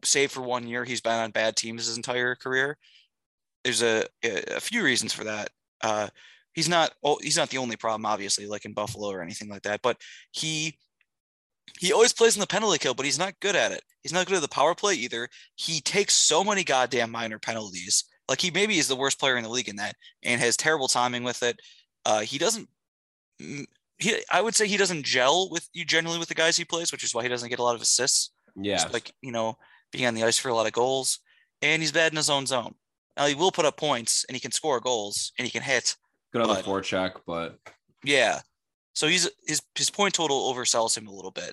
save 0.04 0.32
for 0.32 0.42
one 0.42 0.66
year, 0.66 0.84
he's 0.84 1.00
been 1.00 1.12
on 1.12 1.30
bad 1.30 1.56
teams 1.56 1.86
his 1.86 1.96
entire 1.96 2.34
career. 2.34 2.76
There's 3.68 3.82
a 3.82 4.06
a 4.56 4.60
few 4.60 4.82
reasons 4.82 5.12
for 5.12 5.24
that. 5.24 5.50
Uh, 5.80 6.08
he's 6.54 6.68
not 6.68 6.92
he's 7.20 7.36
not 7.36 7.50
the 7.50 7.58
only 7.58 7.76
problem, 7.76 8.06
obviously, 8.06 8.46
like 8.46 8.64
in 8.64 8.72
Buffalo 8.72 9.08
or 9.10 9.22
anything 9.22 9.48
like 9.48 9.62
that. 9.62 9.80
But 9.82 10.00
he 10.32 10.78
he 11.78 11.92
always 11.92 12.12
plays 12.12 12.34
in 12.36 12.40
the 12.40 12.46
penalty 12.46 12.78
kill, 12.78 12.94
but 12.94 13.04
he's 13.06 13.18
not 13.18 13.38
good 13.40 13.54
at 13.56 13.72
it. 13.72 13.82
He's 14.02 14.12
not 14.12 14.26
good 14.26 14.36
at 14.36 14.42
the 14.42 14.48
power 14.48 14.74
play 14.74 14.94
either. 14.94 15.28
He 15.54 15.80
takes 15.80 16.14
so 16.14 16.42
many 16.42 16.64
goddamn 16.64 17.10
minor 17.10 17.38
penalties. 17.38 18.04
Like 18.28 18.40
he 18.40 18.50
maybe 18.50 18.78
is 18.78 18.88
the 18.88 18.96
worst 18.96 19.18
player 19.20 19.36
in 19.36 19.42
the 19.44 19.50
league 19.50 19.68
in 19.68 19.76
that, 19.76 19.96
and 20.22 20.40
has 20.40 20.56
terrible 20.56 20.88
timing 20.88 21.24
with 21.24 21.42
it. 21.42 21.60
Uh, 22.04 22.20
he 22.20 22.38
doesn't. 22.38 22.68
mm, 23.40 23.66
He, 23.98 24.22
I 24.30 24.40
would 24.40 24.54
say 24.54 24.66
he 24.66 24.76
doesn't 24.76 25.04
gel 25.04 25.50
with 25.50 25.68
you 25.72 25.84
generally 25.84 26.18
with 26.18 26.28
the 26.28 26.34
guys 26.34 26.56
he 26.56 26.64
plays, 26.64 26.92
which 26.92 27.04
is 27.04 27.14
why 27.14 27.22
he 27.22 27.28
doesn't 27.28 27.48
get 27.50 27.58
a 27.58 27.62
lot 27.62 27.74
of 27.74 27.82
assists. 27.82 28.32
Yeah. 28.56 28.76
Just 28.76 28.92
like 28.92 29.12
you 29.22 29.32
know, 29.32 29.58
being 29.92 30.06
on 30.06 30.14
the 30.14 30.24
ice 30.24 30.38
for 30.38 30.48
a 30.48 30.54
lot 30.54 30.66
of 30.66 30.72
goals, 30.72 31.20
and 31.62 31.82
he's 31.82 31.92
bad 31.92 32.12
in 32.12 32.16
his 32.16 32.30
own 32.30 32.46
zone. 32.46 32.74
Now 33.18 33.26
he 33.26 33.34
will 33.34 33.50
put 33.52 33.64
up 33.64 33.76
points, 33.76 34.24
and 34.28 34.36
he 34.36 34.40
can 34.40 34.52
score 34.52 34.80
goals, 34.80 35.32
and 35.38 35.44
he 35.44 35.50
can 35.50 35.62
hit. 35.62 35.96
Good 36.32 36.42
on 36.42 36.48
the 36.48 36.62
forecheck, 36.62 37.12
but 37.26 37.58
Yeah. 38.04 38.40
So 38.94 39.06
he's 39.08 39.28
his 39.46 39.60
his 39.74 39.90
point 39.90 40.14
total 40.14 40.52
oversells 40.52 40.96
him 40.96 41.06
a 41.06 41.12
little 41.12 41.30
bit. 41.30 41.52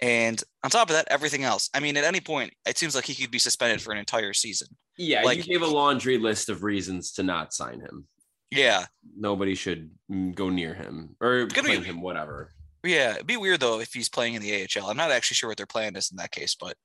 And 0.00 0.42
on 0.64 0.70
top 0.70 0.90
of 0.90 0.94
that, 0.96 1.06
everything 1.10 1.44
else. 1.44 1.70
I 1.74 1.80
mean, 1.80 1.96
at 1.96 2.02
any 2.04 2.20
point, 2.20 2.52
it 2.66 2.76
seems 2.76 2.94
like 2.94 3.04
he 3.04 3.14
could 3.14 3.30
be 3.30 3.38
suspended 3.38 3.80
for 3.80 3.92
an 3.92 3.98
entire 3.98 4.32
season. 4.32 4.68
yeah, 4.98 5.22
Like- 5.22 5.38
you 5.38 5.44
gave 5.44 5.62
a 5.62 5.66
laundry 5.66 6.18
list 6.18 6.48
of 6.48 6.64
reasons 6.64 7.12
to 7.12 7.22
not 7.22 7.54
sign 7.54 7.80
him. 7.80 8.08
Yeah. 8.50 8.86
Nobody 9.16 9.54
should 9.54 9.90
mm, 10.10 10.34
go 10.34 10.50
near 10.50 10.74
him 10.74 11.16
or 11.20 11.46
be- 11.46 11.76
him, 11.78 12.00
whatever. 12.02 12.52
Yeah, 12.84 13.14
it'd 13.14 13.26
be 13.28 13.36
weird 13.36 13.60
though 13.60 13.78
if 13.80 13.94
he's 13.94 14.08
playing 14.08 14.34
in 14.34 14.42
the 14.42 14.52
AHL. 14.52 14.90
I'm 14.90 14.96
not 14.96 15.12
actually 15.12 15.36
sure 15.36 15.48
what 15.48 15.56
their 15.56 15.66
plan 15.66 15.94
is 15.96 16.10
in 16.10 16.16
that 16.16 16.32
case, 16.32 16.56
but 16.58 16.76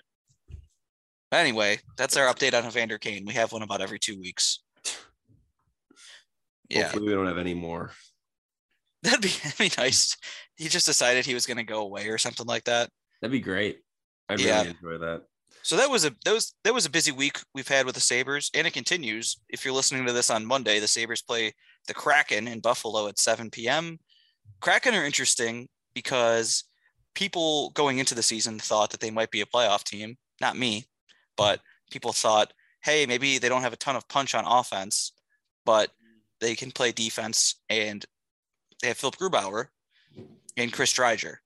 anyway, 1.31 1.79
that's 1.97 2.17
our 2.17 2.31
update 2.33 2.53
on 2.53 2.65
Evander 2.65 2.97
Kane. 2.97 3.25
We 3.25 3.33
have 3.33 3.51
one 3.51 3.63
about 3.63 3.81
every 3.81 3.99
two 3.99 4.19
weeks. 4.19 4.59
Yeah, 6.69 6.83
Hopefully 6.83 7.07
we 7.07 7.13
don't 7.13 7.27
have 7.27 7.37
any 7.37 7.53
more. 7.53 7.91
that'd 9.03 9.21
be, 9.21 9.29
that'd 9.43 9.57
be 9.57 9.71
nice. 9.77 10.17
He 10.55 10.67
just 10.67 10.85
decided 10.85 11.25
he 11.25 11.33
was 11.33 11.45
going 11.45 11.57
to 11.57 11.63
go 11.63 11.81
away 11.81 12.07
or 12.09 12.17
something 12.17 12.45
like 12.45 12.65
that. 12.65 12.89
That'd 13.21 13.31
be 13.31 13.39
great. 13.39 13.79
I 14.29 14.33
really 14.33 14.47
Yeah. 14.47 14.63
enjoy 14.63 14.97
that. 14.99 15.23
So 15.63 15.75
that 15.77 15.89
was 15.89 16.05
a 16.05 16.11
that 16.23 16.33
was 16.33 16.53
that 16.63 16.73
was 16.73 16.85
a 16.85 16.89
busy 16.89 17.11
week 17.11 17.39
we've 17.53 17.67
had 17.67 17.85
with 17.85 17.95
the 17.95 18.01
Sabres, 18.01 18.49
and 18.53 18.65
it 18.65 18.71
continues. 18.73 19.37
If 19.49 19.65
you're 19.65 19.73
listening 19.73 20.05
to 20.05 20.13
this 20.13 20.29
on 20.29 20.45
Monday, 20.45 20.79
the 20.79 20.87
Sabres 20.87 21.21
play 21.21 21.53
the 21.87 21.93
Kraken 21.93 22.47
in 22.47 22.59
Buffalo 22.61 23.07
at 23.07 23.19
7 23.19 23.49
p.m. 23.49 23.99
Kraken 24.61 24.93
are 24.93 25.03
interesting 25.05 25.67
because 25.93 26.63
people 27.15 27.71
going 27.71 27.97
into 27.99 28.15
the 28.15 28.23
season 28.23 28.59
thought 28.59 28.91
that 28.91 28.99
they 29.01 29.11
might 29.11 29.31
be 29.31 29.41
a 29.41 29.45
playoff 29.45 29.83
team. 29.83 30.15
Not 30.39 30.57
me, 30.57 30.85
but 31.37 31.61
people 31.91 32.11
thought, 32.13 32.53
hey, 32.81 33.05
maybe 33.05 33.37
they 33.37 33.49
don't 33.49 33.61
have 33.61 33.73
a 33.73 33.77
ton 33.77 33.95
of 33.95 34.07
punch 34.07 34.35
on 34.35 34.45
offense, 34.45 35.13
but 35.65 35.91
they 36.39 36.55
can 36.55 36.71
play 36.71 36.91
defense, 36.91 37.55
and 37.69 38.05
they 38.81 38.89
have 38.89 38.97
Philipp 38.97 39.15
Grubauer 39.15 39.67
and 40.55 40.73
Chris 40.73 40.93
Driedger. 40.93 41.37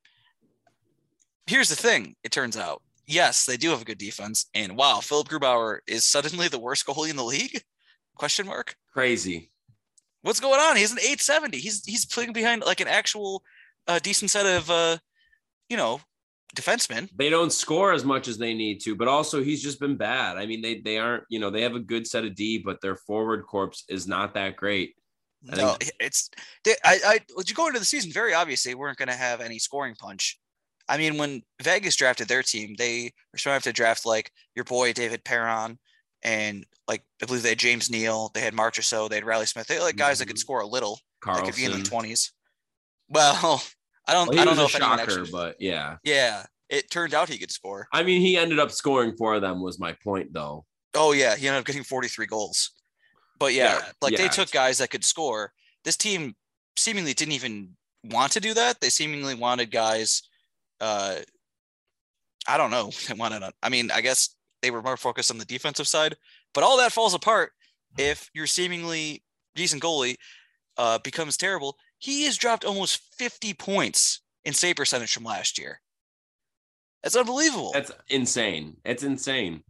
Here's 1.47 1.69
the 1.69 1.75
thing: 1.75 2.15
it 2.23 2.31
turns 2.31 2.57
out 2.57 2.81
yes, 3.11 3.45
they 3.45 3.57
do 3.57 3.69
have 3.69 3.81
a 3.81 3.85
good 3.85 3.97
defense. 3.97 4.47
And 4.53 4.75
wow, 4.75 4.99
Philipp 5.01 5.27
Grubauer 5.27 5.79
is 5.87 6.03
suddenly 6.03 6.47
the 6.47 6.59
worst 6.59 6.85
goalie 6.85 7.09
in 7.09 7.15
the 7.15 7.23
league? 7.23 7.61
Question 8.15 8.47
mark. 8.47 8.75
Crazy. 8.93 9.51
What's 10.21 10.39
going 10.39 10.59
on? 10.59 10.77
He's 10.77 10.91
an 10.91 10.99
870. 10.99 11.57
He's 11.57 11.83
he's 11.85 12.05
playing 12.05 12.33
behind 12.33 12.63
like 12.65 12.79
an 12.79 12.87
actual 12.87 13.43
uh, 13.87 13.99
decent 13.99 14.31
set 14.31 14.45
of 14.45 14.69
uh, 14.69 14.97
you 15.69 15.77
know, 15.77 15.99
defensemen. 16.55 17.09
They 17.15 17.29
don't 17.29 17.51
score 17.51 17.93
as 17.93 18.03
much 18.05 18.27
as 18.27 18.37
they 18.37 18.53
need 18.53 18.79
to, 18.81 18.95
but 18.95 19.07
also 19.07 19.43
he's 19.43 19.61
just 19.63 19.79
been 19.79 19.95
bad. 19.97 20.37
I 20.37 20.45
mean, 20.45 20.61
they 20.61 20.79
they 20.81 20.97
aren't, 20.97 21.23
you 21.29 21.39
know, 21.39 21.49
they 21.49 21.61
have 21.61 21.75
a 21.75 21.79
good 21.79 22.05
set 22.07 22.25
of 22.25 22.35
D, 22.35 22.57
but 22.59 22.81
their 22.81 22.95
forward 22.95 23.45
corps 23.45 23.71
is 23.89 24.07
not 24.07 24.33
that 24.33 24.55
great. 24.55 24.95
I 25.51 25.55
No, 25.55 25.73
think- 25.73 25.91
it's 25.99 26.29
they, 26.63 26.75
I 26.83 26.99
I 27.05 27.19
when 27.33 27.45
you 27.47 27.53
go 27.55 27.67
into 27.67 27.79
the 27.79 27.85
season, 27.85 28.11
very 28.11 28.33
obviously 28.33 28.71
they 28.71 28.75
weren't 28.75 28.97
going 28.97 29.09
to 29.09 29.15
have 29.15 29.41
any 29.41 29.59
scoring 29.59 29.95
punch. 29.95 30.39
I 30.89 30.97
mean, 30.97 31.17
when 31.17 31.41
Vegas 31.61 31.95
drafted 31.95 32.27
their 32.27 32.43
team, 32.43 32.75
they 32.77 33.13
were 33.31 33.37
starting 33.39 33.61
to 33.63 33.71
draft 33.73 34.05
like 34.05 34.31
your 34.55 34.65
boy 34.65 34.91
David 34.93 35.23
Perron 35.23 35.79
and 36.23 36.65
like 36.87 37.03
I 37.23 37.25
believe 37.25 37.43
they 37.43 37.49
had 37.49 37.59
James 37.59 37.89
Neal, 37.89 38.29
they 38.33 38.41
had 38.41 38.53
Marchessault, 38.53 39.09
they 39.09 39.15
had 39.15 39.25
Reilly 39.25 39.45
Smith. 39.45 39.67
They 39.67 39.75
had 39.75 39.83
like 39.83 39.95
guys 39.95 40.19
that 40.19 40.25
could 40.27 40.35
Mhm. 40.35 40.39
score 40.39 40.59
a 40.61 40.67
little. 40.67 40.99
that 41.25 41.43
could 41.45 41.55
be 41.55 41.65
in 41.65 41.71
the 41.71 41.83
twenties. 41.83 42.33
Well, 43.07 43.63
I 44.07 44.13
don't. 44.13 44.29
Well, 44.29 44.39
I 44.39 44.45
don't 44.45 44.57
know 44.57 44.65
if 44.65 44.71
shocker, 44.71 45.01
actually. 45.01 45.31
but 45.31 45.55
yeah. 45.59 45.97
Yeah, 46.03 46.45
it 46.69 46.89
turned 46.89 47.13
out 47.13 47.29
he 47.29 47.37
could 47.37 47.51
score. 47.51 47.87
I 47.93 48.03
mean, 48.03 48.21
he 48.21 48.37
ended 48.37 48.59
up 48.59 48.71
scoring 48.71 49.15
for 49.17 49.39
them. 49.39 49.61
Was 49.61 49.79
my 49.79 49.93
point, 50.03 50.33
though. 50.33 50.65
Oh 50.95 51.11
yeah, 51.13 51.35
he 51.35 51.47
ended 51.47 51.59
up 51.59 51.65
getting 51.65 51.83
forty 51.83 52.07
three 52.07 52.25
goals. 52.25 52.71
But 53.39 53.53
yeah, 53.53 53.79
Yeah, 53.79 53.91
like 54.01 54.15
they 54.17 54.27
took 54.27 54.51
guys 54.51 54.77
that 54.79 54.89
could 54.89 55.03
score. 55.03 55.53
This 55.83 55.97
team 55.97 56.35
seemingly 56.75 57.13
didn't 57.13 57.33
even 57.33 57.75
want 58.03 58.31
to 58.33 58.39
do 58.39 58.53
that. 58.53 58.79
They 58.81 58.89
seemingly 58.89 59.35
wanted 59.35 59.71
guys. 59.71 60.23
Uh, 60.79 61.17
I 62.47 62.57
don't 62.57 62.71
know. 62.71 62.91
They 63.07 63.13
wanted. 63.13 63.43
I 63.61 63.69
mean, 63.69 63.91
I 63.91 64.01
guess 64.01 64.35
they 64.61 64.71
were 64.71 64.81
more 64.81 64.97
focused 64.97 65.31
on 65.31 65.37
the 65.37 65.45
defensive 65.45 65.87
side. 65.87 66.15
But 66.53 66.63
all 66.63 66.77
that 66.77 66.91
falls 66.91 67.13
apart 67.13 67.51
if 67.97 68.29
your 68.33 68.47
seemingly 68.47 69.23
decent 69.55 69.81
goalie 69.81 70.17
uh, 70.77 70.99
becomes 70.99 71.37
terrible. 71.37 71.77
He 72.01 72.25
has 72.25 72.35
dropped 72.35 72.65
almost 72.65 72.99
50 73.17 73.53
points 73.53 74.21
in 74.43 74.53
save 74.53 74.75
percentage 74.75 75.13
from 75.13 75.23
last 75.23 75.57
year. 75.59 75.79
That's 77.03 77.15
unbelievable. 77.15 77.71
That's 77.73 77.91
insane. 78.09 78.77
It's 78.83 79.03
insane. 79.03 79.63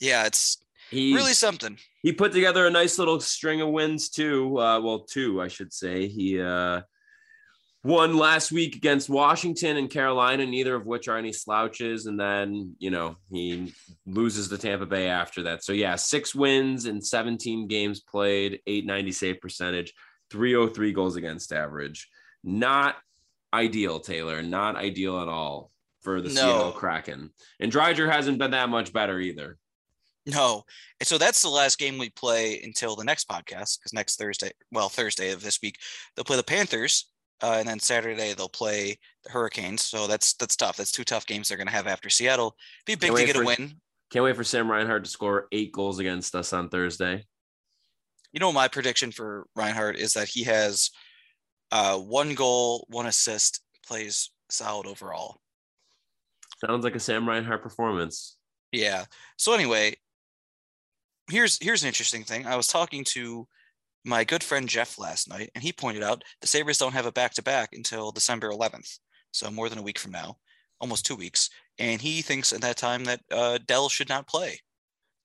yeah, 0.00 0.26
it's 0.26 0.58
He 0.90 1.14
really 1.14 1.32
something. 1.34 1.78
he 2.02 2.12
put 2.12 2.32
together 2.32 2.66
a 2.66 2.70
nice 2.70 2.98
little 2.98 3.20
string 3.20 3.60
of 3.60 3.68
wins 3.70 4.08
too. 4.10 4.58
Uh, 4.58 4.80
well, 4.80 5.00
two, 5.00 5.40
I 5.40 5.46
should 5.48 5.72
say. 5.72 6.08
He 6.08 6.40
uh, 6.40 6.82
won 7.84 8.16
last 8.16 8.50
week 8.52 8.74
against 8.76 9.08
Washington 9.08 9.76
and 9.76 9.88
Carolina, 9.88 10.46
neither 10.46 10.74
of 10.74 10.84
which 10.86 11.06
are 11.08 11.16
any 11.16 11.32
slouches. 11.32 12.06
And 12.06 12.18
then, 12.18 12.74
you 12.80 12.90
know, 12.90 13.16
he 13.30 13.72
loses 14.04 14.48
to 14.48 14.58
Tampa 14.58 14.86
Bay 14.86 15.08
after 15.08 15.44
that. 15.44 15.62
So, 15.64 15.72
yeah, 15.72 15.94
six 15.94 16.34
wins 16.34 16.86
in 16.86 17.00
17 17.00 17.68
games 17.68 18.00
played, 18.00 18.60
890 18.66 19.12
save 19.12 19.40
percentage, 19.40 19.94
303 20.30 20.92
goals 20.92 21.16
against 21.16 21.52
average. 21.52 22.08
Not 22.44 22.96
ideal, 23.52 24.00
Taylor. 24.00 24.42
Not 24.42 24.76
ideal 24.76 25.20
at 25.20 25.28
all 25.28 25.70
for 26.00 26.20
the 26.20 26.28
No. 26.28 26.34
Seattle 26.34 26.72
Kraken. 26.72 27.30
And 27.60 27.72
Driedger 27.72 28.10
hasn't 28.10 28.38
been 28.38 28.52
that 28.52 28.68
much 28.68 28.92
better 28.92 29.18
either. 29.18 29.58
No. 30.26 30.64
And 31.00 31.06
so 31.06 31.16
that's 31.18 31.42
the 31.42 31.48
last 31.48 31.78
game 31.78 31.98
we 31.98 32.10
play 32.10 32.60
until 32.62 32.96
the 32.96 33.04
next 33.04 33.28
podcast 33.28 33.78
because 33.78 33.92
next 33.92 34.16
Thursday, 34.16 34.50
well, 34.70 34.88
Thursday 34.88 35.30
of 35.30 35.42
this 35.42 35.60
week, 35.62 35.76
they'll 36.14 36.24
play 36.24 36.36
the 36.36 36.42
Panthers. 36.42 37.10
Uh, 37.40 37.56
and 37.58 37.68
then 37.68 37.78
Saturday 37.78 38.34
they'll 38.34 38.48
play 38.48 38.98
the 39.24 39.30
Hurricanes. 39.30 39.82
So 39.82 40.06
that's 40.08 40.34
that's 40.34 40.56
tough. 40.56 40.76
That's 40.76 40.90
two 40.90 41.04
tough 41.04 41.24
games 41.24 41.48
they're 41.48 41.56
going 41.56 41.68
to 41.68 41.72
have 41.72 41.86
after 41.86 42.10
Seattle. 42.10 42.56
Be 42.84 42.96
big 42.96 43.10
Can't 43.10 43.20
to 43.20 43.26
get 43.26 43.36
a 43.36 43.44
win. 43.44 43.74
Can't 44.10 44.24
wait 44.24 44.34
for 44.36 44.44
Sam 44.44 44.70
Reinhart 44.70 45.04
to 45.04 45.10
score 45.10 45.46
eight 45.52 45.70
goals 45.70 45.98
against 45.98 46.34
us 46.34 46.52
on 46.52 46.68
Thursday. 46.68 47.24
You 48.32 48.40
know, 48.40 48.52
my 48.52 48.68
prediction 48.68 49.10
for 49.12 49.46
Reinhart 49.56 49.96
is 49.96 50.12
that 50.14 50.28
he 50.28 50.44
has 50.44 50.90
uh, 51.72 51.96
one 51.96 52.34
goal, 52.34 52.86
one 52.88 53.06
assist, 53.06 53.62
plays 53.86 54.30
solid 54.50 54.86
overall. 54.86 55.40
Sounds 56.64 56.84
like 56.84 56.94
a 56.94 57.00
Sam 57.00 57.28
Reinhart 57.28 57.62
performance. 57.62 58.36
Yeah. 58.72 59.04
So 59.36 59.54
anyway, 59.54 59.94
here's 61.30 61.58
here's 61.62 61.82
an 61.82 61.88
interesting 61.88 62.24
thing. 62.24 62.46
I 62.46 62.56
was 62.56 62.66
talking 62.66 63.04
to 63.04 63.46
my 64.04 64.24
good 64.24 64.42
friend 64.42 64.68
Jeff 64.68 64.98
last 64.98 65.28
night, 65.28 65.50
and 65.54 65.62
he 65.62 65.72
pointed 65.72 66.02
out 66.02 66.24
the 66.40 66.46
Sabres 66.46 66.78
don't 66.78 66.94
have 66.94 67.06
a 67.06 67.12
back 67.12 67.34
to 67.34 67.42
back 67.42 67.70
until 67.72 68.10
December 68.10 68.50
11th, 68.50 68.98
so 69.32 69.50
more 69.50 69.68
than 69.68 69.78
a 69.78 69.82
week 69.82 69.98
from 69.98 70.12
now, 70.12 70.36
almost 70.80 71.06
two 71.06 71.16
weeks. 71.16 71.50
And 71.78 72.00
he 72.00 72.22
thinks 72.22 72.52
at 72.52 72.60
that 72.62 72.76
time 72.76 73.04
that 73.04 73.20
uh, 73.30 73.58
Dell 73.66 73.88
should 73.88 74.08
not 74.08 74.26
play, 74.26 74.60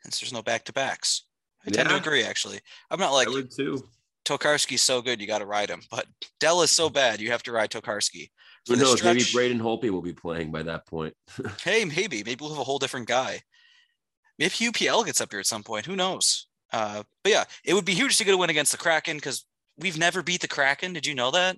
since 0.04 0.20
there's 0.20 0.34
no 0.34 0.42
back 0.42 0.66
to 0.66 0.74
backs. 0.74 1.26
I 1.66 1.72
tend 1.72 1.90
to 1.90 1.96
agree. 1.96 2.24
Actually, 2.24 2.60
I'm 2.92 3.00
not 3.00 3.12
like 3.12 3.28
I 3.28 3.32
would 3.32 3.52
too. 3.52 3.84
Tokarski's 4.26 4.82
so 4.82 5.02
good 5.02 5.20
you 5.20 5.28
got 5.28 5.40
to 5.40 5.46
ride 5.46 5.70
him, 5.70 5.82
but 5.92 6.06
Dell 6.40 6.62
is 6.62 6.72
so 6.72 6.90
bad 6.90 7.20
you 7.20 7.32
have 7.32 7.44
to 7.44 7.52
ride 7.52 7.70
Tokarski. 7.70 8.30
Who 8.68 8.76
For 8.76 8.82
knows? 8.82 9.04
Maybe 9.04 9.24
Braden 9.34 9.60
Holtby 9.60 9.90
will 9.90 10.02
be 10.02 10.14
playing 10.14 10.52
by 10.52 10.64
that 10.64 10.88
point. 10.88 11.14
hey, 11.64 11.84
maybe, 11.84 12.24
maybe 12.24 12.38
we'll 12.40 12.52
have 12.52 12.60
a 12.60 12.64
whole 12.64 12.80
different 12.80 13.08
guy. 13.08 13.42
Maybe 14.40 14.52
UPL 14.52 15.06
gets 15.06 15.20
up 15.20 15.32
here 15.32 15.42
at 15.42 15.46
some 15.46 15.64
point. 15.64 15.86
Who 15.86 15.96
knows? 15.96 16.48
Uh, 16.72 17.04
but 17.24 17.32
yeah, 17.32 17.44
it 17.64 17.74
would 17.74 17.86
be 17.86 17.94
huge 17.94 18.18
to 18.18 18.24
get 18.24 18.34
a 18.34 18.38
win 18.38 18.50
against 18.50 18.72
the 18.72 18.78
Kraken 18.78 19.18
because 19.18 19.46
we've 19.78 19.98
never 19.98 20.24
beat 20.24 20.42
the 20.42 20.48
Kraken. 20.48 20.94
Did 20.94 21.06
you 21.06 21.14
know 21.14 21.32
that? 21.32 21.58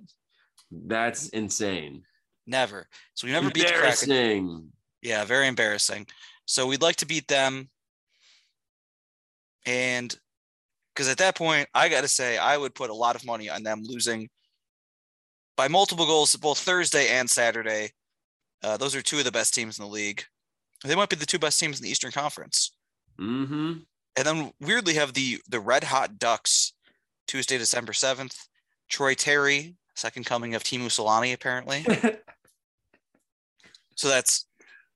That's 0.71 1.29
insane. 1.29 2.03
Never. 2.47 2.87
So 3.13 3.27
we 3.27 3.33
never 3.33 3.49
beat 3.49 3.67
the 3.67 3.73
Kraken. 3.73 4.71
Yeah, 5.01 5.23
very 5.23 5.47
embarrassing. 5.47 6.07
So 6.45 6.67
we'd 6.67 6.81
like 6.81 6.97
to 6.97 7.05
beat 7.05 7.27
them. 7.27 7.69
And 9.65 10.15
because 10.93 11.10
at 11.10 11.17
that 11.17 11.36
point, 11.36 11.67
I 11.73 11.89
got 11.89 12.01
to 12.01 12.08
say, 12.08 12.38
I 12.38 12.58
would 12.58 12.75
put 12.75 12.89
a 12.89 12.93
lot 12.93 13.15
of 13.15 13.25
money 13.25 13.49
on 13.49 13.63
them 13.63 13.82
losing 13.84 14.30
by 15.58 15.67
multiple 15.67 16.06
goals 16.06 16.36
both 16.36 16.60
Thursday 16.60 17.10
and 17.10 17.30
Saturday. 17.30 17.91
Uh, 18.63 18.78
those 18.78 18.95
are 18.95 19.01
two 19.01 19.19
of 19.19 19.25
the 19.25 19.32
best 19.32 19.54
teams 19.54 19.78
in 19.78 19.86
the 19.86 19.91
league. 19.91 20.23
They 20.84 20.95
might 20.95 21.10
be 21.10 21.15
the 21.15 21.25
two 21.25 21.39
best 21.39 21.60
teams 21.60 21.80
in 21.80 21.84
the 21.84 21.89
Eastern 21.89 22.12
Conference. 22.12 22.71
Mm-hmm. 23.19 23.73
And 24.17 24.25
then 24.25 24.51
weirdly 24.62 24.93
have 24.95 25.13
the 25.13 25.39
the 25.49 25.60
Red 25.60 25.84
Hot 25.84 26.17
Ducks 26.17 26.73
Tuesday, 27.28 27.58
December 27.58 27.91
7th. 27.91 28.47
Troy 28.88 29.15
Terry, 29.15 29.75
second 29.95 30.25
coming 30.25 30.56
of 30.56 30.63
Teemu 30.63 30.88
Selanne, 30.88 31.34
apparently. 31.34 31.84
so 33.95 34.08
that's 34.08 34.46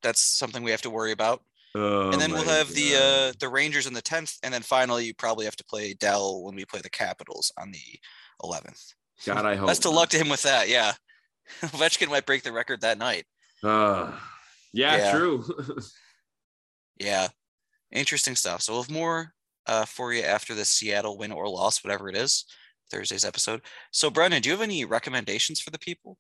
that's 0.02 0.22
something 0.22 0.64
we 0.64 0.72
have 0.72 0.84
to 0.84 0.90
worry 0.90 1.12
about. 1.12 1.42
Oh, 1.76 2.12
and 2.12 2.20
then 2.20 2.32
we'll 2.32 2.44
have 2.46 2.70
the 2.74 2.96
uh 2.96 3.34
the 3.40 3.48
Rangers 3.50 3.86
on 3.86 3.94
the 3.94 4.02
10th. 4.02 4.38
And 4.44 4.54
then 4.54 4.62
finally 4.64 5.06
you 5.06 5.14
probably 5.14 5.46
have 5.46 5.56
to 5.58 5.66
play 5.66 5.94
Dell 5.94 6.42
when 6.44 6.56
we 6.56 6.66
play 6.66 6.82
the 6.82 6.90
Capitals 6.90 7.52
on 7.60 7.72
the 7.72 8.00
11th. 8.44 8.94
God, 9.26 9.46
I 9.46 9.56
hope. 9.56 9.68
Best 9.68 9.86
of 9.86 9.94
luck 9.94 10.10
to 10.10 10.18
him 10.18 10.30
with 10.30 10.42
that. 10.44 10.68
Yeah. 10.70 10.94
Ovechkin 11.62 12.10
might 12.10 12.26
break 12.26 12.44
the 12.44 12.52
record 12.52 12.82
that 12.82 12.98
night. 12.98 13.26
Uh, 13.64 14.12
yeah, 14.74 14.98
Yeah. 14.98 15.12
true. 15.12 15.44
Yeah. 17.00 17.30
Interesting 17.92 18.36
stuff. 18.36 18.62
So 18.62 18.74
we'll 18.74 18.84
have 18.84 18.92
more 18.92 19.34
uh, 19.66 19.86
for 19.86 20.14
you 20.14 20.22
after 20.22 20.54
the 20.54 20.66
Seattle 20.66 21.18
win 21.18 21.32
or 21.32 21.48
loss, 21.48 21.84
whatever 21.84 22.10
it 22.10 22.16
is, 22.16 22.46
Thursday's 22.92 23.24
episode. 23.26 23.62
So, 23.92 24.10
Brendan, 24.10 24.42
do 24.42 24.50
you 24.50 24.54
have 24.56 24.62
any 24.62 24.84
recommendations 24.86 25.60
for 25.60 25.70
the 25.72 25.80
people? 25.80 26.18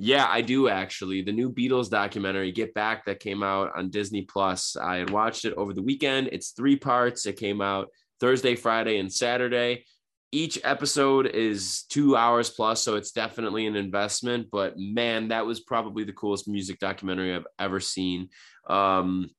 Yeah, 0.00 0.28
I 0.30 0.42
do 0.42 0.68
actually. 0.68 1.22
The 1.22 1.32
new 1.32 1.50
Beatles 1.52 1.90
documentary, 1.90 2.52
Get 2.52 2.72
Back, 2.72 3.04
that 3.06 3.18
came 3.18 3.42
out 3.42 3.72
on 3.76 3.90
Disney 3.90 4.22
Plus. 4.22 4.76
I 4.76 4.94
had 4.98 5.10
watched 5.10 5.44
it 5.44 5.54
over 5.54 5.74
the 5.74 5.82
weekend. 5.82 6.28
It's 6.30 6.50
three 6.50 6.76
parts. 6.76 7.26
It 7.26 7.36
came 7.36 7.60
out 7.60 7.88
Thursday, 8.20 8.54
Friday, 8.54 8.98
and 9.00 9.12
Saturday. 9.12 9.84
each 10.30 10.58
episode 10.62 11.26
is 11.26 11.84
two 11.88 12.16
hours 12.16 12.50
plus, 12.50 12.82
so 12.82 12.96
it's 12.96 13.12
definitely 13.12 13.66
an 13.66 13.76
investment. 13.76 14.48
But 14.52 14.74
man, 14.76 15.28
that 15.28 15.46
was 15.46 15.60
probably 15.60 16.04
the 16.04 16.12
coolest 16.12 16.48
music 16.48 16.78
documentary 16.78 17.34
I've 17.34 17.46
ever 17.58 17.80
seen. 17.80 18.28
Um, 18.68 19.30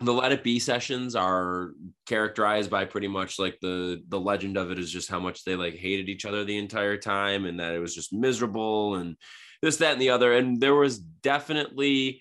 the 0.00 0.12
Let 0.12 0.32
It 0.32 0.42
Be 0.42 0.58
sessions 0.58 1.14
are 1.14 1.74
characterized 2.06 2.70
by 2.70 2.84
pretty 2.86 3.06
much 3.06 3.38
like 3.38 3.58
the 3.62 4.02
the 4.08 4.18
legend 4.18 4.56
of 4.56 4.72
it 4.72 4.78
is 4.78 4.90
just 4.90 5.08
how 5.08 5.20
much 5.20 5.44
they 5.44 5.54
like 5.54 5.74
hated 5.74 6.08
each 6.08 6.24
other 6.24 6.44
the 6.44 6.58
entire 6.58 6.96
time, 6.96 7.44
and 7.44 7.60
that 7.60 7.74
it 7.74 7.78
was 7.78 7.94
just 7.94 8.12
miserable 8.12 8.96
and 8.96 9.16
this, 9.62 9.76
that, 9.78 9.92
and 9.92 10.02
the 10.02 10.10
other. 10.10 10.32
And 10.32 10.60
there 10.60 10.74
was 10.74 10.98
definitely 10.98 12.20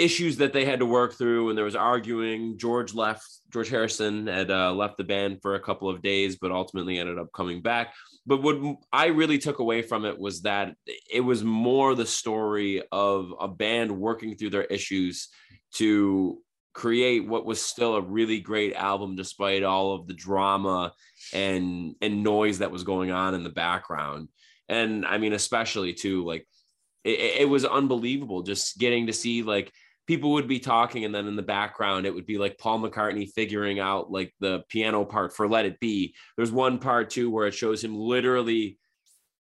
issues 0.00 0.38
that 0.38 0.54
they 0.54 0.64
had 0.64 0.78
to 0.78 0.86
work 0.86 1.12
through 1.12 1.50
and 1.50 1.58
there 1.58 1.64
was 1.64 1.76
arguing. 1.76 2.58
George 2.58 2.94
left 2.94 3.22
george 3.50 3.68
harrison 3.68 4.26
had 4.26 4.50
uh, 4.50 4.72
left 4.72 4.96
the 4.96 5.04
band 5.04 5.40
for 5.42 5.56
a 5.56 5.60
couple 5.60 5.90
of 5.90 6.00
days 6.02 6.38
but 6.40 6.52
ultimately 6.52 6.98
ended 6.98 7.18
up 7.18 7.28
coming 7.34 7.60
back. 7.60 7.92
But 8.26 8.42
what 8.42 8.76
i 8.92 9.06
really 9.06 9.38
took 9.38 9.58
away 9.58 9.82
from 9.82 10.04
it 10.06 10.18
was 10.18 10.42
that 10.42 10.74
it 11.12 11.20
was 11.20 11.44
more 11.44 11.94
the 11.94 12.06
story 12.06 12.82
of 12.90 13.34
a 13.38 13.46
band 13.46 13.90
working 13.92 14.36
through 14.36 14.50
their 14.50 14.64
issues 14.64 15.28
to 15.74 16.40
create 16.72 17.26
what 17.26 17.44
was 17.44 17.60
still 17.60 17.96
a 17.96 18.00
really 18.00 18.40
great 18.40 18.74
album 18.74 19.16
despite 19.16 19.64
all 19.64 19.92
of 19.92 20.06
the 20.06 20.14
drama 20.14 20.92
and 21.34 21.94
and 22.00 22.22
noise 22.22 22.58
that 22.58 22.70
was 22.70 22.84
going 22.84 23.10
on 23.10 23.34
in 23.34 23.42
the 23.42 23.50
background 23.50 24.28
and 24.70 25.04
i 25.04 25.18
mean 25.18 25.34
especially 25.34 25.92
too 25.92 26.24
like 26.24 26.46
it, 27.04 27.42
it 27.42 27.48
was 27.48 27.64
unbelievable 27.64 28.42
just 28.42 28.78
getting 28.78 29.06
to 29.06 29.12
see 29.12 29.42
like 29.42 29.70
people 30.10 30.32
would 30.32 30.48
be 30.48 30.58
talking 30.58 31.04
and 31.04 31.14
then 31.14 31.28
in 31.28 31.36
the 31.36 31.42
background 31.42 32.04
it 32.04 32.12
would 32.12 32.26
be 32.26 32.36
like 32.36 32.58
paul 32.58 32.80
mccartney 32.80 33.30
figuring 33.30 33.78
out 33.78 34.10
like 34.10 34.34
the 34.40 34.64
piano 34.68 35.04
part 35.04 35.32
for 35.32 35.48
let 35.48 35.66
it 35.66 35.78
be. 35.78 36.14
There's 36.36 36.50
one 36.50 36.78
part 36.78 37.10
too 37.10 37.30
where 37.30 37.46
it 37.46 37.54
shows 37.54 37.84
him 37.84 37.94
literally 37.94 38.78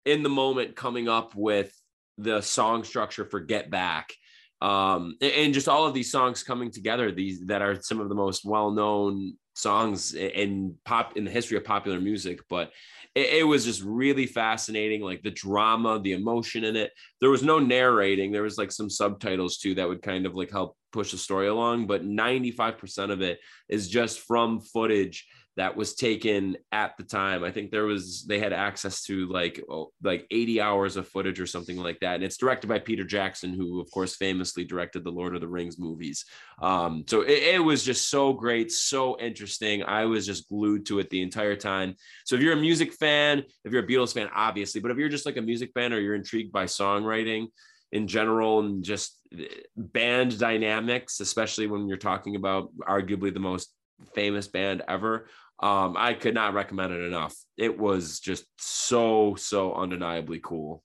in 0.06 0.24
the 0.24 0.30
moment 0.30 0.76
coming 0.76 1.08
up 1.08 1.36
with 1.36 1.72
the 2.18 2.42
song 2.42 2.84
structure 2.84 3.24
for 3.24 3.40
get 3.40 3.70
back. 3.70 4.14
Um 4.62 5.16
and 5.22 5.54
just 5.54 5.70
all 5.70 5.86
of 5.86 5.94
these 5.94 6.12
songs 6.12 6.44
coming 6.44 6.70
together 6.70 7.14
these 7.14 7.46
that 7.46 7.62
are 7.62 7.82
some 7.82 8.02
of 8.02 8.10
the 8.10 8.16
most 8.16 8.44
well-known 8.44 9.38
songs 9.54 10.16
in 10.16 10.76
pop 10.84 11.16
in 11.16 11.24
the 11.24 11.32
history 11.32 11.58
of 11.58 11.64
popular 11.64 12.02
music 12.02 12.42
but 12.50 12.72
it, 13.18 13.40
it, 13.40 13.44
was 13.44 13.66
just 13.66 13.82
really 13.82 14.28
fascinating 14.28 15.02
like 15.02 15.24
the 15.24 15.32
drama 15.32 16.00
the 16.00 16.14
emotion 16.14 16.64
in 16.64 16.76
it. 16.76 16.92
There 17.20 17.30
was 17.30 17.44
no 17.44 17.58
narrating. 17.60 18.32
There 18.32 18.44
was 18.44 18.58
like 18.58 18.72
some 18.72 18.90
subtitles 18.90 19.58
too 19.58 19.76
that 19.76 19.88
would 19.88 20.02
kind 20.02 20.26
of 20.26 20.36
like 20.36 20.52
help 20.52 20.78
push 20.94 21.12
the 21.12 21.18
story 21.18 21.48
along 21.48 21.86
but 21.86 22.04
95% 22.04 23.12
of 23.12 23.22
it 23.22 23.40
is 23.70 23.90
just 23.90 24.20
from 24.22 24.62
footage 24.62 25.28
that 25.58 25.76
was 25.76 25.96
taken 25.96 26.56
at 26.72 26.96
the 26.98 27.04
time. 27.04 27.44
I 27.44 27.52
think 27.52 27.72
there 27.72 27.86
was 27.86 28.24
they 28.28 28.40
had 28.40 28.54
access 28.54 29.04
to 29.06 29.26
like 29.28 29.60
oh, 29.70 29.92
like 30.04 30.28
80 30.30 30.62
hours 30.62 30.98
of 30.98 31.08
footage 31.08 31.40
or 31.40 31.48
something 31.48 31.78
like 31.78 32.00
that. 32.02 32.16
And 32.16 32.24
it's 32.24 32.38
directed 32.38 32.68
by 32.68 32.78
Peter 32.78 33.04
Jackson, 33.04 33.54
who 33.54 33.82
of 33.82 33.90
course 33.90 34.16
famously 34.16 34.64
directed 34.64 35.04
the 35.04 35.12
Lord 35.12 35.34
of 35.34 35.42
the 35.42 35.48
Rings 35.48 35.80
movies. 35.80 36.26
Um, 36.62 37.06
so 37.08 37.22
it, 37.22 37.56
it 37.56 37.64
was 37.64 37.84
just 37.84 38.10
so 38.10 38.34
great, 38.34 38.72
so 38.72 39.20
interesting. 39.20 39.84
I 39.84 40.06
was 40.06 40.28
just 40.28 40.48
glued 40.48 40.86
to 40.88 41.00
it 41.00 41.10
the 41.10 41.24
entire 41.24 41.56
time. 41.56 41.96
So 42.26 42.36
if 42.36 42.42
you're 42.42 42.54
a 42.54 42.62
music 42.62 42.94
fan, 42.94 43.44
if 43.66 43.74
you're 43.74 43.84
a 43.84 43.88
Beatles 43.88 44.14
fan, 44.14 44.30
obviously, 44.34 44.80
but 44.80 44.92
if 44.92 44.98
you're 44.98 45.10
just 45.10 45.26
like 45.26 45.38
a 45.38 45.42
music 45.42 45.72
fan 45.74 45.92
or 45.92 46.00
you're 46.00 46.16
intrigued 46.16 46.52
by 46.52 46.66
songwriting, 46.66 47.48
in 47.94 48.06
general 48.06 48.60
and 48.60 48.84
just 48.84 49.18
eh, 49.34 49.46
band 49.78 50.38
dynamics, 50.38 51.22
especially 51.22 51.68
when 51.68 51.88
you're 51.88 51.98
talking 51.98 52.36
about 52.36 52.70
arguably 52.80 53.34
the 53.34 53.40
most 53.40 53.72
famous 54.14 54.48
band 54.48 54.82
ever. 54.88 55.28
Um, 55.60 55.96
I 55.98 56.14
could 56.14 56.34
not 56.34 56.54
recommend 56.54 56.94
it 56.94 57.02
enough. 57.02 57.36
It 57.58 57.80
was 57.80 58.20
just 58.20 58.46
so, 58.60 59.36
so 59.36 59.74
undeniably 59.74 60.40
cool. 60.44 60.84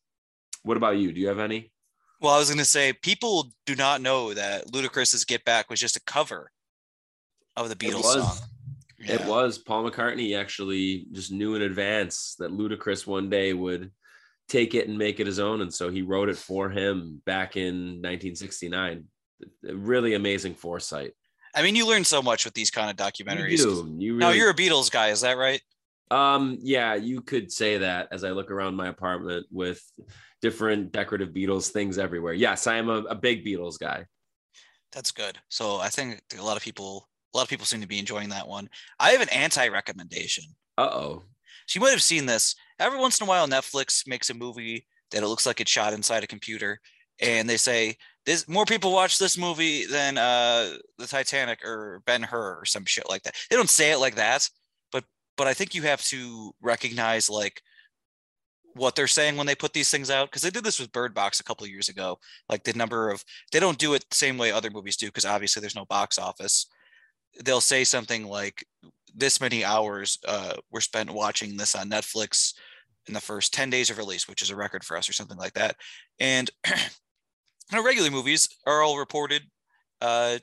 What 0.63 0.77
about 0.77 0.97
you? 0.97 1.13
Do 1.13 1.21
you 1.21 1.29
have 1.29 1.39
any? 1.39 1.73
Well, 2.21 2.33
I 2.33 2.39
was 2.39 2.49
going 2.49 2.59
to 2.59 2.65
say 2.65 2.93
people 2.93 3.53
do 3.67 3.75
not 3.75 4.01
know 4.01 4.33
that 4.33 4.69
Ludacris's 4.69 5.25
Get 5.25 5.45
Back 5.45 5.69
was 5.69 5.81
just 5.81 5.97
a 5.97 6.03
cover 6.07 6.51
of 7.57 7.69
the 7.69 7.75
Beatles 7.75 8.03
song. 8.03 8.37
Yeah. 8.99 9.15
It 9.15 9.27
was. 9.27 9.59
Paul 9.59 9.91
McCartney 9.91 10.39
actually 10.39 11.07
just 11.13 11.33
knew 11.33 11.57
in 11.57 11.63
advance 11.63 12.37
that 12.39 12.53
Ludacris 12.53 13.07
one 13.07 13.29
day 13.29 13.53
would 13.53 13.91
take 14.49 14.75
it 14.75 14.89
and 14.89 14.97
make 14.97 15.19
it 15.19 15.27
his 15.27 15.41
own. 15.41 15.61
And 15.61 15.75
so 15.75 15.91
he 15.91 16.03
wrote 16.03 16.29
it 16.29 16.37
for 16.37 16.71
him 16.71 17.21
back 17.27 17.57
in 17.57 18.01
1969. 18.01 19.05
Really 19.65 20.15
amazing 20.15 20.55
foresight. 20.55 21.13
I 21.55 21.63
mean, 21.63 21.77
you 21.77 21.87
learn 21.87 22.05
so 22.05 22.23
much 22.23 22.45
with 22.45 22.55
these 22.55 22.71
kind 22.71 22.91
of 22.91 22.97
documentaries. 22.97 23.59
You 23.59 23.85
do. 23.85 23.95
You 23.99 24.13
really... 24.15 24.19
Now 24.19 24.31
you're 24.31 24.51
a 24.51 24.55
Beatles 24.55 24.91
guy, 24.91 25.09
is 25.09 25.21
that 25.21 25.37
right? 25.37 25.61
Um, 26.11 26.59
yeah, 26.61 26.95
you 26.95 27.23
could 27.23 27.51
say 27.51 27.79
that 27.79 28.09
as 28.11 28.25
I 28.25 28.31
look 28.31 28.51
around 28.51 28.75
my 28.75 28.89
apartment 28.89 29.47
with 29.51 29.83
different 30.43 30.93
decorative 30.93 31.31
Beatles 31.31 31.71
things 31.71 31.99
everywhere. 31.99 32.35
Yes, 32.35 32.67
I 32.67 32.77
am 32.77 32.89
a, 32.89 32.99
a 33.05 33.15
big 33.15 33.45
Beatles 33.45 33.79
guy. 33.79 34.07
That's 34.93 35.11
good. 35.11 35.39
So 35.49 35.79
I 35.79 35.89
think 35.89 36.21
a 36.39 36.43
lot 36.43 36.57
of 36.57 36.63
people, 36.63 37.09
a 37.33 37.37
lot 37.39 37.45
of 37.45 37.49
people 37.49 37.65
seem 37.65 37.81
to 37.81 37.87
be 37.87 37.99
enjoying 37.99 38.29
that 38.31 38.47
one. 38.47 38.69
I 38.99 39.13
have 39.13 39.23
an 39.23 39.31
anti-recommendation. 39.31 40.45
Uh 40.77 40.91
oh. 40.93 41.23
So 41.67 41.79
you 41.79 41.81
might 41.81 41.93
have 41.93 42.03
seen 42.03 42.27
this. 42.27 42.55
Every 42.79 42.99
once 42.99 43.21
in 43.21 43.27
a 43.27 43.29
while, 43.29 43.47
Netflix 43.47 44.07
makes 44.07 44.29
a 44.29 44.35
movie 44.35 44.87
that 45.13 45.23
it 45.23 45.29
looks 45.29 45.47
like 45.47 45.61
it's 45.61 45.71
shot 45.71 45.93
inside 45.93 46.25
a 46.25 46.27
computer, 46.27 46.81
and 47.21 47.49
they 47.49 47.57
say 47.57 47.97
this 48.27 48.49
more 48.49 48.65
people 48.65 48.93
watch 48.93 49.19
this 49.19 49.37
movie 49.37 49.87
than 49.87 50.19
uh 50.19 50.77
the 50.99 51.07
Titanic 51.07 51.65
or 51.65 52.03
Ben 52.07 52.23
Hur 52.23 52.61
or 52.61 52.65
some 52.65 52.85
shit 52.85 53.09
like 53.09 53.23
that. 53.23 53.35
They 53.51 53.57
don't 53.57 53.71
say 53.71 53.93
it 53.93 53.99
like 53.99 54.15
that, 54.17 54.49
but 54.91 55.05
but 55.37 55.47
I 55.47 55.55
think 55.55 55.75
you 55.75 55.83
have 55.83 56.03
to 56.05 56.53
recognize 56.61 57.29
like 57.29 57.63
what 58.75 58.95
they're 58.95 59.07
saying 59.07 59.37
when 59.37 59.47
they 59.47 59.55
put 59.55 59.73
these 59.73 59.91
things 59.91 60.11
out 60.11 60.31
because 60.31 60.43
they 60.43 60.51
did 60.51 60.65
this 60.65 60.81
with 60.81 60.93
Bird 60.93 61.15
Box 61.15 61.41
a 61.41 61.45
couple 61.45 61.67
years 61.67 61.89
ago. 61.89 62.19
Like 62.49 62.65
the 62.65 62.73
number 62.73 63.11
of 63.11 63.25
they 63.53 63.61
don't 63.61 63.79
do 63.79 63.95
it 63.95 64.05
the 64.09 64.17
same 64.17 64.39
way 64.39 64.51
other 64.51 64.71
movies 64.71 64.97
do 64.97 65.07
because 65.07 65.25
obviously 65.25 65.61
there's 65.61 65.77
no 65.77 65.85
box 65.85 66.19
office. 66.19 66.67
They'll 67.45 67.61
say 67.61 67.85
something 67.85 68.27
like 68.27 68.65
this 69.15 69.41
many 69.41 69.65
hours 69.65 70.19
uh, 70.27 70.55
were 70.71 70.81
spent 70.81 71.11
watching 71.11 71.57
this 71.57 71.75
on 71.75 71.91
Netflix 71.91 72.55
in 73.07 73.15
the 73.15 73.21
first 73.21 73.53
10 73.53 73.71
days 73.71 73.91
of 73.91 73.99
release, 73.99 74.29
which 74.29 74.43
is 74.43 74.51
a 74.51 74.57
record 74.57 74.85
for 74.85 74.97
us 74.97 75.09
or 75.09 75.13
something 75.13 75.37
like 75.39 75.55
that. 75.55 75.77
And 76.21 76.51
regular 77.81 78.11
movies 78.11 78.49
are 78.67 78.83
all 78.83 78.99
reported 78.99 79.43
uh, 80.01 80.39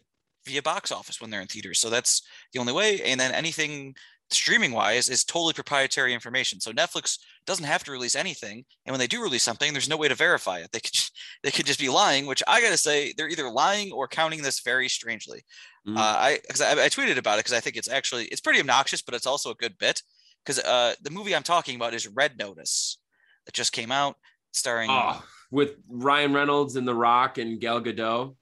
via 0.46 0.62
box 0.62 0.92
office 0.92 1.22
when 1.22 1.30
they're 1.30 1.42
in 1.42 1.48
theaters. 1.48 1.80
So 1.80 1.90
that's 1.90 2.22
the 2.54 2.60
only 2.60 2.74
way. 2.74 3.02
And 3.02 3.20
then 3.20 3.32
anything 3.34 3.96
streaming 4.32 4.72
wise 4.72 5.10
is 5.10 5.24
totally 5.24 5.54
proprietary 5.54 6.14
information. 6.14 6.60
So 6.60 6.72
Netflix 6.72 7.18
doesn't 7.46 7.66
have 7.66 7.84
to 7.86 7.92
release 7.92 8.16
anything. 8.16 8.64
And 8.86 8.94
when 8.94 9.00
they 9.00 9.08
do 9.08 9.22
release 9.22 9.44
something, 9.44 9.74
there's 9.74 9.90
no 9.90 9.98
way 9.98 10.08
to 10.08 10.16
verify 10.16 10.60
it. 10.60 10.72
They 10.72 10.80
could 10.80 10.94
just, 10.94 11.18
they 11.44 11.52
could 11.52 11.66
just 11.66 11.80
be 11.80 11.90
lying, 11.90 12.26
which 12.26 12.44
I 12.48 12.62
got 12.62 12.70
to 12.70 12.78
say, 12.78 13.14
they're 13.18 13.30
either 13.30 13.50
lying 13.50 13.92
or 13.92 14.08
counting 14.08 14.42
this 14.42 14.60
very 14.60 14.88
strangely. 14.88 15.44
Mm. 15.88 15.98
Uh, 15.98 16.00
I, 16.02 16.40
cause 16.50 16.62
I, 16.62 16.72
I 16.72 16.90
tweeted 16.90 17.18
about 17.18 17.36
it 17.36 17.46
because 17.46 17.58
I 17.58 17.60
think 17.60 17.76
it's 17.76 17.90
actually, 17.90 18.26
it's 18.26 18.42
pretty 18.42 18.60
obnoxious, 18.60 19.02
but 19.02 19.16
it's 19.16 19.28
also 19.28 19.52
a 19.52 19.56
good 19.56 19.78
bit. 19.78 20.02
Because 20.46 20.60
uh, 20.60 20.96
the 21.02 21.12
movie 21.12 21.36
I'm 21.36 21.44
talking 21.44 21.76
about 21.76 21.94
is 21.94 22.08
Red 22.08 22.38
Notice 22.38 22.98
that 23.46 23.54
just 23.54 23.74
came 23.74 23.92
out 23.92 24.16
starring. 24.52 24.90
Oh 24.90 25.24
with 25.52 25.76
Ryan 25.88 26.34
Reynolds 26.34 26.76
and 26.76 26.88
The 26.88 26.96
Rock 26.96 27.38
and 27.38 27.60
Gal 27.60 27.82
Gadot. 27.82 28.36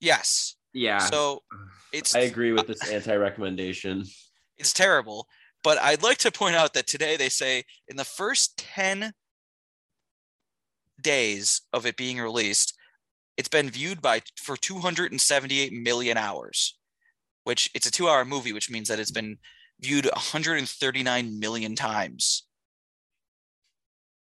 Yes. 0.00 0.56
Yeah. 0.72 0.98
So 0.98 1.42
it's. 1.92 2.14
I 2.14 2.20
agree 2.20 2.52
with 2.52 2.66
this 2.66 2.88
anti-recommendation. 2.90 4.04
It's 4.56 4.72
terrible, 4.72 5.26
but 5.64 5.78
I'd 5.78 6.04
like 6.04 6.18
to 6.18 6.30
point 6.30 6.54
out 6.54 6.74
that 6.74 6.86
today 6.86 7.16
they 7.16 7.28
say 7.28 7.64
in 7.88 7.96
the 7.96 8.04
first 8.04 8.56
ten 8.56 9.12
days 11.00 11.62
of 11.72 11.86
it 11.86 11.96
being 11.96 12.20
released, 12.20 12.78
it's 13.36 13.48
been 13.48 13.68
viewed 13.68 14.00
by 14.00 14.22
for 14.40 14.56
278 14.56 15.72
million 15.72 16.16
hours, 16.16 16.78
which 17.42 17.68
it's 17.74 17.86
a 17.86 17.90
two-hour 17.90 18.24
movie, 18.24 18.52
which 18.52 18.70
means 18.70 18.86
that 18.86 19.00
it's 19.00 19.10
been 19.10 19.38
viewed 19.80 20.06
139 20.06 21.38
million 21.40 21.74
times. 21.74 22.46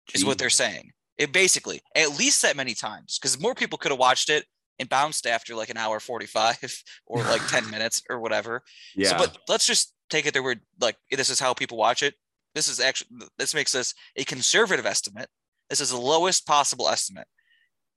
Jeez. 0.10 0.16
Is 0.16 0.26
what 0.26 0.40
they're 0.40 0.50
saying. 0.50 0.94
It 1.18 1.32
basically 1.32 1.82
at 1.95 2.18
least 2.18 2.41
that 2.41 2.55
many 2.55 2.74
times 2.74 3.20
because 3.20 3.39
more 3.39 3.53
people 3.53 3.78
could 3.78 3.91
have 3.91 3.99
watched 3.99 4.30
it 4.30 4.45
and 4.80 4.89
bounced 4.89 5.28
after 5.28 5.55
like 5.55 5.70
an 5.70 5.78
hour 5.78 5.99
45 5.99 6.84
or 7.05 7.24
like 7.24 7.45
10 7.47 7.70
minutes 7.72 8.01
or 8.09 8.20
whatever. 8.20 8.64
Yeah. 8.95 9.09
So, 9.09 9.18
but 9.18 9.38
let's 9.47 9.68
just 9.68 9.93
take 10.09 10.26
it 10.26 10.34
that 10.34 10.43
we're 10.43 10.55
like, 10.80 10.95
this 11.11 11.30
is 11.30 11.39
how 11.39 11.53
people 11.53 11.78
watch 11.78 12.03
it. 12.03 12.16
This 12.55 12.68
is 12.68 12.80
actually, 12.80 13.28
this 13.38 13.55
makes 13.55 13.72
this 13.72 13.93
a 14.16 14.24
conservative 14.24 14.86
estimate. 14.86 15.30
This 15.70 15.82
is 15.82 15.91
the 15.91 15.97
lowest 15.97 16.45
possible 16.45 16.88
estimate 16.88 17.28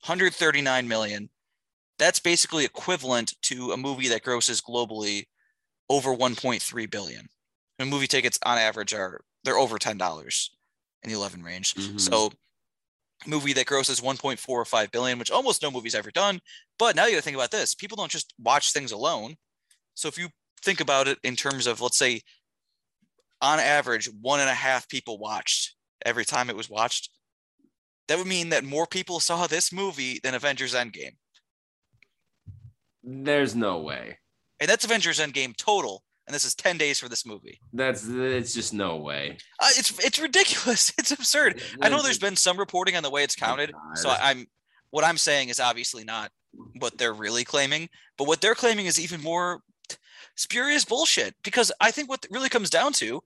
139 0.04 0.88
million. 0.88 1.28
That's 1.98 2.20
basically 2.20 2.64
equivalent 2.64 3.34
to 3.42 3.72
a 3.72 3.76
movie 3.76 4.08
that 4.08 4.22
grosses 4.22 4.60
globally 4.60 5.24
over 5.88 6.14
1.3 6.14 6.90
billion. 6.90 7.28
And 7.78 7.90
movie 7.90 8.06
tickets 8.06 8.38
on 8.44 8.58
average 8.58 8.94
are, 8.94 9.22
they're 9.44 9.58
over 9.58 9.78
$10 9.78 10.48
in 11.02 11.10
the 11.10 11.16
11 11.16 11.42
range. 11.42 11.74
Mm-hmm. 11.74 11.98
So 11.98 12.32
movie 13.28 13.52
that 13.54 13.66
grosses 13.66 14.00
1.45 14.00 14.90
billion, 14.90 15.18
which 15.18 15.30
almost 15.30 15.62
no 15.62 15.70
movie's 15.70 15.94
ever 15.94 16.10
done. 16.10 16.40
But 16.78 16.96
now 16.96 17.06
you 17.06 17.12
got 17.12 17.18
to 17.18 17.22
think 17.22 17.36
about 17.36 17.50
this: 17.50 17.74
people 17.74 17.96
don't 17.96 18.10
just 18.10 18.34
watch 18.38 18.72
things 18.72 18.92
alone. 18.92 19.36
So 19.94 20.08
if 20.08 20.18
you 20.18 20.28
think 20.62 20.80
about 20.80 21.08
it 21.08 21.18
in 21.22 21.36
terms 21.36 21.66
of, 21.66 21.80
let's 21.80 21.98
say, 21.98 22.22
on 23.40 23.60
average 23.60 24.08
one 24.20 24.40
and 24.40 24.48
a 24.48 24.54
half 24.54 24.88
people 24.88 25.18
watched 25.18 25.74
every 26.04 26.24
time 26.24 26.50
it 26.50 26.56
was 26.56 26.70
watched, 26.70 27.10
that 28.08 28.18
would 28.18 28.26
mean 28.26 28.50
that 28.50 28.64
more 28.64 28.86
people 28.86 29.20
saw 29.20 29.46
this 29.46 29.72
movie 29.72 30.20
than 30.22 30.34
Avengers 30.34 30.74
Endgame. 30.74 31.16
There's 33.02 33.54
no 33.54 33.80
way. 33.80 34.18
And 34.60 34.68
that's 34.68 34.84
Avengers 34.84 35.20
Endgame 35.20 35.56
total. 35.56 36.02
And 36.26 36.34
this 36.34 36.44
is 36.44 36.54
10 36.56 36.76
days 36.76 36.98
for 36.98 37.08
this 37.08 37.24
movie. 37.24 37.60
That's 37.72 38.06
it's 38.08 38.52
just 38.52 38.74
no 38.74 38.96
way. 38.96 39.38
Uh, 39.60 39.68
it's 39.76 39.96
it's 40.04 40.18
ridiculous. 40.18 40.92
It's 40.98 41.12
absurd. 41.12 41.62
I 41.80 41.88
know 41.88 42.02
there's 42.02 42.18
been 42.18 42.36
some 42.36 42.58
reporting 42.58 42.96
on 42.96 43.02
the 43.02 43.10
way 43.10 43.22
it's 43.22 43.36
counted. 43.36 43.72
So 43.94 44.10
I'm 44.10 44.46
what 44.90 45.04
I'm 45.04 45.18
saying 45.18 45.50
is 45.50 45.60
obviously 45.60 46.04
not 46.04 46.32
what 46.78 46.98
they're 46.98 47.12
really 47.12 47.44
claiming, 47.44 47.88
but 48.18 48.26
what 48.26 48.40
they're 48.40 48.54
claiming 48.54 48.86
is 48.86 48.98
even 48.98 49.22
more 49.22 49.60
spurious 50.36 50.84
bullshit 50.84 51.34
because 51.44 51.72
I 51.80 51.90
think 51.90 52.08
what 52.08 52.24
it 52.24 52.30
really 52.30 52.48
comes 52.48 52.70
down 52.70 52.92
to 52.94 53.22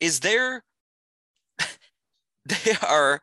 is 0.00 0.20
they're 0.20 0.64
they 2.46 2.72
are 2.86 3.20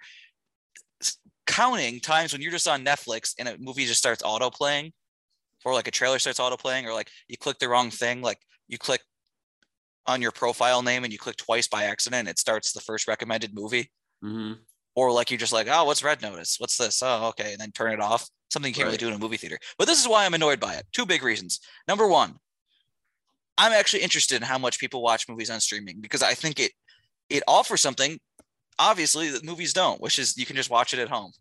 counting 1.48 2.00
times 2.00 2.32
when 2.32 2.42
you're 2.42 2.52
just 2.52 2.68
on 2.68 2.86
Netflix 2.86 3.34
and 3.40 3.50
a 3.50 3.58
movie 3.58 3.86
just 3.86 4.00
starts 4.00 4.22
auto 4.24 4.50
playing 4.50 4.94
or 5.66 5.74
like 5.74 5.88
a 5.88 5.92
trailer 5.92 6.20
starts 6.20 6.40
auto 6.40 6.56
playing 6.56 6.86
or 6.86 6.94
like 6.94 7.10
you 7.28 7.38
click 7.38 7.60
the 7.60 7.68
wrong 7.68 7.90
thing 7.90 8.22
like 8.22 8.40
you 8.70 8.78
click 8.78 9.02
on 10.08 10.22
your 10.22 10.32
profile 10.32 10.82
name 10.82 11.04
and 11.04 11.12
you 11.12 11.20
click 11.20 11.36
twice 11.36 11.68
by 11.68 11.84
accident 11.84 12.30
it 12.30 12.40
starts 12.40 12.72
the 12.72 12.80
first 12.80 13.08
recommended 13.08 13.54
movie. 13.54 13.92
Mm-hmm. 14.24 14.54
or 14.96 15.14
like 15.14 15.32
you're 15.32 15.38
just 15.38 15.54
like 15.54 15.68
oh 15.70 15.86
what's 15.86 16.04
red 16.04 16.22
notice? 16.22 16.56
What's 16.60 16.78
this? 16.78 17.02
Oh 17.04 17.28
okay. 17.30 17.52
And 17.52 17.60
then 17.60 17.72
turn 17.72 17.94
it 17.94 18.02
off. 18.02 18.28
Something 18.50 18.70
you 18.70 18.76
can't 18.76 18.86
right. 18.86 18.90
really 18.90 18.98
do 18.98 19.08
in 19.08 19.14
a 19.14 19.20
movie 19.20 19.38
theater. 19.38 19.58
But 19.78 19.88
this 19.88 20.00
is 20.00 20.08
why 20.08 20.26
i'm 20.26 20.34
annoyed 20.34 20.60
by 20.60 20.76
it. 20.76 20.86
Two 20.94 21.06
big 21.06 21.24
reasons. 21.24 21.60
Number 21.88 22.08
one 22.08 22.36
i'm 23.60 23.74
actually 23.74 24.02
interested 24.02 24.38
in 24.38 24.42
how 24.42 24.58
much 24.58 24.80
people 24.80 25.02
watch 25.02 25.28
movies 25.28 25.50
on 25.50 25.60
streaming 25.60 26.00
because 26.00 26.24
i 26.24 26.34
think 26.34 26.60
it 26.60 26.72
it 27.30 27.44
offers 27.46 27.82
something 27.82 28.18
obviously 28.80 29.30
that 29.30 29.44
movies 29.44 29.74
don't 29.74 30.02
which 30.02 30.18
is 30.18 30.38
you 30.38 30.46
can 30.46 30.56
just 30.56 30.70
watch 30.70 30.94
it 30.94 31.00
at 31.00 31.10
home. 31.10 31.32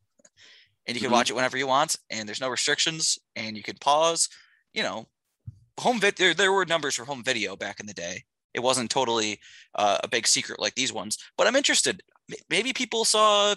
And 0.86 0.96
you 0.96 1.00
can 1.00 1.08
mm-hmm. 1.08 1.16
watch 1.16 1.30
it 1.30 1.34
whenever 1.34 1.58
you 1.58 1.66
want 1.66 1.96
and 2.10 2.26
there's 2.26 2.40
no 2.40 2.48
restrictions 2.48 3.18
and 3.36 3.56
you 3.56 3.62
can 3.62 3.76
pause 3.80 4.28
you 4.72 4.82
know 4.82 5.06
home 5.78 6.00
vid 6.00 6.16
there, 6.16 6.34
there 6.34 6.52
were 6.52 6.66
numbers 6.66 6.96
for 6.96 7.04
home 7.04 7.22
video 7.22 7.56
back 7.56 7.80
in 7.80 7.86
the 7.86 7.94
day. 7.94 8.24
It 8.54 8.60
wasn't 8.60 8.90
totally 8.90 9.38
uh, 9.74 9.98
a 10.02 10.08
big 10.08 10.26
secret 10.26 10.60
like 10.60 10.74
these 10.74 10.92
ones 10.92 11.18
but 11.36 11.46
i'm 11.46 11.56
interested. 11.56 12.02
Maybe 12.50 12.72
people 12.72 13.04
saw 13.04 13.54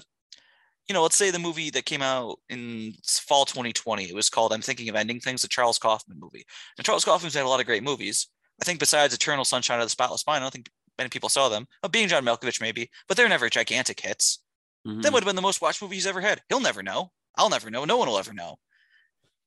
you 0.87 0.93
know 0.93 1.01
let's 1.01 1.15
say 1.15 1.31
the 1.31 1.39
movie 1.39 1.69
that 1.71 1.85
came 1.85 2.01
out 2.01 2.39
in 2.49 2.93
fall 3.05 3.45
2020 3.45 4.05
it 4.05 4.15
was 4.15 4.29
called 4.29 4.51
i'm 4.53 4.61
thinking 4.61 4.89
of 4.89 4.95
ending 4.95 5.19
things 5.19 5.41
the 5.41 5.47
charles 5.47 5.79
kaufman 5.79 6.19
movie. 6.19 6.45
And 6.77 6.85
charles 6.85 7.05
kaufman's 7.05 7.33
had 7.33 7.45
a 7.45 7.49
lot 7.49 7.59
of 7.59 7.65
great 7.65 7.83
movies. 7.83 8.27
I 8.61 8.65
think 8.65 8.79
besides 8.79 9.13
eternal 9.13 9.45
sunshine 9.45 9.79
of 9.79 9.85
the 9.85 9.89
spotless 9.89 10.25
mind 10.27 10.41
i 10.41 10.45
don't 10.45 10.51
think 10.51 10.69
many 10.97 11.09
people 11.09 11.29
saw 11.29 11.49
them. 11.49 11.67
Uh, 11.83 11.87
being 11.87 12.07
john 12.07 12.25
malkovich 12.25 12.61
maybe 12.61 12.89
but 13.07 13.17
they're 13.17 13.29
never 13.29 13.49
gigantic 13.49 13.99
hits. 13.99 14.39
Mm-hmm. 14.87 15.01
that 15.01 15.13
would 15.13 15.21
have 15.21 15.27
been 15.27 15.35
the 15.35 15.43
most 15.43 15.61
watched 15.61 15.81
movie 15.81 15.93
he's 15.95 16.07
ever 16.07 16.21
had. 16.21 16.41
He'll 16.49 16.59
never 16.59 16.81
know. 16.81 17.11
I'll 17.35 17.51
never 17.51 17.69
know. 17.69 17.85
No 17.85 17.97
one 17.97 18.07
will 18.07 18.17
ever 18.17 18.33
know 18.33 18.57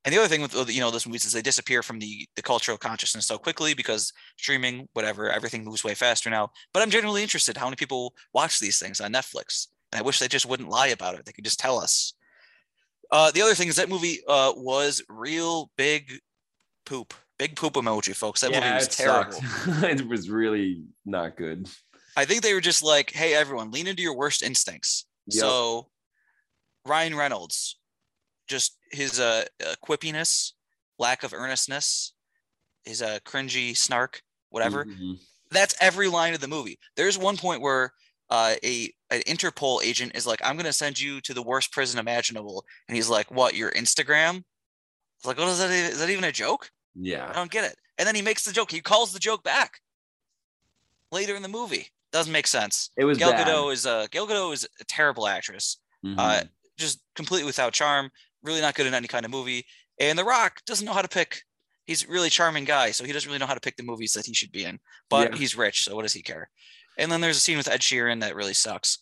and 0.04 0.12
the 0.12 0.18
other 0.18 0.28
thing 0.28 0.42
with 0.42 0.54
you 0.70 0.80
know 0.80 0.90
those 0.90 1.06
movies 1.06 1.24
is 1.24 1.32
they 1.32 1.42
disappear 1.42 1.82
from 1.82 1.98
the 1.98 2.28
the 2.36 2.42
cultural 2.42 2.76
consciousness 2.76 3.26
so 3.26 3.38
quickly 3.38 3.74
because 3.74 4.12
streaming, 4.36 4.88
whatever, 4.92 5.30
everything 5.30 5.64
moves 5.64 5.82
way 5.82 5.94
faster 5.94 6.28
now. 6.28 6.50
But 6.72 6.82
I'm 6.82 6.90
genuinely 6.90 7.22
interested 7.22 7.56
how 7.56 7.66
many 7.66 7.76
people 7.76 8.14
watch 8.34 8.60
these 8.60 8.78
things 8.78 9.00
on 9.00 9.12
Netflix, 9.12 9.68
and 9.92 10.00
I 10.00 10.02
wish 10.02 10.18
they 10.18 10.28
just 10.28 10.46
wouldn't 10.46 10.68
lie 10.68 10.88
about 10.88 11.14
it. 11.14 11.24
They 11.24 11.32
could 11.32 11.44
just 11.44 11.58
tell 11.58 11.78
us. 11.78 12.12
Uh, 13.10 13.30
the 13.30 13.42
other 13.42 13.54
thing 13.54 13.68
is 13.68 13.76
that 13.76 13.88
movie 13.88 14.18
uh, 14.28 14.52
was 14.56 15.02
real 15.08 15.70
big 15.76 16.12
poop, 16.84 17.14
big 17.38 17.56
poop 17.56 17.74
emoji, 17.74 18.14
folks. 18.14 18.40
That 18.42 18.50
yeah, 18.50 18.60
movie 18.60 18.74
was 18.74 18.88
terrible. 18.88 19.38
it 19.84 20.06
was 20.06 20.28
really 20.28 20.82
not 21.06 21.36
good. 21.36 21.68
I 22.16 22.24
think 22.24 22.42
they 22.42 22.54
were 22.54 22.60
just 22.60 22.82
like, 22.82 23.10
"Hey, 23.10 23.34
everyone, 23.34 23.70
lean 23.70 23.86
into 23.86 24.02
your 24.02 24.16
worst 24.16 24.42
instincts." 24.42 25.06
Yep. 25.28 25.40
So, 25.40 25.88
Ryan 26.84 27.16
Reynolds, 27.16 27.78
just 28.48 28.76
his 28.94 29.20
uh, 29.20 29.44
uh, 29.64 29.74
quippiness, 29.84 30.52
lack 30.98 31.22
of 31.22 31.34
earnestness, 31.34 32.12
his 32.84 33.02
uh, 33.02 33.18
cringy 33.24 33.76
snark, 33.76 34.22
whatever. 34.50 34.84
Mm-hmm. 34.84 35.12
That's 35.50 35.74
every 35.80 36.08
line 36.08 36.34
of 36.34 36.40
the 36.40 36.48
movie. 36.48 36.78
There's 36.96 37.18
one 37.18 37.36
point 37.36 37.60
where 37.60 37.92
uh, 38.30 38.54
a 38.64 38.92
an 39.10 39.20
Interpol 39.22 39.84
agent 39.84 40.12
is 40.14 40.26
like, 40.26 40.40
"I'm 40.44 40.56
going 40.56 40.66
to 40.66 40.72
send 40.72 40.98
you 40.98 41.20
to 41.22 41.34
the 41.34 41.42
worst 41.42 41.72
prison 41.72 42.00
imaginable," 42.00 42.64
and 42.88 42.96
he's 42.96 43.08
like, 43.08 43.30
"What? 43.30 43.54
Your 43.54 43.70
Instagram?" 43.72 44.42
It's 45.18 45.26
like, 45.26 45.38
"What 45.38 45.48
is 45.48 45.58
that? 45.58 45.70
Is 45.70 46.00
that 46.00 46.10
even 46.10 46.24
a 46.24 46.32
joke?" 46.32 46.70
Yeah, 46.94 47.28
I 47.28 47.32
don't 47.32 47.50
get 47.50 47.64
it. 47.64 47.76
And 47.98 48.06
then 48.08 48.14
he 48.14 48.22
makes 48.22 48.44
the 48.44 48.52
joke. 48.52 48.70
He 48.70 48.80
calls 48.80 49.12
the 49.12 49.18
joke 49.18 49.44
back 49.44 49.80
later 51.12 51.36
in 51.36 51.42
the 51.42 51.48
movie. 51.48 51.88
Doesn't 52.12 52.32
make 52.32 52.46
sense. 52.46 52.90
It 52.96 53.04
was 53.04 53.18
Gal 53.18 53.32
bad. 53.32 53.46
Gadot 53.46 53.72
is 53.72 53.86
a 53.86 54.08
Gal 54.10 54.26
Gadot 54.26 54.52
is 54.52 54.66
a 54.80 54.84
terrible 54.84 55.26
actress. 55.26 55.78
Mm-hmm. 56.04 56.18
Uh, 56.18 56.42
just 56.76 57.00
completely 57.14 57.46
without 57.46 57.72
charm 57.72 58.10
really 58.44 58.60
not 58.60 58.74
good 58.74 58.86
in 58.86 58.94
any 58.94 59.08
kind 59.08 59.24
of 59.24 59.32
movie. 59.32 59.64
And 59.98 60.18
The 60.18 60.24
Rock 60.24 60.60
doesn't 60.66 60.84
know 60.86 60.92
how 60.92 61.02
to 61.02 61.08
pick. 61.08 61.42
He's 61.86 62.04
a 62.04 62.08
really 62.08 62.30
charming 62.30 62.64
guy, 62.64 62.92
so 62.92 63.04
he 63.04 63.12
doesn't 63.12 63.28
really 63.28 63.38
know 63.38 63.46
how 63.46 63.54
to 63.54 63.60
pick 63.60 63.76
the 63.76 63.82
movies 63.82 64.12
that 64.12 64.26
he 64.26 64.34
should 64.34 64.52
be 64.52 64.64
in. 64.64 64.78
But 65.10 65.32
yeah. 65.32 65.36
he's 65.36 65.56
rich, 65.56 65.84
so 65.84 65.94
what 65.94 66.02
does 66.02 66.12
he 66.12 66.22
care? 66.22 66.48
And 66.96 67.10
then 67.10 67.20
there's 67.20 67.36
a 67.36 67.40
scene 67.40 67.56
with 67.56 67.68
Ed 67.68 67.80
Sheeran 67.80 68.20
that 68.20 68.36
really 68.36 68.54
sucks. 68.54 68.98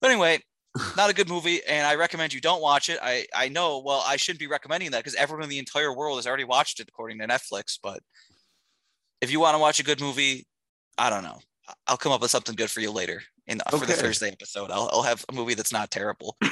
But 0.00 0.10
anyway, 0.10 0.40
not 0.96 1.10
a 1.10 1.14
good 1.14 1.28
movie, 1.28 1.60
and 1.66 1.86
I 1.86 1.94
recommend 1.94 2.32
you 2.32 2.40
don't 2.40 2.62
watch 2.62 2.88
it. 2.88 2.98
I 3.02 3.26
I 3.34 3.48
know, 3.48 3.78
well, 3.78 4.02
I 4.06 4.16
shouldn't 4.16 4.40
be 4.40 4.48
recommending 4.48 4.90
that 4.90 4.98
because 4.98 5.14
everyone 5.14 5.44
in 5.44 5.50
the 5.50 5.58
entire 5.58 5.94
world 5.94 6.18
has 6.18 6.26
already 6.26 6.44
watched 6.44 6.80
it 6.80 6.88
according 6.88 7.18
to 7.18 7.28
Netflix. 7.28 7.78
But 7.80 8.00
if 9.20 9.30
you 9.30 9.38
want 9.38 9.54
to 9.54 9.60
watch 9.60 9.78
a 9.78 9.84
good 9.84 10.00
movie, 10.00 10.46
I 10.98 11.10
don't 11.10 11.22
know. 11.22 11.38
I'll 11.86 11.96
come 11.96 12.12
up 12.12 12.20
with 12.20 12.30
something 12.30 12.54
good 12.54 12.70
for 12.70 12.80
you 12.80 12.90
later 12.90 13.22
in 13.46 13.60
okay. 13.68 13.78
for 13.78 13.86
the 13.86 13.92
Thursday 13.92 14.30
episode. 14.30 14.70
I'll 14.70 14.90
I'll 14.92 15.02
have 15.02 15.24
a 15.28 15.32
movie 15.32 15.54
that's 15.54 15.72
not 15.72 15.90
terrible. 15.90 16.36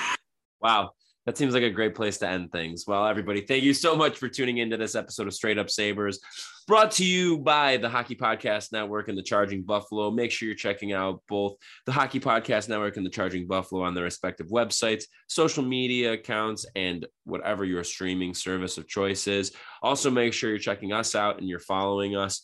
Wow 0.60 0.94
that 1.26 1.38
seems 1.38 1.54
like 1.54 1.62
a 1.62 1.70
great 1.70 1.94
place 1.94 2.18
to 2.18 2.28
end 2.28 2.52
things. 2.52 2.84
Well, 2.86 3.06
everybody, 3.06 3.40
thank 3.40 3.64
you 3.64 3.72
so 3.72 3.96
much 3.96 4.18
for 4.18 4.28
tuning 4.28 4.58
into 4.58 4.76
this 4.76 4.94
episode 4.94 5.26
of 5.26 5.34
Straight 5.34 5.58
Up 5.58 5.70
Sabres, 5.70 6.20
brought 6.66 6.90
to 6.92 7.04
you 7.04 7.38
by 7.38 7.78
the 7.78 7.88
Hockey 7.88 8.14
Podcast 8.14 8.72
Network 8.72 9.08
and 9.08 9.16
the 9.16 9.22
Charging 9.22 9.62
Buffalo. 9.62 10.10
Make 10.10 10.30
sure 10.30 10.46
you're 10.46 10.56
checking 10.56 10.92
out 10.92 11.22
both 11.28 11.56
the 11.86 11.92
Hockey 11.92 12.20
Podcast 12.20 12.68
Network 12.68 12.96
and 12.96 13.06
the 13.06 13.10
Charging 13.10 13.46
Buffalo 13.46 13.82
on 13.82 13.94
their 13.94 14.04
respective 14.04 14.48
websites, 14.48 15.04
social 15.26 15.64
media 15.64 16.12
accounts, 16.12 16.66
and 16.76 17.06
whatever 17.24 17.64
your 17.64 17.84
streaming 17.84 18.34
service 18.34 18.76
of 18.76 18.86
choice 18.86 19.26
is. 19.26 19.52
Also, 19.82 20.10
make 20.10 20.32
sure 20.32 20.50
you're 20.50 20.58
checking 20.58 20.92
us 20.92 21.14
out 21.14 21.38
and 21.38 21.48
you're 21.48 21.58
following 21.58 22.16
us 22.16 22.42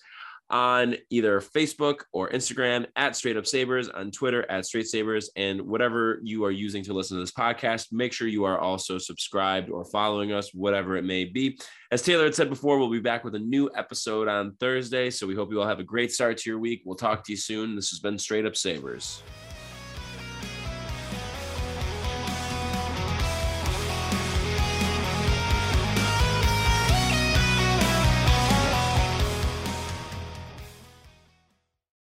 on 0.51 0.97
either 1.11 1.41
Facebook 1.41 2.01
or 2.13 2.29
Instagram 2.31 2.87
at 2.97 3.17
Straight 3.17 3.37
Up 3.37 3.47
Sabres, 3.47 3.89
on 3.89 4.11
Twitter 4.11 4.51
at 4.51 4.67
Straight 4.67 4.89
Sabres, 4.89 5.31
and 5.37 5.61
whatever 5.63 6.21
you 6.23 6.45
are 6.45 6.51
using 6.51 6.83
to 6.85 6.93
listen 6.93 7.17
to 7.17 7.23
this 7.23 7.33
podcast, 7.33 7.93
make 7.93 8.13
sure 8.13 8.29
you 8.29 8.45
are 8.45 8.59
also 8.59 8.99
subscribed 8.99 9.71
or 9.71 9.85
following 9.85 10.33
us, 10.33 10.53
whatever 10.53 10.97
it 10.97 11.05
may 11.05 11.25
be. 11.25 11.59
As 11.91 12.03
Taylor 12.03 12.25
had 12.25 12.35
said 12.35 12.49
before, 12.49 12.79
we'll 12.79 12.91
be 12.91 13.01
back 13.01 13.25
with 13.25 13.35
a 13.35 13.39
new 13.39 13.71
episode 13.75 14.29
on 14.29 14.55
Thursday. 14.61 15.11
So 15.11 15.27
we 15.27 15.35
hope 15.35 15.51
you 15.51 15.61
all 15.61 15.69
have 15.69 15.81
a 15.81 15.85
great 15.85 16.13
start 16.13 16.37
to 16.39 16.51
your 16.51 16.59
week. 16.59 16.83
We'll 16.85 16.97
talk 16.97 17.25
to 17.25 17.33
you 17.33 17.39
soon. 17.39 17.77
This 17.77 17.91
has 17.91 18.01
been 18.01 18.19
Straight 18.19 18.47
Up 18.47 18.57
Sabres. 18.57 19.23